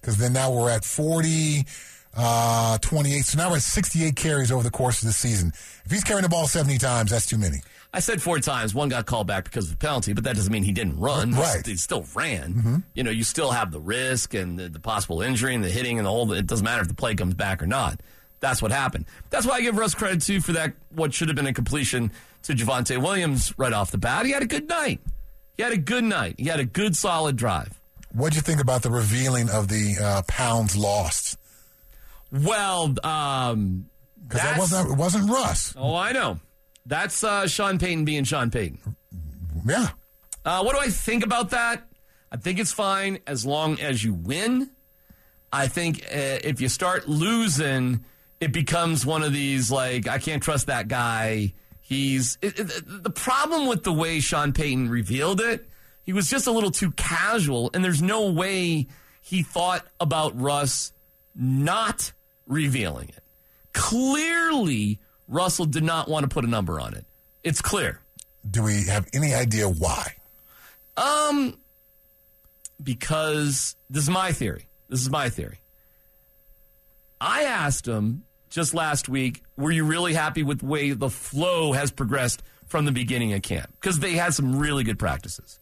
Because 0.00 0.16
then 0.18 0.32
now 0.34 0.52
we're 0.52 0.70
at 0.70 0.84
40, 0.84 1.64
uh, 2.16 2.78
28. 2.78 3.24
So 3.24 3.38
now 3.38 3.50
we're 3.50 3.56
at 3.56 3.62
68 3.62 4.16
carries 4.16 4.52
over 4.52 4.62
the 4.62 4.70
course 4.70 5.02
of 5.02 5.08
the 5.08 5.12
season. 5.12 5.52
If 5.84 5.90
he's 5.90 6.04
carrying 6.04 6.22
the 6.22 6.28
ball 6.28 6.46
70 6.46 6.78
times, 6.78 7.10
that's 7.10 7.26
too 7.26 7.38
many. 7.38 7.58
I 7.92 8.00
said 8.00 8.20
four 8.20 8.40
times. 8.40 8.74
One 8.74 8.88
got 8.88 9.06
called 9.06 9.26
back 9.28 9.44
because 9.44 9.66
of 9.66 9.72
the 9.72 9.76
penalty, 9.76 10.12
but 10.14 10.24
that 10.24 10.34
doesn't 10.34 10.52
mean 10.52 10.64
he 10.64 10.72
didn't 10.72 10.98
run. 10.98 11.32
Right. 11.32 11.64
He 11.64 11.76
still 11.76 12.04
ran. 12.14 12.82
You 12.94 13.04
know, 13.04 13.10
you 13.12 13.22
still 13.22 13.52
have 13.52 13.70
the 13.70 13.80
risk 13.80 14.34
and 14.34 14.58
the, 14.58 14.68
the 14.68 14.80
possible 14.80 15.22
injury 15.22 15.54
and 15.54 15.62
the 15.62 15.70
hitting 15.70 15.98
and 15.98 16.06
the 16.06 16.10
whole. 16.10 16.32
It 16.32 16.46
doesn't 16.46 16.64
matter 16.64 16.82
if 16.82 16.88
the 16.88 16.94
play 16.94 17.14
comes 17.14 17.34
back 17.34 17.62
or 17.62 17.66
not. 17.66 18.00
That's 18.40 18.60
what 18.60 18.72
happened. 18.72 19.06
That's 19.30 19.46
why 19.46 19.54
I 19.54 19.60
give 19.60 19.76
Russ 19.76 19.94
credit 19.94 20.22
too 20.22 20.40
for 20.40 20.52
that. 20.52 20.72
What 20.90 21.14
should 21.14 21.28
have 21.28 21.36
been 21.36 21.46
a 21.46 21.52
completion 21.52 22.10
to 22.44 22.52
Javonte 22.52 23.00
Williams 23.00 23.54
right 23.56 23.72
off 23.72 23.90
the 23.90 23.98
bat. 23.98 24.26
He 24.26 24.32
had 24.32 24.42
a 24.42 24.46
good 24.46 24.68
night. 24.68 25.00
He 25.56 25.62
had 25.62 25.72
a 25.72 25.78
good 25.78 26.04
night. 26.04 26.34
He 26.38 26.46
had 26.46 26.60
a 26.60 26.64
good 26.64 26.96
solid 26.96 27.36
drive. 27.36 27.80
What'd 28.12 28.36
you 28.36 28.42
think 28.42 28.60
about 28.60 28.82
the 28.82 28.90
revealing 28.90 29.50
of 29.50 29.68
the 29.68 29.96
uh, 30.00 30.22
pounds 30.28 30.76
lost? 30.76 31.38
Well, 32.42 32.94
um, 33.04 33.86
Because 34.26 34.42
that 34.42 34.58
wasn't, 34.58 34.90
it 34.90 34.98
wasn't 34.98 35.30
Russ. 35.30 35.74
Oh, 35.76 35.94
I 35.94 36.12
know. 36.12 36.40
That's 36.84 37.22
uh, 37.22 37.46
Sean 37.46 37.78
Payton 37.78 38.04
being 38.04 38.24
Sean 38.24 38.50
Payton. 38.50 38.78
Yeah. 39.64 39.90
Uh, 40.44 40.62
what 40.62 40.74
do 40.74 40.80
I 40.80 40.88
think 40.88 41.24
about 41.24 41.50
that? 41.50 41.86
I 42.30 42.36
think 42.36 42.58
it's 42.58 42.72
fine 42.72 43.20
as 43.26 43.46
long 43.46 43.80
as 43.80 44.02
you 44.02 44.12
win. 44.12 44.70
I 45.52 45.68
think 45.68 46.02
uh, 46.04 46.42
if 46.42 46.60
you 46.60 46.68
start 46.68 47.08
losing, 47.08 48.04
it 48.40 48.52
becomes 48.52 49.06
one 49.06 49.22
of 49.22 49.32
these 49.32 49.70
like 49.70 50.08
I 50.08 50.18
can't 50.18 50.42
trust 50.42 50.66
that 50.66 50.88
guy. 50.88 51.54
He's 51.80 52.36
it, 52.42 52.58
it, 52.58 53.04
the 53.04 53.10
problem 53.10 53.68
with 53.68 53.84
the 53.84 53.92
way 53.92 54.18
Sean 54.18 54.52
Payton 54.52 54.90
revealed 54.90 55.40
it. 55.40 55.68
He 56.02 56.12
was 56.12 56.28
just 56.28 56.48
a 56.48 56.50
little 56.50 56.72
too 56.72 56.90
casual, 56.92 57.70
and 57.72 57.84
there's 57.84 58.02
no 58.02 58.30
way 58.30 58.88
he 59.22 59.42
thought 59.42 59.86
about 60.00 60.38
Russ 60.38 60.92
not 61.34 62.12
revealing 62.46 63.08
it. 63.08 63.22
Clearly, 63.72 65.00
Russell 65.28 65.66
did 65.66 65.84
not 65.84 66.08
want 66.08 66.24
to 66.24 66.28
put 66.28 66.44
a 66.44 66.48
number 66.48 66.80
on 66.80 66.94
it. 66.94 67.04
It's 67.42 67.60
clear. 67.60 68.00
Do 68.48 68.62
we 68.62 68.84
have 68.84 69.08
any 69.12 69.34
idea 69.34 69.68
why? 69.68 70.14
Um, 70.96 71.58
because 72.82 73.76
this 73.90 74.04
is 74.04 74.10
my 74.10 74.32
theory. 74.32 74.68
This 74.88 75.00
is 75.00 75.10
my 75.10 75.28
theory. 75.28 75.60
I 77.20 77.44
asked 77.44 77.86
him 77.86 78.24
just 78.50 78.74
last 78.74 79.08
week, 79.08 79.42
were 79.56 79.72
you 79.72 79.84
really 79.84 80.14
happy 80.14 80.42
with 80.42 80.60
the 80.60 80.66
way 80.66 80.92
the 80.92 81.10
flow 81.10 81.72
has 81.72 81.90
progressed 81.90 82.42
from 82.66 82.84
the 82.84 82.92
beginning 82.92 83.32
of 83.32 83.42
camp? 83.42 83.72
Because 83.80 83.98
they 83.98 84.12
had 84.12 84.34
some 84.34 84.58
really 84.58 84.84
good 84.84 84.98
practices. 84.98 85.58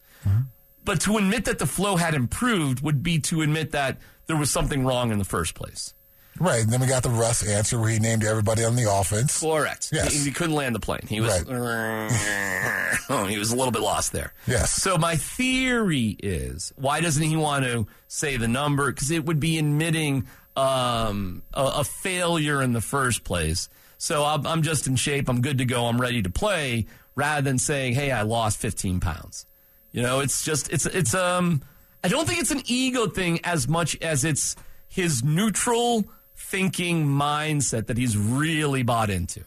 But 0.85 1.01
to 1.01 1.17
admit 1.17 1.45
that 1.45 1.59
the 1.59 1.65
flow 1.65 1.95
had 1.95 2.13
improved 2.13 2.81
would 2.81 3.01
be 3.01 3.19
to 3.19 3.41
admit 3.41 3.71
that 3.71 3.97
there 4.27 4.35
was 4.35 4.51
something 4.51 4.85
wrong 4.85 5.11
in 5.11 5.17
the 5.17 5.25
first 5.25 5.55
place. 5.55 5.93
Right. 6.39 6.63
And 6.63 6.71
then 6.71 6.81
we 6.81 6.87
got 6.87 7.03
the 7.03 7.09
Russ 7.09 7.47
answer 7.47 7.79
where 7.79 7.89
he 7.89 7.99
named 7.99 8.23
everybody 8.23 8.63
on 8.63 8.75
the 8.75 8.91
offense. 8.91 9.39
Correct. 9.39 9.89
Yes. 9.93 10.13
He, 10.13 10.25
he 10.25 10.31
couldn't 10.31 10.55
land 10.55 10.75
the 10.75 10.79
plane. 10.79 11.05
He 11.07 11.21
was 11.21 11.45
oh, 13.09 13.25
he 13.25 13.37
was 13.37 13.51
a 13.51 13.55
little 13.55 13.71
bit 13.71 13.81
lost 13.81 14.11
there. 14.11 14.33
Yes. 14.47 14.71
So 14.71 14.97
my 14.97 15.15
theory 15.15 16.17
is 16.21 16.73
why 16.75 17.01
doesn't 17.01 17.23
he 17.23 17.35
want 17.35 17.65
to 17.65 17.87
say 18.07 18.37
the 18.37 18.47
number? 18.47 18.91
Because 18.91 19.11
it 19.11 19.25
would 19.25 19.39
be 19.39 19.59
admitting 19.59 20.27
um, 20.55 21.43
a, 21.53 21.63
a 21.77 21.83
failure 21.83 22.61
in 22.61 22.73
the 22.73 22.81
first 22.81 23.23
place. 23.23 23.69
So 23.97 24.25
I'm, 24.25 24.45
I'm 24.45 24.61
just 24.63 24.87
in 24.87 24.95
shape. 24.95 25.29
I'm 25.29 25.41
good 25.41 25.59
to 25.59 25.65
go. 25.65 25.85
I'm 25.85 25.99
ready 25.99 26.21
to 26.21 26.29
play. 26.29 26.87
Rather 27.15 27.43
than 27.43 27.59
saying, 27.59 27.93
"Hey, 27.93 28.11
I 28.11 28.23
lost 28.23 28.57
15 28.57 28.99
pounds." 28.99 29.45
You 29.91 30.01
know, 30.01 30.19
it's 30.19 30.43
just 30.43 30.73
it's 30.73 30.87
it's 30.87 31.13
um. 31.13 31.61
I 32.03 32.09
don't 32.09 32.27
think 32.27 32.41
it's 32.41 32.51
an 32.51 32.63
ego 32.65 33.07
thing 33.07 33.39
as 33.45 33.67
much 33.67 33.95
as 34.01 34.25
it's 34.25 34.55
his 34.89 35.23
neutral 35.23 36.05
thinking 36.43 37.07
mindset 37.07 37.87
that 37.87 37.97
he's 37.97 38.17
really 38.17 38.83
bought 38.83 39.09
into. 39.09 39.43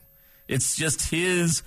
It's 0.48 0.76
just 0.76 1.10
his, 1.10 1.62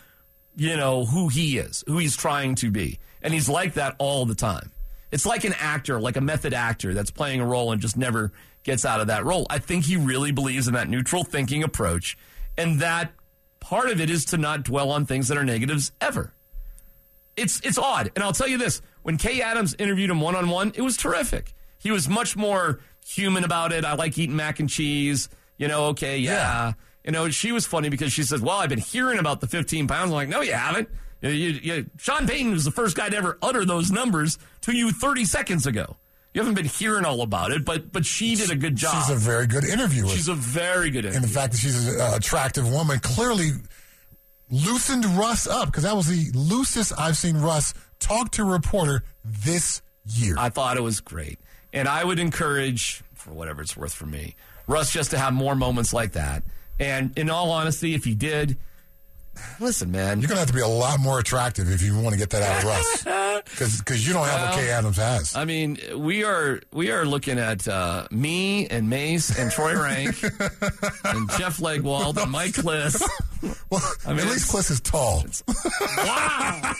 you 0.56 0.76
know, 0.76 1.06
who 1.06 1.30
he 1.30 1.58
is, 1.58 1.84
who 1.88 1.98
he's 1.98 2.18
trying 2.18 2.56
to 2.56 2.72
be. 2.72 3.00
And 3.22 3.34
he's 3.34 3.50
like 3.50 3.76
that 3.76 3.96
all 4.00 4.26
the 4.26 4.36
time. 4.36 4.72
It's 5.12 5.26
like 5.26 5.44
an 5.44 5.54
actor, 5.60 6.00
like 6.00 6.18
a 6.18 6.22
method 6.22 6.54
actor 6.54 6.94
that's 6.94 7.12
playing 7.12 7.42
a 7.42 7.46
role 7.46 7.72
and 7.72 7.82
just 7.82 7.98
never 7.98 8.32
gets 8.64 8.86
out 8.86 9.02
of 9.02 9.08
that 9.08 9.26
role. 9.26 9.48
I 9.50 9.60
think 9.60 9.86
he 9.86 9.98
really 9.98 10.32
believes 10.32 10.68
in 10.68 10.74
that 10.74 10.90
neutral 10.90 11.24
thinking 11.24 11.64
approach. 11.64 12.18
And 12.58 12.80
that 12.82 13.12
part 13.60 13.90
of 13.90 14.02
it 14.02 14.10
is 14.10 14.26
to 14.26 14.38
not 14.38 14.64
dwell 14.64 14.92
on 14.92 15.06
things 15.06 15.28
that 15.28 15.38
are 15.38 15.44
negatives 15.44 15.92
ever. 16.02 16.34
It's 17.38 17.62
it's 17.64 17.78
odd. 17.78 18.12
And 18.16 18.24
I'll 18.24 18.34
tell 18.34 18.48
you 18.48 18.58
this, 18.58 18.82
when 19.04 19.18
Kay 19.18 19.42
Adams 19.42 19.76
interviewed 19.80 20.10
him 20.10 20.22
one 20.22 20.36
on 20.36 20.50
one, 20.50 20.74
it 20.76 20.82
was 20.82 20.98
terrific. 20.98 21.54
He 21.78 21.92
was 21.92 22.10
much 22.10 22.36
more 22.36 22.82
human 23.10 23.44
about 23.44 23.72
it. 23.72 23.86
I 23.86 23.94
like 23.96 24.18
eating 24.18 24.36
mac 24.36 24.60
and 24.60 24.70
cheese. 24.70 25.30
You 25.58 25.68
know, 25.68 25.86
okay, 25.88 26.18
yeah. 26.18 26.74
You 27.04 27.12
know, 27.12 27.30
she 27.30 27.52
was 27.52 27.66
funny 27.66 27.90
because 27.90 28.12
she 28.12 28.24
says, 28.24 28.42
Well, 28.42 28.58
I've 28.58 28.70
been 28.70 28.80
hearing 28.80 29.20
about 29.20 29.42
the 29.42 29.48
15 29.48 29.88
pounds. 29.88 30.12
I'm 30.12 30.16
like, 30.16 30.30
No, 30.30 30.42
you 30.42 30.54
haven't. 30.54 30.90
You, 31.22 31.30
you, 31.32 31.60
you, 31.62 31.86
Sean 31.98 32.28
Payton 32.28 32.52
was 32.52 32.64
the 32.64 32.72
first 32.72 32.96
guy 32.96 33.10
to 33.10 33.18
ever 33.18 33.38
utter 33.42 33.66
those 33.66 33.92
numbers 33.92 34.38
to 34.62 34.72
you 34.72 34.92
30 34.92 35.26
seconds 35.26 35.66
ago. 35.68 35.98
You 36.34 36.42
haven't 36.42 36.54
been 36.54 36.66
hearing 36.66 37.06
all 37.06 37.22
about 37.22 37.52
it, 37.52 37.66
but 37.66 37.92
but 37.92 38.06
she 38.06 38.36
did 38.36 38.52
a 38.52 38.56
good 38.56 38.76
job. 38.76 38.94
She's 39.04 39.16
a 39.16 39.20
very 39.20 39.48
good 39.48 39.66
interviewer. 39.66 40.10
She's 40.10 40.28
a 40.28 40.36
very 40.36 40.92
good 40.92 41.06
interviewer. 41.06 41.16
and 41.16 41.24
the 41.24 41.28
fact 41.28 41.54
that 41.54 41.58
she's 41.58 41.88
an 41.88 42.00
uh, 42.00 42.14
attractive 42.16 42.72
woman 42.72 43.00
clearly 43.00 43.50
loosened 44.52 45.06
Russ 45.06 45.48
up 45.48 45.68
because 45.68 45.84
that 45.84 45.96
was 45.96 46.08
the 46.08 46.30
loosest 46.38 46.94
I've 46.98 47.18
seen 47.18 47.38
Russ 47.38 47.74
talk 48.00 48.32
to 48.34 48.44
a 48.44 48.46
reporter 48.46 49.04
this 49.26 49.82
year. 50.06 50.36
I 50.38 50.50
thought 50.50 50.78
it 50.78 50.84
was 50.84 51.02
great. 51.02 51.40
And 51.74 51.88
I 51.88 52.04
would 52.04 52.20
encourage, 52.20 53.04
for 53.14 53.32
whatever 53.32 53.62
it's 53.62 53.78
worth 53.78 53.94
for 53.94 54.06
me, 54.06 54.36
Russ 54.68 54.92
just 54.92 55.12
to 55.12 55.18
have 55.18 55.34
more 55.34 55.56
moments 55.56 55.94
like 55.94 56.14
that. 56.14 56.44
And 56.80 57.18
in 57.18 57.30
all 57.30 57.52
honesty, 57.52 57.94
if 57.94 58.06
he 58.06 58.16
did, 58.16 58.58
listen, 59.60 59.92
man. 59.92 60.20
You're 60.22 60.28
going 60.28 60.36
to 60.36 60.40
have 60.40 60.48
to 60.48 60.54
be 60.54 60.62
a 60.62 60.68
lot 60.68 61.00
more 61.00 61.20
attractive 61.20 61.70
if 61.72 61.82
you 61.82 61.98
want 62.00 62.14
to 62.14 62.20
get 62.20 62.30
that 62.32 62.42
out 62.42 62.60
of 62.60 62.66
Russ. 62.66 63.06
Because 63.46 64.06
you 64.06 64.14
don't 64.14 64.28
have 64.28 64.50
what 64.50 64.60
Kay 64.60 64.70
Adams 64.70 64.98
has. 64.98 65.36
I 65.36 65.46
mean, 65.46 65.78
we 65.96 66.26
are 66.26 66.60
we 66.74 66.92
are 66.92 67.06
looking 67.06 67.40
at 67.40 67.66
uh, 67.70 68.06
me 68.12 68.68
and 68.68 68.90
Mase 68.90 69.40
and 69.40 69.50
Troy 69.50 69.82
Renck 69.82 70.22
and 71.04 71.30
Jeff 71.38 71.58
Legwold 71.60 72.22
and 72.22 72.32
Mike 72.32 72.52
Klis. 72.52 73.02
well, 73.70 73.82
I 74.06 74.10
mean, 74.10 74.20
at 74.20 74.28
least 74.28 74.52
Klis 74.52 74.70
is 74.70 74.82
tall. 74.82 75.24
Wow! 75.98 76.74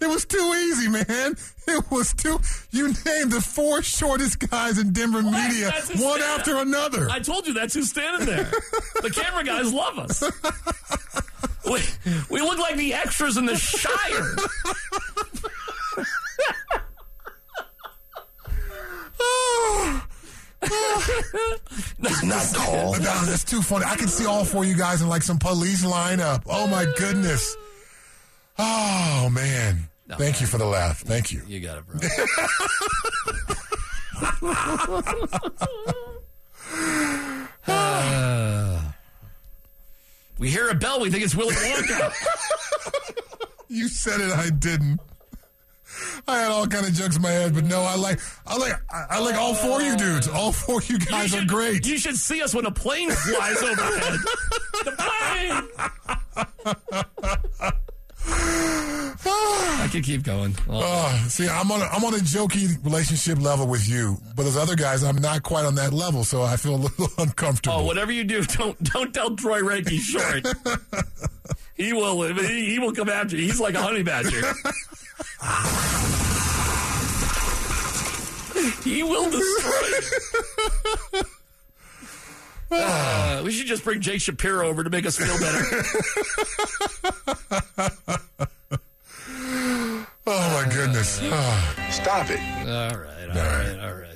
It 0.00 0.08
was 0.08 0.24
too 0.24 0.52
easy, 0.68 0.88
man. 0.88 1.36
It 1.68 1.90
was 1.90 2.12
two. 2.14 2.40
You 2.70 2.88
named 2.88 3.32
the 3.32 3.40
four 3.40 3.82
shortest 3.82 4.38
guys 4.50 4.78
in 4.78 4.92
Denver 4.92 5.22
media, 5.22 5.72
one 5.96 6.20
after 6.20 6.56
another. 6.56 7.08
I 7.08 7.20
told 7.20 7.46
you 7.46 7.54
that's 7.54 7.74
who's 7.74 7.90
standing 7.90 8.26
there. 8.26 8.50
The 9.00 9.10
camera 9.10 9.44
guys 9.44 9.72
love 9.72 9.98
us. 9.98 10.22
We, 11.64 11.80
we 12.28 12.40
look 12.40 12.58
like 12.58 12.76
the 12.76 12.92
extras 12.92 13.36
in 13.36 13.46
the 13.46 13.56
Shire. 13.56 13.88
Not 22.24 22.46
tall. 22.52 22.92
No, 22.94 22.98
that's 22.98 23.44
too 23.44 23.62
funny. 23.62 23.84
I 23.84 23.96
can 23.96 24.08
see 24.08 24.26
all 24.26 24.44
four 24.44 24.64
of 24.64 24.68
you 24.68 24.76
guys 24.76 25.02
in 25.02 25.08
like 25.08 25.22
some 25.22 25.38
police 25.38 25.84
lineup. 25.84 26.42
Oh 26.46 26.66
my 26.66 26.84
goodness. 26.98 27.56
Oh 28.58 29.28
man. 29.32 29.88
Thank 30.08 30.40
you 30.40 30.46
for 30.46 30.58
the 30.58 30.66
laugh. 30.66 31.00
Thank 31.00 31.32
you. 31.32 31.42
You 31.46 31.60
got 31.60 31.78
it, 31.78 31.86
bro. 31.86 32.00
Uh, 37.66 38.80
we 40.38 40.50
hear 40.50 40.68
a 40.68 40.74
bell. 40.74 41.00
We 41.00 41.10
think 41.10 41.24
it's 41.24 41.34
Willy 41.34 41.54
Wonka. 41.54 42.12
You 43.68 43.88
said 43.88 44.20
it. 44.20 44.30
I 44.30 44.50
didn't. 44.50 45.00
I 46.28 46.40
had 46.40 46.50
all 46.50 46.66
kind 46.66 46.84
of 46.86 46.92
jokes 46.92 47.16
in 47.16 47.22
my 47.22 47.30
head, 47.30 47.54
but 47.54 47.64
no, 47.64 47.80
I 47.80 47.96
like, 47.96 48.20
I 48.46 48.58
like, 48.58 48.74
I 48.92 49.18
like 49.18 49.34
all 49.36 49.54
four 49.54 49.80
of 49.80 49.86
you 49.86 49.96
dudes. 49.96 50.28
All 50.28 50.52
four 50.52 50.78
of 50.78 50.90
you 50.90 50.98
guys 50.98 51.32
you 51.32 51.40
are 51.40 51.46
great. 51.46 51.86
You 51.86 51.96
should 51.96 52.16
see 52.16 52.42
us 52.42 52.54
when 52.54 52.66
a 52.66 52.70
plane 52.70 53.10
flies 53.10 53.62
overhead. 53.62 54.18
the 54.84 54.92
plane. 57.62 57.78
I 58.28 59.88
could 59.90 60.04
keep 60.04 60.22
going. 60.22 60.54
Oh, 60.68 61.24
see, 61.28 61.48
I'm 61.48 61.70
on 61.70 61.80
a, 61.80 61.84
I'm 61.84 62.04
on 62.04 62.14
a 62.14 62.18
jokey 62.18 62.82
relationship 62.84 63.40
level 63.40 63.66
with 63.66 63.88
you, 63.88 64.18
but 64.36 64.46
as 64.46 64.56
other 64.56 64.76
guys, 64.76 65.02
I'm 65.02 65.16
not 65.16 65.42
quite 65.42 65.64
on 65.64 65.74
that 65.76 65.92
level, 65.92 66.24
so 66.24 66.42
I 66.42 66.56
feel 66.56 66.76
a 66.76 66.76
little 66.76 67.08
uncomfortable. 67.18 67.78
oh, 67.78 67.84
whatever 67.84 68.12
you 68.12 68.24
do, 68.24 68.42
don't 68.56 68.80
don't 68.82 69.12
tell 69.12 69.34
Troy 69.36 69.62
Renck 69.62 69.88
he's 69.88 70.04
short. 70.04 70.46
he 71.76 71.92
will 71.92 72.22
he, 72.34 72.70
he 72.72 72.78
will 72.78 72.92
come 72.92 73.08
after 73.08 73.36
you. 73.36 73.44
He's 73.44 73.60
like 73.60 73.74
a 73.74 73.82
honey 73.82 74.02
badger. 74.02 74.52
he 78.84 79.02
will 79.02 79.30
destroy. 79.30 81.22
Uh, 82.74 83.42
we 83.44 83.52
should 83.52 83.66
just 83.66 83.84
bring 83.84 84.00
Jake 84.00 84.20
Shapiro 84.20 84.68
over 84.68 84.82
to 84.84 84.90
make 84.90 85.06
us 85.06 85.16
feel 85.16 85.38
better. 85.38 85.82
oh 90.26 90.64
my 90.64 90.68
goodness. 90.72 91.20
Ah. 91.24 91.88
Stop 91.90 92.30
it. 92.30 92.40
All 92.40 92.98
right, 92.98 93.28
all 93.28 93.34
right, 93.36 93.78
all 93.80 93.94
right. 93.94 94.08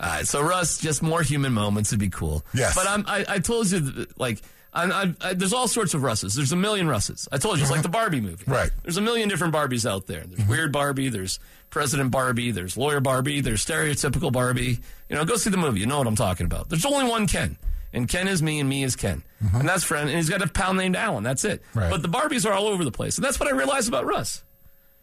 All 0.00 0.10
right, 0.10 0.26
so 0.26 0.42
Russ, 0.42 0.78
just 0.78 1.02
more 1.02 1.22
human 1.22 1.52
moments 1.52 1.90
would 1.92 2.00
be 2.00 2.10
cool. 2.10 2.44
Yes. 2.52 2.74
but 2.74 2.86
I'm, 2.86 3.04
I, 3.06 3.24
I 3.28 3.38
told 3.38 3.70
you, 3.70 4.06
like, 4.18 4.42
I'm, 4.74 5.16
I, 5.20 5.34
there's 5.34 5.52
all 5.52 5.68
sorts 5.68 5.94
of 5.94 6.02
Russes. 6.02 6.34
There's 6.34 6.52
a 6.52 6.56
million 6.56 6.88
Russes. 6.88 7.28
I 7.30 7.38
told 7.38 7.58
you, 7.58 7.62
it's 7.62 7.70
like 7.70 7.82
the 7.82 7.88
Barbie 7.88 8.20
movie. 8.20 8.44
Right. 8.46 8.70
There's 8.82 8.96
a 8.96 9.00
million 9.02 9.28
different 9.28 9.54
Barbies 9.54 9.88
out 9.88 10.06
there. 10.06 10.24
There's 10.26 10.48
weird 10.48 10.72
Barbie. 10.72 11.08
There's 11.08 11.38
President 11.70 12.10
Barbie. 12.10 12.50
There's 12.50 12.76
lawyer 12.76 13.00
Barbie. 13.00 13.40
There's 13.40 13.64
stereotypical 13.64 14.32
Barbie. 14.32 14.78
You 15.08 15.16
know, 15.16 15.24
go 15.24 15.36
see 15.36 15.50
the 15.50 15.56
movie. 15.56 15.80
You 15.80 15.86
know 15.86 15.98
what 15.98 16.08
I'm 16.08 16.16
talking 16.16 16.46
about. 16.46 16.68
There's 16.68 16.84
only 16.84 17.08
one 17.08 17.26
Ken. 17.26 17.56
And 17.92 18.08
Ken 18.08 18.26
is 18.26 18.42
me, 18.42 18.58
and 18.58 18.68
me 18.68 18.82
is 18.82 18.96
Ken, 18.96 19.22
mm-hmm. 19.40 19.60
and 19.60 19.68
that's 19.68 19.84
friend. 19.84 20.08
And 20.08 20.16
he's 20.16 20.28
got 20.28 20.42
a 20.42 20.48
pal 20.48 20.74
named 20.74 20.96
Allan. 20.96 21.22
That's 21.22 21.44
it. 21.44 21.62
Right. 21.74 21.88
But 21.88 22.02
the 22.02 22.08
Barbies 22.08 22.44
are 22.44 22.52
all 22.52 22.66
over 22.66 22.82
the 22.82 22.90
place, 22.90 23.18
and 23.18 23.24
that's 23.24 23.38
what 23.38 23.48
I 23.48 23.52
realized 23.52 23.86
about 23.86 24.04
Russ. 24.04 24.42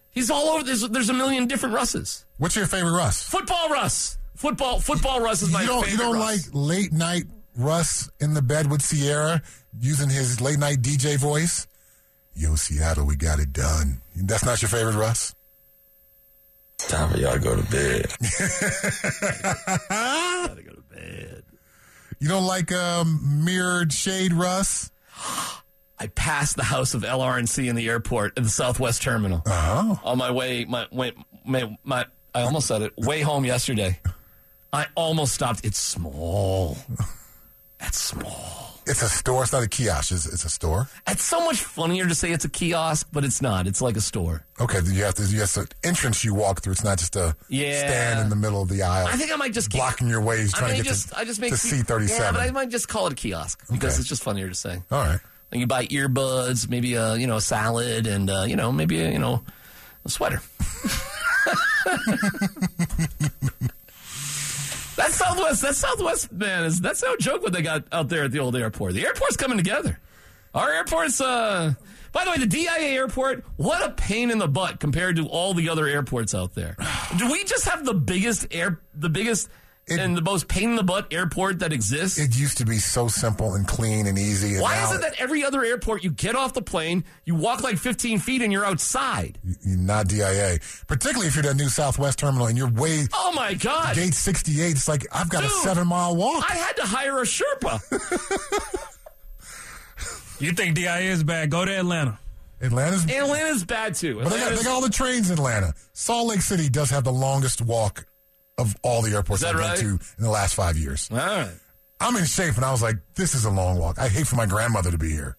He's 0.10 0.30
all 0.30 0.50
over. 0.50 0.66
There's, 0.66 0.82
there's 0.90 1.10
a 1.10 1.14
million 1.14 1.48
different 1.48 1.74
Russes. 1.74 2.26
What's 2.38 2.58
your 2.58 2.68
favorite 2.68 2.92
Russ? 2.92 3.24
Football 3.24 3.70
Russ. 3.70 4.18
Football 4.36 4.82
football 4.82 5.22
Russ 5.22 5.42
is 5.42 5.54
my 5.54 5.62
you 5.62 5.68
don't, 5.68 5.84
favorite. 5.86 5.92
you 5.92 5.98
don't 6.00 6.16
Russ. 6.16 6.48
like 6.48 6.54
late 6.54 6.92
night 6.92 7.24
Russ 7.56 8.10
in 8.20 8.34
the 8.34 8.42
bed 8.42 8.70
with 8.70 8.82
Ciara 8.82 9.42
using 9.80 10.10
his 10.10 10.42
late 10.42 10.60
night 10.60 10.82
DJ 10.82 11.18
voice? 11.18 11.68
Yo, 12.36 12.56
Seattle, 12.56 13.06
we 13.06 13.16
got 13.16 13.40
it 13.40 13.52
done. 13.54 14.02
That's 14.16 14.46
not 14.46 14.62
your 14.62 14.70
favorite 14.70 14.96
Russ? 14.96 15.36
Time 16.78 17.12
for 17.12 17.18
y'all 17.18 17.34
to 17.34 17.40
go 17.40 17.56
to 17.56 17.64
bed. 17.72 18.08
gotta 19.90 20.64
go 20.64 20.72
to 20.74 20.84
bed. 20.90 21.44
You 22.20 22.28
don't 22.28 22.46
like 22.46 22.72
um, 22.72 23.44
mirrored 23.46 23.92
shade 23.94 24.34
Russ? 24.34 24.92
I 26.00 26.08
passed 26.16 26.56
the 26.56 26.64
house 26.64 26.96
of 26.96 27.04
LR&C 27.04 27.68
in 27.68 27.76
the 27.76 27.88
airport 27.88 28.34
at 28.36 28.44
the 28.44 28.50
Southwest 28.50 29.04
Terminal 29.04 29.44
Oh. 29.46 30.00
on 30.04 30.18
my 30.18 30.32
way. 30.32 30.66
My, 30.66 30.88
way, 30.92 31.12
my 31.46 31.78
my 31.84 32.06
I 32.34 32.42
almost 32.42 32.66
said 32.68 32.82
it. 32.82 32.94
Way 32.98 33.22
home 33.22 33.46
yesterday. 33.46 34.00
I 34.74 34.88
almost 34.96 35.34
stopped. 35.36 35.64
It's 35.64 35.78
small. 35.78 36.78
That's 37.80 38.00
small. 38.00 38.71
It's 38.88 39.02
a 39.04 39.10
store. 39.10 39.44
It's 39.44 39.54
not 39.54 39.62
a 39.64 39.68
kiosk. 39.70 40.12
It's, 40.12 40.26
it's 40.26 40.44
a 40.44 40.50
store. 40.50 40.88
It's 41.08 41.24
so 41.24 41.40
much 41.46 41.58
funnier 41.62 42.08
to 42.08 42.16
say 42.16 42.32
it's 42.32 42.46
a 42.46 42.50
kiosk, 42.50 43.08
but 43.12 43.24
it's 43.24 43.42
not. 43.42 43.68
It's 43.68 43.82
like 43.82 43.96
a 43.96 44.02
store. 44.02 44.44
Okay, 44.60 44.80
you 44.86 45.04
have 45.04 45.14
to. 45.16 45.24
You 45.24 45.42
have 45.42 45.52
to 45.54 45.68
entrance 45.84 46.24
you 46.24 46.34
walk 46.34 46.62
through. 46.62 46.74
It's 46.74 46.84
not 46.84 46.98
just 46.98 47.16
a 47.16 47.36
Yeah. 47.48 47.78
stand 47.88 48.20
in 48.22 48.30
the 48.30 48.36
middle 48.36 48.62
of 48.62 48.70
the 48.70 48.82
aisle. 48.82 49.08
I 49.08 49.14
think 49.18 49.32
I 49.32 49.36
might 49.36 49.54
just 49.54 49.70
keep- 49.70 49.80
blocking 49.80 50.08
your 50.08 50.22
ways 50.22 50.54
I 50.56 50.58
trying 50.60 50.72
to 50.72 50.78
get 50.78 50.86
just 50.86 51.10
to, 51.10 51.18
I 51.20 51.26
just 51.26 51.40
make 51.40 51.52
to 51.52 51.58
C 51.58 51.84
thirty 51.84 52.08
seven. 52.08 52.24
Yeah, 52.26 52.32
but 52.32 52.42
I 52.42 52.52
might 52.52 52.70
just 52.70 52.88
call 52.88 53.06
it 53.08 53.14
a 53.14 53.16
kiosk 53.16 53.60
because 53.72 53.94
Okay. 53.94 54.00
it's 54.00 54.10
just 54.10 54.24
funnier 54.24 54.50
to 54.50 54.56
say. 54.56 54.82
All 54.92 55.00
right. 55.04 55.20
And 55.52 55.62
you 55.62 55.68
buy 55.68 55.86
earbuds, 55.88 56.68
maybe 56.70 56.96
a 56.96 57.16
you 57.16 57.28
know 57.28 57.36
a 57.38 57.42
salad, 57.42 58.08
and 58.08 58.30
uh, 58.30 58.46
you 58.48 58.56
know 58.56 58.72
maybe 58.72 59.00
a, 59.02 59.12
you 59.12 59.20
know 59.20 59.44
a 60.06 60.10
sweater. 60.10 60.42
that's 64.96 65.16
Southwest. 65.16 65.62
That's 65.62 65.78
Southwest, 65.78 66.32
man. 66.32 66.66
Is 66.66 66.80
that's 66.82 67.04
no 67.04 67.16
joke 67.18 67.42
what 67.44 67.54
they 67.54 67.62
got 67.62 67.86
out 67.92 68.10
there 68.10 68.24
at 68.24 68.32
the 68.32 68.40
old 68.40 68.56
airport. 68.56 68.94
The 68.94 69.06
airport's 69.06 69.38
coming 69.38 69.58
together. 69.58 70.00
Our 70.54 70.72
airport's. 70.72 71.22
uh 71.22 71.74
By 72.12 72.26
the 72.26 72.32
way, 72.32 72.38
the 72.38 72.46
DIA 72.48 72.68
airport. 72.96 73.44
What 73.58 73.84
a 73.86 73.92
pain 73.92 74.32
in 74.32 74.38
the 74.38 74.48
butt 74.48 74.80
compared 74.80 75.16
to 75.16 75.28
all 75.28 75.54
the 75.54 75.70
other 75.70 75.88
airports 75.88 76.36
out 76.36 76.56
there. 76.56 76.76
Do 77.18 77.32
we 77.32 77.44
just 77.46 77.68
have 77.68 77.86
the 77.86 77.94
biggest 77.94 78.48
air, 78.52 78.80
the 78.94 79.10
biggest 79.10 79.50
It- 79.92 80.00
and 80.00 80.16
the 80.18 80.22
most 80.22 80.48
pain 80.48 80.72
in 80.72 80.76
the 80.76 80.84
butt 80.84 81.12
airport 81.14 81.60
that 81.60 81.72
exists? 81.74 82.18
It 82.18 82.38
used 82.38 82.58
to 82.60 82.66
be 82.66 82.78
so 82.80 83.08
simple 83.08 83.54
and 83.56 83.68
clean 83.68 84.08
and 84.08 84.18
easy. 84.18 84.54
And 84.54 84.62
Why 84.62 84.76
now 84.76 84.90
is 84.90 84.96
it 84.96 85.02
that 85.02 85.16
every 85.20 85.44
other 85.44 85.64
airport 85.64 86.04
you 86.04 86.12
get 86.12 86.36
off 86.36 86.54
the 86.54 86.62
plane, 86.62 87.04
you 87.26 87.36
walk 87.36 87.62
like 87.62 87.78
15 87.78 88.20
feet, 88.20 88.42
and 88.42 88.52
you're 88.52 88.66
outside? 88.66 89.38
you're 89.64 89.78
not 89.78 90.08
DIA? 90.08 90.60
Particularly 90.88 91.28
if 91.28 91.36
you're 91.36 91.46
at 91.48 91.56
New 91.56 91.70
Southwest 91.70 92.20
Terminal 92.20 92.48
and 92.48 92.58
you're 92.58 92.70
way 92.72 93.06
Oh 93.14 93.32
my 93.36 93.54
God! 93.54 93.96
gate 93.96 94.14
68. 94.14 94.72
It's 94.72 94.88
like 94.88 95.06
I've 95.12 95.30
got 95.30 95.42
Dude, 95.42 95.52
a 95.52 95.54
seven 95.56 95.88
mile 95.88 96.16
walk. 96.16 96.44
I 96.50 96.56
had 96.56 96.76
to 96.78 96.84
hire 96.84 97.20
a 97.20 97.24
Sherpa. 97.24 97.80
You 100.40 100.54
think 100.54 100.76
DIA 100.76 101.12
is 101.12 101.24
bad? 101.24 101.52
Go 101.52 101.66
to 101.66 101.72
Atlanta. 101.72 102.18
Atlanta's. 102.62 103.04
Atlanta's 103.06 103.64
bad 103.64 103.94
too. 103.94 104.16
But 104.24 104.30
they 104.32 104.40
got, 104.40 104.50
they 104.58 104.64
got 104.64 104.68
all 104.74 104.82
the 104.82 104.90
trains 104.90 105.30
in 105.30 105.38
Atlanta. 105.38 105.74
Salt 105.94 106.30
Lake 106.30 106.42
City 106.42 106.68
does 106.68 106.90
have 106.90 107.04
the 107.04 107.12
longest 107.12 107.62
walk 107.62 108.06
of 108.62 108.76
all 108.82 109.02
the 109.02 109.12
airports 109.14 109.44
I've 109.44 109.56
right? 109.56 109.76
been 109.80 109.98
to 109.98 110.06
in 110.18 110.24
the 110.24 110.30
last 110.30 110.56
five 110.56 110.78
years. 110.78 111.10
all 111.12 111.18
right. 111.18 111.50
I'm 112.00 112.16
in 112.16 112.26
shape, 112.26 112.56
and 112.56 112.66
I 112.66 112.72
was 112.72 112.82
like, 112.82 112.96
this 113.14 113.36
is 113.36 113.46
a 113.46 113.52
long 113.52 113.78
walk. 113.78 114.00
I 114.00 114.08
hate 114.08 114.26
for 114.26 114.36
my 114.36 114.48
grandmother 114.48 114.90
to 114.90 114.98
be 114.98 115.12
here. 115.12 115.38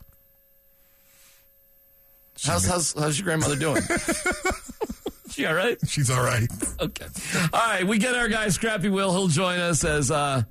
How's, 2.45 2.65
how's, 2.65 2.93
how's 2.95 3.19
your 3.19 3.25
grandmother 3.25 3.57
doing? 3.57 3.83
she 5.31 5.45
all 5.47 5.55
right? 5.55 5.77
She's 5.89 6.11
all 6.11 6.23
right. 6.23 6.49
Okay. 6.81 7.07
All 7.53 7.61
right, 7.61 7.87
we 7.87 7.99
get 7.99 8.15
our 8.15 8.29
guy 8.29 8.49
Scrappy 8.49 8.89
Will. 8.89 9.11
He'll 9.13 9.29
join 9.29 9.59
us 9.59 9.85
as 9.85 10.11
uh, 10.11 10.43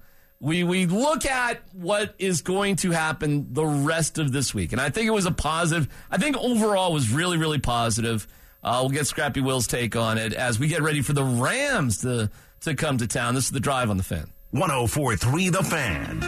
we 0.41 0.63
we 0.63 0.86
look 0.86 1.25
at 1.25 1.62
what 1.73 2.15
is 2.17 2.41
going 2.41 2.77
to 2.77 2.91
happen 2.91 3.53
the 3.53 3.65
rest 3.65 4.17
of 4.17 4.31
this 4.31 4.53
week. 4.53 4.71
And 4.71 4.81
I 4.81 4.89
think 4.89 5.07
it 5.07 5.12
was 5.12 5.25
a 5.25 5.31
positive. 5.31 5.88
I 6.10 6.17
think 6.17 6.38
overall 6.38 6.93
was 6.93 7.12
really 7.12 7.38
really 7.38 7.60
positive. 7.60 8.27
Uh, 8.63 8.79
we'll 8.81 8.89
get 8.89 9.07
Scrappy 9.07 9.41
Will's 9.41 9.67
take 9.67 9.95
on 9.95 10.17
it 10.17 10.34
as 10.34 10.60
we 10.60 10.67
get 10.67 10.81
ready 10.81 11.01
for 11.01 11.13
the 11.13 11.23
Rams 11.23 12.01
to 12.01 12.29
to 12.62 12.76
come 12.76 12.97
to 12.97 13.08
town. 13.08 13.36
This 13.36 13.45
is 13.45 13.52
the 13.52 13.60
drive 13.60 13.89
on 13.89 13.97
the 13.97 14.04
fan. 14.04 14.32
1043 14.52 15.50
The 15.50 15.63
Fan. 15.63 16.24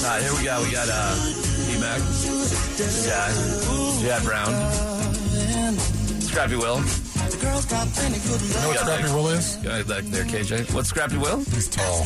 All 0.00 0.14
right, 0.14 0.22
here 0.22 0.32
we 0.34 0.44
go. 0.44 0.62
We 0.62 0.72
got 0.72 0.88
uh, 0.90 1.14
D-Mac, 1.66 2.00
Chad, 3.04 3.34
Chad 4.02 4.22
Brown, 4.24 4.70
Scrappy 6.20 6.56
Will. 6.56 6.82
You 7.48 7.54
know 7.54 8.68
what 8.68 8.78
Scrappy 8.78 9.12
Will 9.14 9.28
is? 9.28 9.56
Guy 9.56 9.82
back 9.82 10.04
there, 10.04 10.24
KJ. 10.24 10.74
What's 10.74 10.90
Scrappy 10.90 11.16
Will? 11.16 11.38
He's 11.38 11.68
tall. 11.68 12.04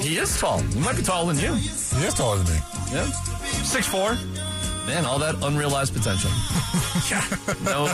He 0.00 0.18
is 0.18 0.38
tall. 0.38 0.60
He 0.60 0.80
might 0.80 0.96
be 0.96 1.02
taller 1.02 1.32
than 1.32 1.42
you. 1.42 1.54
He 1.54 2.06
is 2.06 2.14
taller 2.14 2.38
than 2.38 2.54
me. 2.54 2.60
Yeah. 2.92 3.06
Six 3.64 3.86
four. 3.86 4.16
Man, 4.86 5.04
all 5.04 5.18
that 5.18 5.34
unrealized 5.42 5.92
potential. 5.92 6.30
no. 7.64 7.84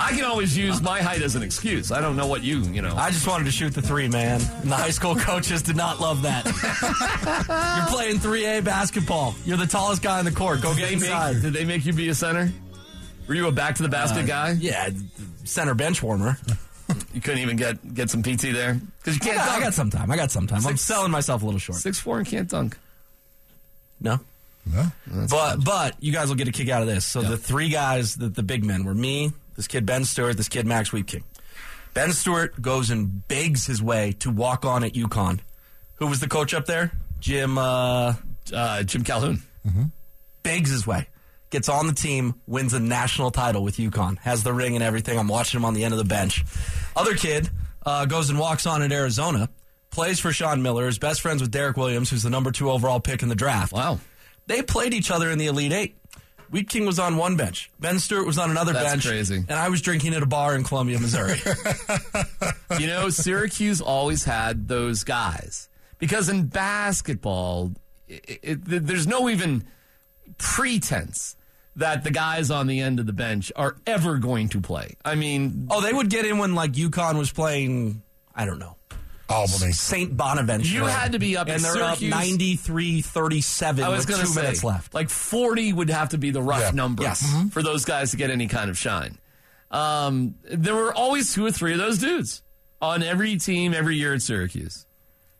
I 0.00 0.12
can 0.12 0.24
always 0.24 0.56
use 0.56 0.80
my 0.80 1.02
height 1.02 1.20
as 1.20 1.34
an 1.34 1.42
excuse. 1.42 1.92
I 1.92 2.00
don't 2.00 2.16
know 2.16 2.26
what 2.26 2.42
you, 2.42 2.60
you 2.60 2.80
know. 2.80 2.94
I 2.96 3.10
just 3.10 3.26
wanted 3.26 3.44
to 3.44 3.50
shoot 3.50 3.74
the 3.74 3.82
three, 3.82 4.08
man. 4.08 4.40
And 4.62 4.70
the 4.70 4.76
high 4.76 4.90
school 4.90 5.14
coaches 5.14 5.60
did 5.60 5.76
not 5.76 6.00
love 6.00 6.22
that. 6.22 6.46
You're 7.76 7.94
playing 7.94 8.16
3A 8.20 8.64
basketball. 8.64 9.34
You're 9.44 9.58
the 9.58 9.66
tallest 9.66 10.00
guy 10.02 10.18
on 10.18 10.24
the 10.24 10.30
court. 10.30 10.62
Go 10.62 10.72
did 10.72 10.78
get 10.80 10.88
they 10.88 10.94
inside. 10.94 11.34
make, 11.34 11.42
did 11.42 11.52
they 11.52 11.64
make 11.66 11.84
you 11.84 11.92
be 11.92 12.08
a 12.08 12.14
center? 12.14 12.50
Were 13.32 13.36
you 13.36 13.46
a 13.48 13.52
back 13.52 13.76
to 13.76 13.82
the 13.82 13.88
basket 13.88 14.26
guy? 14.26 14.50
Yeah, 14.60 14.90
center 15.44 15.72
bench 15.74 16.02
warmer. 16.02 16.36
You 17.14 17.22
couldn't 17.22 17.40
even 17.40 17.56
get 17.56 17.94
get 17.94 18.10
some 18.10 18.22
PT 18.22 18.52
there 18.52 18.74
because 18.98 19.14
you 19.14 19.20
I 19.22 19.24
can't 19.24 19.36
got, 19.38 19.48
I 19.48 19.60
got 19.60 19.72
some 19.72 19.88
time. 19.88 20.10
I 20.10 20.16
got 20.16 20.30
some 20.30 20.46
time. 20.46 20.66
I'm 20.66 20.76
selling 20.76 21.10
myself 21.10 21.40
a 21.40 21.44
little 21.46 21.58
short. 21.60 21.78
Six 21.78 21.98
four 21.98 22.18
and 22.18 22.26
can't 22.26 22.46
dunk. 22.50 22.76
No. 23.98 24.20
No? 24.66 24.92
but 25.30 25.64
but 25.64 25.94
you 26.02 26.12
guys 26.12 26.28
will 26.28 26.34
get 26.36 26.48
a 26.48 26.52
kick 26.52 26.68
out 26.68 26.82
of 26.82 26.88
this. 26.88 27.06
So 27.06 27.22
Yeah. 27.22 27.30
the 27.30 27.36
three 27.38 27.70
guys, 27.70 28.16
the, 28.16 28.28
the 28.28 28.42
big 28.42 28.62
men, 28.62 28.84
were 28.84 28.94
me, 28.94 29.32
this 29.56 29.68
kid 29.68 29.86
Ben 29.86 30.04
Stewart, 30.04 30.36
this 30.36 30.50
kid 30.50 30.66
Max 30.66 30.90
Wiepking. 30.90 31.22
Ben 31.94 32.12
Stewart 32.12 32.60
goes 32.60 32.90
and 32.90 33.26
begs 33.26 33.64
his 33.64 33.82
way 33.82 34.12
to 34.18 34.30
walk 34.30 34.66
on 34.66 34.84
at 34.84 34.92
UConn. 34.92 35.40
Who 35.94 36.08
was 36.08 36.20
the 36.20 36.28
coach 36.28 36.52
up 36.52 36.66
there? 36.66 36.92
Jim. 37.20 37.56
Uh, 37.56 38.14
Uh, 38.52 38.82
Jim 38.82 39.02
Calhoun. 39.04 39.40
begs 40.42 40.68
his 40.70 40.86
way, 40.86 41.06
gets 41.52 41.68
on 41.68 41.86
the 41.86 41.92
team, 41.92 42.34
wins 42.46 42.72
a 42.72 42.80
national 42.80 43.30
title 43.30 43.62
with 43.62 43.76
UConn, 43.76 44.18
has 44.18 44.42
the 44.42 44.52
ring 44.52 44.74
and 44.74 44.82
everything. 44.82 45.16
I'm 45.18 45.28
watching 45.28 45.60
him 45.60 45.64
on 45.64 45.74
the 45.74 45.84
end 45.84 45.94
of 45.94 45.98
the 45.98 46.04
bench. 46.04 46.44
Other 46.96 47.14
kid, 47.14 47.48
uh, 47.86 48.06
goes 48.06 48.30
and 48.30 48.38
walks 48.38 48.66
on 48.66 48.82
at 48.82 48.90
Arizona, 48.90 49.48
plays 49.90 50.18
for 50.18 50.32
Sean 50.32 50.62
Miller, 50.62 50.88
is 50.88 50.98
best 50.98 51.20
friends 51.20 51.40
with 51.40 51.52
Derrick 51.52 51.76
Williams, 51.76 52.10
who's 52.10 52.24
the 52.24 52.30
number 52.30 52.50
two 52.50 52.70
overall 52.70 52.98
pick 52.98 53.22
in 53.22 53.28
the 53.28 53.36
draft. 53.36 53.72
Wow. 53.72 54.00
They 54.46 54.62
played 54.62 54.94
each 54.94 55.10
other 55.10 55.30
in 55.30 55.38
the 55.38 55.46
Elite 55.46 55.72
Eight. 55.72 55.96
Wiepking 56.50 56.84
was 56.84 56.98
on 56.98 57.16
one 57.16 57.36
bench. 57.36 57.70
Ben 57.80 57.98
Stewart 57.98 58.26
was 58.26 58.36
on 58.36 58.50
another 58.50 58.74
That's 58.74 58.90
bench. 58.90 59.06
crazy. 59.06 59.36
And 59.36 59.52
I 59.52 59.70
was 59.70 59.80
drinking 59.80 60.12
at 60.14 60.22
a 60.22 60.26
bar 60.26 60.54
in 60.54 60.64
Columbia, 60.64 60.98
Missouri. 60.98 61.38
you 62.78 62.86
know, 62.88 63.08
Syracuse 63.08 63.80
always 63.80 64.24
had 64.24 64.68
those 64.68 65.02
guys 65.02 65.70
because 65.98 66.28
in 66.28 66.46
basketball, 66.46 67.72
it, 68.06 68.40
it, 68.42 68.64
there's 68.64 69.06
no 69.06 69.30
even 69.30 69.64
pretense 70.36 71.36
that 71.76 72.04
the 72.04 72.10
guys 72.10 72.50
on 72.50 72.66
the 72.66 72.80
end 72.80 73.00
of 73.00 73.06
the 73.06 73.12
bench 73.12 73.50
are 73.56 73.76
ever 73.86 74.18
going 74.18 74.48
to 74.50 74.60
play. 74.60 74.96
I 75.04 75.14
mean, 75.14 75.68
oh, 75.70 75.80
they 75.80 75.92
would 75.92 76.10
get 76.10 76.26
in 76.26 76.38
when 76.38 76.54
like 76.54 76.72
UConn 76.72 77.16
was 77.18 77.32
playing, 77.32 78.02
I 78.34 78.44
don't 78.44 78.58
know, 78.58 78.76
Albany. 79.28 79.72
St. 79.72 80.14
Bonaventure. 80.14 80.68
You 80.74 80.84
had 80.84 81.12
to 81.12 81.18
be 81.18 81.36
up 81.36 81.46
and 81.48 81.56
at 81.56 81.62
they're 81.62 81.72
Syracuse. 81.72 82.12
up 82.12 82.18
93-37 82.18 83.82
I 83.82 83.88
was 83.88 84.00
with 84.00 84.08
going 84.08 84.20
two 84.20 84.26
to 84.26 84.32
say, 84.32 84.40
minutes 84.42 84.64
left. 84.64 84.92
Like 84.94 85.08
40 85.08 85.72
would 85.72 85.90
have 85.90 86.10
to 86.10 86.18
be 86.18 86.30
the 86.30 86.42
rough 86.42 86.60
Yeah. 86.60 86.70
number 86.72 87.02
Yes. 87.04 87.24
for 87.50 87.62
those 87.62 87.84
guys 87.84 88.10
to 88.10 88.16
get 88.16 88.30
any 88.30 88.46
kind 88.48 88.68
of 88.70 88.76
shine. 88.78 89.18
Um, 89.70 90.34
there 90.50 90.74
were 90.74 90.94
always 90.94 91.32
two 91.32 91.46
or 91.46 91.50
three 91.50 91.72
of 91.72 91.78
those 91.78 91.98
dudes 91.98 92.42
on 92.82 93.02
every 93.02 93.36
team 93.38 93.72
every 93.72 93.96
year 93.96 94.12
at 94.12 94.20
Syracuse. 94.20 94.84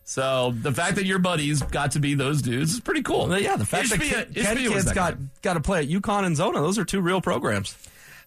So 0.05 0.53
the 0.61 0.73
fact 0.73 0.97
that 0.97 1.07
your 1.07 1.19
buddies 1.19 1.63
got 1.63 1.93
to 1.93 2.01
be 2.01 2.15
those 2.15 2.43
dudes 2.43 2.75
is 2.75 2.81
pretty 2.81 3.03
cool. 3.03 3.37
Yeah, 3.39 3.57
the 3.57 3.65
fact 3.65 3.91
that 3.91 4.01
Ishbia- 4.01 4.35
Ken, 4.35 4.45
Ken 4.45 4.57
kids 4.57 4.85
that 4.87 4.95
got, 4.95 5.15
guy. 5.19 5.25
got 5.43 5.55
to 5.55 5.61
play 5.61 5.81
at 5.81 5.89
UConn 5.89 6.25
and 6.25 6.37
Zona. 6.37 6.61
Those 6.61 6.79
are 6.79 6.85
two 6.85 7.01
real 7.01 7.21
programs. 7.21 7.77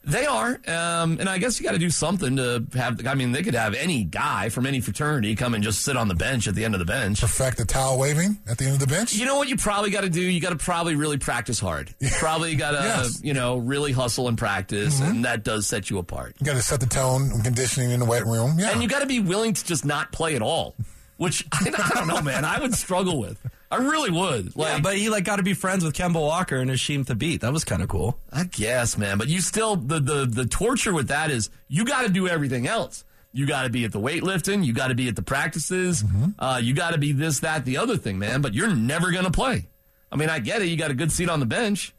They 0.08 0.28
are, 0.28 0.50
um, 0.68 1.18
and 1.20 1.28
I 1.28 1.40
guess 1.40 1.60
you 1.60 1.66
got 1.66 1.72
to 1.72 1.80
do 1.80 1.90
something 1.90 2.36
to 2.36 2.64
have. 2.76 3.08
I 3.08 3.16
mean, 3.16 3.32
they 3.32 3.42
could 3.42 3.56
have 3.56 3.74
any 3.74 4.04
guy 4.04 4.50
from 4.50 4.68
any 4.68 4.80
fraternity 4.80 5.36
come 5.36 5.56
and 5.56 5.64
just 5.64 5.82
sit 5.82 5.98
on 5.98 6.08
the 6.08 6.14
bench 6.14 6.48
at 6.48 6.54
the 6.54 6.64
end 6.64 6.76
of 6.76 6.80
the 6.80 6.86
bench. 6.86 7.22
Perfect 7.22 7.58
the 7.58 7.66
towel 7.66 7.98
waving 7.98 8.38
at 8.48 8.60
the 8.60 8.66
end 8.66 8.76
of 8.76 8.80
the 8.80 8.86
bench. 8.86 9.14
You 9.16 9.26
know 9.26 9.38
what 9.38 9.50
you 9.50 9.58
probably 9.58 9.90
got 9.90 10.02
to 10.02 10.10
do? 10.12 10.22
You 10.22 10.40
got 10.40 10.52
to 10.52 10.58
probably 10.58 10.94
really 10.96 11.18
practice 11.18 11.60
hard. 11.60 11.90
You 12.00 12.10
probably 12.20 12.56
got 12.56 12.72
to, 12.72 12.78
Yes. 12.78 13.20
you 13.24 13.34
know, 13.34 13.58
really 13.58 13.94
hustle 13.94 14.28
and 14.28 14.38
practice, 14.38 15.02
and 15.02 15.26
that 15.26 15.44
does 15.44 15.66
set 15.66 15.90
you 15.90 15.98
apart. 15.98 16.36
You 16.40 16.46
got 16.46 16.54
to 16.54 16.62
set 16.62 16.82
the 16.82 16.86
tone 16.86 17.32
and 17.34 17.44
conditioning 17.44 17.90
in 17.90 18.00
the 18.00 18.06
wet 18.06 18.28
room. 18.28 18.60
Yeah. 18.60 18.70
And 18.74 18.84
you 18.84 18.88
got 18.88 19.00
to 19.00 19.08
be 19.08 19.20
willing 19.22 19.56
to 19.56 19.66
just 19.66 19.86
not 19.86 20.12
play 20.12 20.36
at 20.36 20.44
all, 20.44 20.76
which 21.18 21.46
I, 21.54 21.68
I 21.68 21.96
don't 21.96 22.08
know, 22.08 22.22
man. 22.22 22.46
I 22.46 22.60
would 22.60 22.74
struggle 22.74 23.20
with. 23.20 23.40
I 23.72 23.78
really 23.78 24.12
would. 24.12 24.56
Like, 24.56 24.74
yeah, 24.74 24.80
but 24.80 24.98
he 24.98 25.10
like 25.10 25.24
got 25.24 25.38
to 25.38 25.44
be 25.44 25.54
friends 25.54 25.84
with 25.84 25.94
Kemba 25.94 26.22
Walker 26.22 26.58
and 26.58 26.70
Hasheem 26.70 27.06
Thabeet. 27.06 27.42
That 27.42 27.52
was 27.52 27.64
kind 27.64 27.82
of 27.82 27.90
cool. 27.90 28.18
I 28.32 28.46
guess, 28.46 28.98
man. 28.98 29.18
But 29.18 29.28
you 29.28 29.42
still 29.42 29.76
the 29.76 30.00
the 30.00 30.26
the 30.26 30.46
torture 30.46 30.94
with 30.94 31.08
that 31.10 31.32
is 31.32 31.50
you 31.68 31.86
got 31.86 32.04
to 32.04 32.10
do 32.10 32.28
everything 32.28 32.68
else. 32.68 33.04
You 33.36 33.46
got 33.46 33.64
to 33.64 33.70
be 33.70 33.84
at 33.84 33.92
the 33.92 34.00
weightlifting. 34.00 34.64
You 34.64 34.72
got 34.72 34.88
to 34.88 34.96
be 34.96 35.10
at 35.10 35.18
the 35.18 35.22
practices. 35.22 36.06
Uh, 36.40 36.62
you 36.64 36.74
got 36.74 36.92
to 36.92 36.98
be 36.98 37.12
this, 37.12 37.42
that, 37.42 37.66
the 37.66 37.76
other 37.76 37.98
thing, 37.98 38.18
man. 38.18 38.40
But 38.40 38.54
you're 38.54 38.74
never 38.74 39.12
going 39.12 39.26
to 39.26 39.32
play. 39.32 39.68
I 40.10 40.16
mean, 40.16 40.30
I 40.30 40.40
get 40.40 40.62
it. 40.62 40.68
You 40.68 40.78
got 40.78 40.90
a 40.90 40.94
good 40.94 41.12
seat 41.12 41.30
on 41.30 41.42
the 41.42 41.46
bench. 41.46 41.94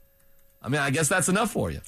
I 0.62 0.70
mean, 0.70 0.80
I 0.80 0.88
guess 0.88 1.08
that's 1.08 1.28
enough 1.28 1.50
for 1.50 1.70
you. 1.70 1.82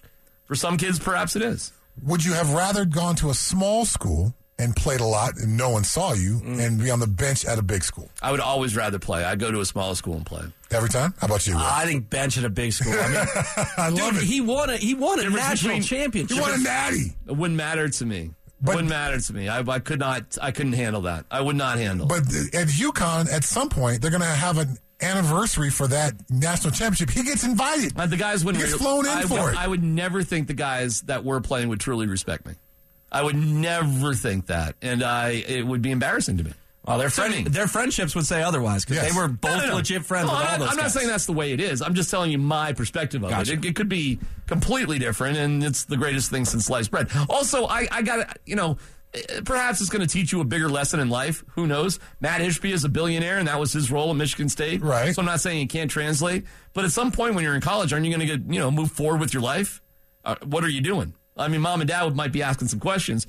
For 0.44 0.54
some 0.54 0.76
kids, 0.76 0.98
perhaps 0.98 1.34
it 1.34 1.40
is. 1.40 1.72
Would 2.02 2.26
you 2.26 2.34
have 2.34 2.52
rather 2.52 2.84
gone 2.84 3.16
to 3.16 3.30
a 3.30 3.34
small 3.34 3.86
school 3.86 4.34
and 4.60 4.74
played 4.74 5.00
a 5.00 5.04
lot 5.06 5.36
and 5.36 5.56
no 5.56 5.70
one 5.70 5.84
saw 5.84 6.12
you 6.14 6.40
Mm. 6.40 6.60
and 6.66 6.78
be 6.82 6.90
on 6.90 6.98
the 7.00 7.06
bench 7.06 7.44
at 7.44 7.58
a 7.58 7.62
big 7.62 7.84
school 7.84 8.10
I 8.20 8.30
would 8.32 8.40
always 8.40 8.74
rather 8.76 8.98
play. 8.98 9.22
I'd 9.24 9.38
go 9.38 9.50
to 9.50 9.60
a 9.60 9.64
smaller 9.64 9.94
school 9.94 10.14
and 10.14 10.26
play. 10.26 10.42
every 10.70 10.88
time? 10.88 11.14
How 11.18 11.26
about 11.26 11.46
you? 11.46 11.54
Will? 11.54 11.62
I 11.62 11.84
think 11.86 12.10
bench 12.10 12.36
at 12.38 12.44
a 12.44 12.50
big 12.50 12.72
school. 12.72 12.92
I 12.92 13.08
mean, 13.08 13.26
I 13.76 13.88
love 13.90 14.16
it. 14.16 14.24
he 14.24 14.40
won 14.40 14.70
a 14.70 14.76
he 14.76 14.94
won 14.94 15.20
a 15.20 15.30
national 15.30 15.76
between- 15.76 15.82
championship. 15.82 16.34
He 16.36 16.40
won 16.40 16.52
a 16.54 16.58
natty. 16.58 17.14
It 17.26 17.36
wouldn't 17.36 17.56
matter 17.56 17.88
to 17.88 18.04
me. 18.06 18.30
But- 18.60 18.74
wouldn't 18.74 18.90
matter 18.90 19.20
to 19.20 19.32
me. 19.32 19.48
I, 19.48 19.60
I 19.60 19.78
could 19.78 20.00
not. 20.00 20.36
I 20.42 20.50
couldn't 20.50 20.72
handle 20.72 21.02
that. 21.02 21.26
I 21.30 21.40
would 21.40 21.54
not 21.56 21.78
handle. 21.78 22.06
But 22.08 22.22
at 22.52 22.66
UConn, 22.66 23.32
at 23.32 23.44
some 23.44 23.68
point, 23.68 24.02
they're 24.02 24.10
going 24.10 24.20
to 24.22 24.26
have 24.26 24.58
an 24.58 24.76
anniversary 25.00 25.70
for 25.70 25.86
that 25.86 26.14
national 26.28 26.72
championship. 26.72 27.10
He 27.10 27.22
gets 27.22 27.44
invited. 27.44 27.92
Uh, 27.96 28.06
the 28.06 28.16
guys 28.16 28.44
wouldn't. 28.44 28.64
He 28.64 28.68
gets 28.68 28.82
flown 28.82 29.06
in 29.06 29.12
I 29.12 29.22
for 29.22 29.34
would, 29.44 29.52
it. 29.54 29.58
I 29.58 29.68
would 29.68 29.84
never 29.84 30.24
think 30.24 30.48
the 30.48 30.54
guys 30.54 31.02
that 31.02 31.24
were 31.24 31.40
playing 31.40 31.68
would 31.68 31.78
truly 31.78 32.08
respect 32.08 32.46
me. 32.46 32.54
I 33.10 33.22
would 33.22 33.36
never 33.36 34.14
think 34.14 34.46
that, 34.46 34.74
and 34.82 35.02
I 35.02 35.30
it 35.30 35.66
would 35.66 35.82
be 35.82 35.90
embarrassing 35.90 36.36
to 36.38 36.44
me. 36.44 36.52
Well, 36.86 36.96
their 36.98 37.10
friend, 37.10 37.46
their 37.48 37.66
friendships 37.68 38.14
would 38.14 38.24
say 38.26 38.42
otherwise 38.42 38.84
because 38.84 39.02
Yes. 39.02 39.12
they 39.14 39.20
were 39.20 39.28
both 39.28 39.58
no, 39.62 39.66
no. 39.68 39.74
legit 39.76 40.06
friends 40.06 40.26
No, 40.28 40.32
with 40.34 40.42
I'm 40.42 40.52
all 40.54 40.58
not, 40.66 40.70
I'm 40.70 40.76
not 40.76 40.90
saying 40.90 41.08
that's 41.08 41.26
the 41.26 41.34
way 41.34 41.52
it 41.52 41.60
is. 41.60 41.82
I'm 41.82 41.92
just 41.94 42.10
telling 42.10 42.30
you 42.30 42.38
my 42.38 42.72
perspective 42.72 43.22
of 43.22 43.28
Gotcha. 43.30 43.52
it. 43.52 43.58
it. 43.58 43.68
It 43.68 43.76
could 43.76 43.90
be 43.90 44.18
completely 44.46 44.98
different, 44.98 45.36
and 45.36 45.62
it's 45.62 45.84
the 45.84 45.98
greatest 45.98 46.30
thing 46.30 46.46
since 46.46 46.64
sliced 46.64 46.90
bread. 46.90 47.08
Also, 47.28 47.66
I, 47.66 47.86
I 47.90 48.00
got 48.02 48.38
you 48.46 48.56
know. 48.56 48.78
eh, 49.12 49.40
Perhaps 49.44 49.82
it's 49.82 49.90
going 49.90 50.00
to 50.00 50.10
teach 50.10 50.32
you 50.32 50.40
a 50.40 50.44
bigger 50.44 50.68
lesson 50.70 50.98
in 51.00 51.10
life. 51.10 51.44
Who 51.56 51.66
knows? 51.66 51.98
Matt 52.20 52.40
Ishbia 52.40 52.72
is 52.72 52.84
a 52.84 52.88
billionaire, 52.88 53.36
and 53.38 53.48
that 53.48 53.60
was 53.60 53.70
his 53.72 53.90
role 53.90 54.08
at 54.10 54.16
Michigan 54.16 54.48
State. 54.48 54.80
Right. 54.82 55.14
So 55.14 55.20
I'm 55.20 55.26
not 55.26 55.40
saying 55.40 55.60
you 55.60 55.68
can't 55.68 55.90
translate, 55.90 56.44
but 56.72 56.86
at 56.86 56.90
some 56.92 57.12
point 57.12 57.34
when 57.34 57.44
you're 57.44 57.54
in 57.54 57.60
college, 57.60 57.92
aren't 57.92 58.06
you 58.06 58.14
going 58.16 58.26
to 58.26 58.38
get 58.38 58.50
you 58.50 58.60
know 58.60 58.70
move 58.70 58.90
forward 58.92 59.20
with 59.20 59.34
your 59.34 59.42
life? 59.42 59.82
Uh, 60.24 60.36
what 60.44 60.64
are 60.64 60.68
you 60.70 60.80
doing? 60.80 61.12
I 61.38 61.48
mean, 61.48 61.60
mom 61.60 61.80
and 61.80 61.88
dad 61.88 62.14
might 62.16 62.32
be 62.32 62.42
asking 62.42 62.68
some 62.68 62.80
questions. 62.80 63.26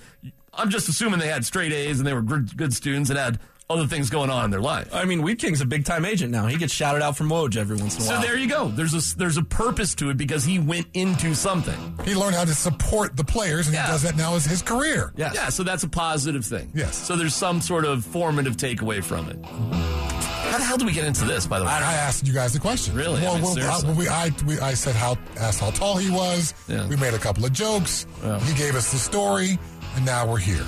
I'm 0.53 0.70
just 0.70 0.89
assuming 0.89 1.20
they 1.20 1.28
had 1.28 1.45
straight 1.45 1.72
A's 1.72 1.99
and 1.99 2.07
they 2.07 2.14
were 2.14 2.22
good, 2.22 2.74
students 2.74 3.10
and 3.10 3.20
had 3.20 3.39
other 3.72 3.86
things 3.86 4.10
going 4.10 4.32
on 4.32 4.46
in 4.46 4.52
their 4.52 4.62
life. 4.62 4.90
I 4.94 5.06
mean, 5.06 5.22
Wiepking's 5.22 5.62
a 5.62 5.66
big 5.66 5.86
time 5.86 6.04
agent 6.04 6.32
now. 6.32 6.48
He 6.48 6.58
gets 6.58 6.74
shouted 6.74 7.04
out 7.04 7.16
from 7.16 7.30
Woj 7.30 7.56
every 7.56 7.78
once 7.78 7.96
in 7.98 8.02
a 8.02 8.06
So 8.06 8.12
while. 8.14 8.22
So 8.22 8.28
there 8.28 8.36
you 8.36 8.50
go. 8.50 8.70
There's 8.70 8.94
a 9.14 9.18
there's 9.18 9.38
a 9.38 9.44
purpose 9.44 9.94
to 9.96 10.10
it 10.10 10.18
because 10.18 10.44
he 10.44 10.58
went 10.58 10.88
into 10.96 11.36
something. 11.36 11.78
He 12.04 12.16
learned 12.16 12.34
how 12.36 12.46
to 12.46 12.56
support 12.56 13.16
the 13.16 13.24
players, 13.24 13.68
and 13.68 13.76
Yeah. 13.76 13.86
he 13.86 13.92
does 13.92 14.02
that 14.02 14.16
now 14.18 14.34
as 14.36 14.46
his 14.46 14.64
career. 14.64 15.14
Yes. 15.16 15.34
Yeah, 15.36 15.50
so 15.50 15.62
that's 15.62 15.84
a 15.84 15.88
positive 15.88 16.44
thing. 16.44 16.72
Yes. 16.74 16.96
So 16.98 17.16
there's 17.16 17.36
some 17.36 17.62
sort 17.62 17.86
of 17.86 18.04
formative 18.04 18.58
takeaway 18.58 19.04
from 19.04 19.30
it. 19.30 19.38
How 19.46 20.58
the 20.58 20.64
hell 20.64 20.78
do 20.78 20.86
we 20.88 20.92
get 20.94 21.06
into 21.06 21.26
this, 21.26 21.46
by 21.46 21.60
the 21.60 21.66
way? 21.66 21.72
I 21.72 21.94
asked 21.94 22.26
you 22.26 22.34
guys 22.34 22.54
the 22.54 22.60
question. 22.60 22.96
Really? 22.96 23.24
I 23.26 23.34
mean, 23.36 23.44
well, 23.44 23.54
seriously. 23.54 23.90
I, 23.90 23.94
we, 23.94 24.08
I, 24.08 24.32
we, 24.48 24.60
I 24.60 24.74
said 24.74 24.96
how 24.96 25.16
asked 25.38 25.60
how 25.60 25.70
tall 25.70 25.98
he 25.98 26.10
was. 26.10 26.56
Yeah. 26.68 26.88
We 26.88 26.96
made 26.96 27.14
a 27.14 27.20
couple 27.20 27.46
of 27.46 27.54
jokes. 27.54 28.08
He 28.46 28.54
gave 28.56 28.74
us 28.76 28.92
the 28.92 28.98
story, 28.98 29.60
and 29.96 30.06
now 30.08 30.26
we're 30.28 30.40
here. 30.40 30.66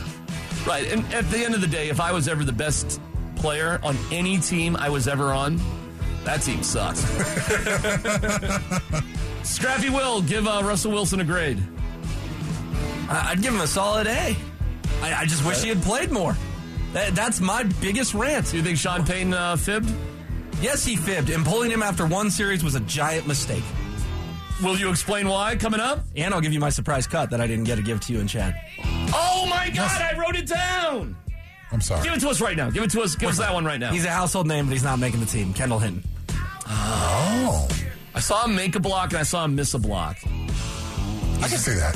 Right. 0.66 0.92
And 0.92 1.04
at 1.14 1.30
the 1.30 1.44
end 1.44 1.56
of 1.56 1.62
the 1.62 1.68
day, 1.68 1.90
if 1.90 2.00
I 2.00 2.12
was 2.12 2.28
ever 2.28 2.44
the 2.44 2.52
best 2.54 3.02
player 3.36 3.80
on 3.84 3.98
any 4.12 4.38
team 4.38 4.76
I 4.76 4.90
was 4.90 5.08
ever 5.08 5.32
on, 5.32 5.60
that 6.24 6.42
team 6.44 6.62
sucks. 6.64 7.02
Scrappy 9.44 9.90
Will, 9.90 10.22
give 10.22 10.48
uh, 10.48 10.62
Russell 10.64 10.92
Wilson 10.92 11.20
a 11.20 11.24
grade. 11.24 11.62
I- 13.10 13.32
I'd 13.32 13.42
give 13.42 13.54
him 13.54 13.62
a 13.62 13.68
solid 13.68 14.08
A. 14.08 14.36
I, 15.02 15.14
I 15.22 15.26
just 15.26 15.46
wish 15.46 15.62
he 15.64 15.70
had 15.70 15.82
played 15.82 16.12
more. 16.12 16.38
That, 16.94 17.16
that's 17.16 17.42
my 17.42 17.64
biggest 17.82 18.14
rant. 18.14 18.52
Do 18.52 18.58
you 18.58 18.64
think 18.64 18.78
Sean 18.78 19.04
Payton 19.06 19.34
uh, 19.34 19.56
fibbed? 19.56 19.92
Yes, 20.62 20.86
he 20.86 20.96
fibbed, 20.96 21.32
and 21.32 21.44
pulling 21.44 21.72
him 21.72 21.82
after 21.82 22.06
one 22.06 22.30
series 22.30 22.64
was 22.64 22.76
a 22.76 22.80
giant 22.82 23.26
mistake. 23.28 23.64
Will 24.62 24.78
you 24.78 24.92
explain 24.92 25.28
why 25.28 25.56
coming 25.56 25.80
up? 25.80 26.02
And 26.16 26.36
I'll 26.36 26.42
give 26.42 26.54
you 26.54 26.60
my 26.60 26.70
surprise 26.70 27.08
cut 27.08 27.32
that 27.32 27.42
I 27.42 27.48
didn't 27.48 27.64
get 27.64 27.78
to 27.78 27.82
give 27.82 28.00
to 28.02 28.14
you 28.14 28.20
and 28.20 28.30
Chad. 28.30 28.54
Oh 29.14 29.46
my 29.50 29.68
God, 29.68 29.76
Yes. 29.76 30.02
I 30.02 30.18
wrote 30.20 30.36
it 30.36 30.48
down. 30.48 31.16
I'm 31.72 31.82
sorry. 31.82 32.04
Give 32.04 32.14
it 32.14 32.20
to 32.22 32.30
us 32.30 32.42
right 32.42 32.58
now. 32.58 32.70
Give 32.70 32.84
it 32.84 32.92
to 32.92 33.02
us. 33.02 33.16
Give 33.16 33.30
us 33.30 33.38
that 33.38 33.54
one 33.54 33.64
right 33.66 33.80
now. 33.80 33.92
He's 33.92 34.06
a 34.06 34.10
household 34.10 34.48
name, 34.48 34.66
but 34.66 34.74
he's 34.74 34.84
not 34.84 35.00
making 35.00 35.20
the 35.22 35.26
team. 35.26 35.54
Kendall 35.54 35.80
Hinton. 35.80 36.04
Oh, 36.68 37.68
I 38.14 38.20
saw 38.20 38.46
him 38.46 38.56
make 38.56 38.76
a 38.76 38.80
block 38.80 39.10
and 39.12 39.18
I 39.20 39.24
saw 39.24 39.46
him 39.46 39.56
miss 39.56 39.74
a 39.74 39.80
block. 39.80 40.18
I 40.24 41.48
can 41.48 41.58
see 41.58 41.74
that. 41.74 41.96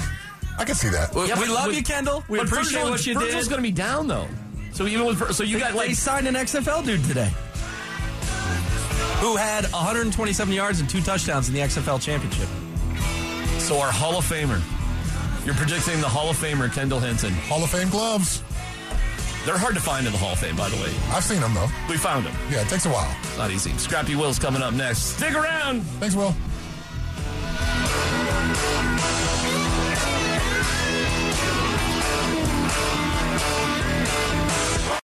I 0.58 0.64
can 0.64 0.76
see 0.76 0.88
that. 0.90 1.14
Yeah, 1.14 1.22
we 1.40 1.48
but- 1.48 1.50
love 1.50 1.66
but- 1.68 1.76
you, 1.76 1.84
Kendall. 1.84 2.24
We 2.30 2.40
appreciate 2.40 2.80
Virgil- 2.80 2.90
what 2.92 3.06
you 3.06 3.14
Virgil's 3.16 3.44
did. 3.44 3.50
going 3.50 3.62
to 3.62 3.68
be 3.68 3.72
down 3.72 4.08
though. 4.08 4.28
So 4.74 4.88
even 4.88 5.06
with 5.06 5.34
so 5.36 5.44
you 5.44 5.60
got 5.60 5.72
they 5.74 5.78
like 5.90 5.96
signed 5.96 6.28
an 6.28 6.36
XFL 6.36 6.84
dude 6.86 7.04
today 7.06 7.32
who 9.20 9.36
had 9.38 9.66
127 9.72 10.54
yards 10.54 10.80
and 10.82 10.90
two 10.90 11.02
touchdowns 11.02 11.48
in 11.48 11.54
the 11.54 11.62
XFL 11.62 12.02
championship. 12.02 12.48
so 13.60 13.80
our 13.80 13.92
Hall 13.92 14.18
of 14.18 14.26
Famer. 14.26 14.62
You're 15.46 15.54
predicting 15.54 16.02
the 16.02 16.10
Hall 16.10 16.30
of 16.32 16.38
Famer 16.38 16.74
Kendall 16.74 17.00
Hinton. 17.00 17.32
Hall 17.32 17.64
of 17.64 17.70
Fame 17.70 17.90
gloves. 17.90 18.42
They're 19.46 19.60
hard 19.60 19.76
to 19.76 19.80
find 19.82 20.08
in 20.08 20.12
the 20.12 20.18
Hall 20.18 20.34
of 20.34 20.40
Fame, 20.40 20.56
by 20.56 20.70
the 20.70 20.76
way. 20.78 20.92
I've 21.12 21.24
seen 21.24 21.40
them 21.40 21.54
though. 21.54 21.68
We 21.88 21.98
found 21.98 22.26
them. 22.26 22.34
Yeah, 22.50 22.64
it 22.64 22.68
takes 22.68 22.88
a 22.88 22.90
while. 22.90 23.16
Not 23.38 23.52
easy. 23.52 23.72
Scrappy 23.78 24.16
Will's 24.16 24.40
coming 24.40 24.64
up 24.64 24.74
next. 24.74 25.18
Stick 25.18 25.36
around. 25.36 25.82
Thanks, 26.00 26.16
Will. 26.16 26.34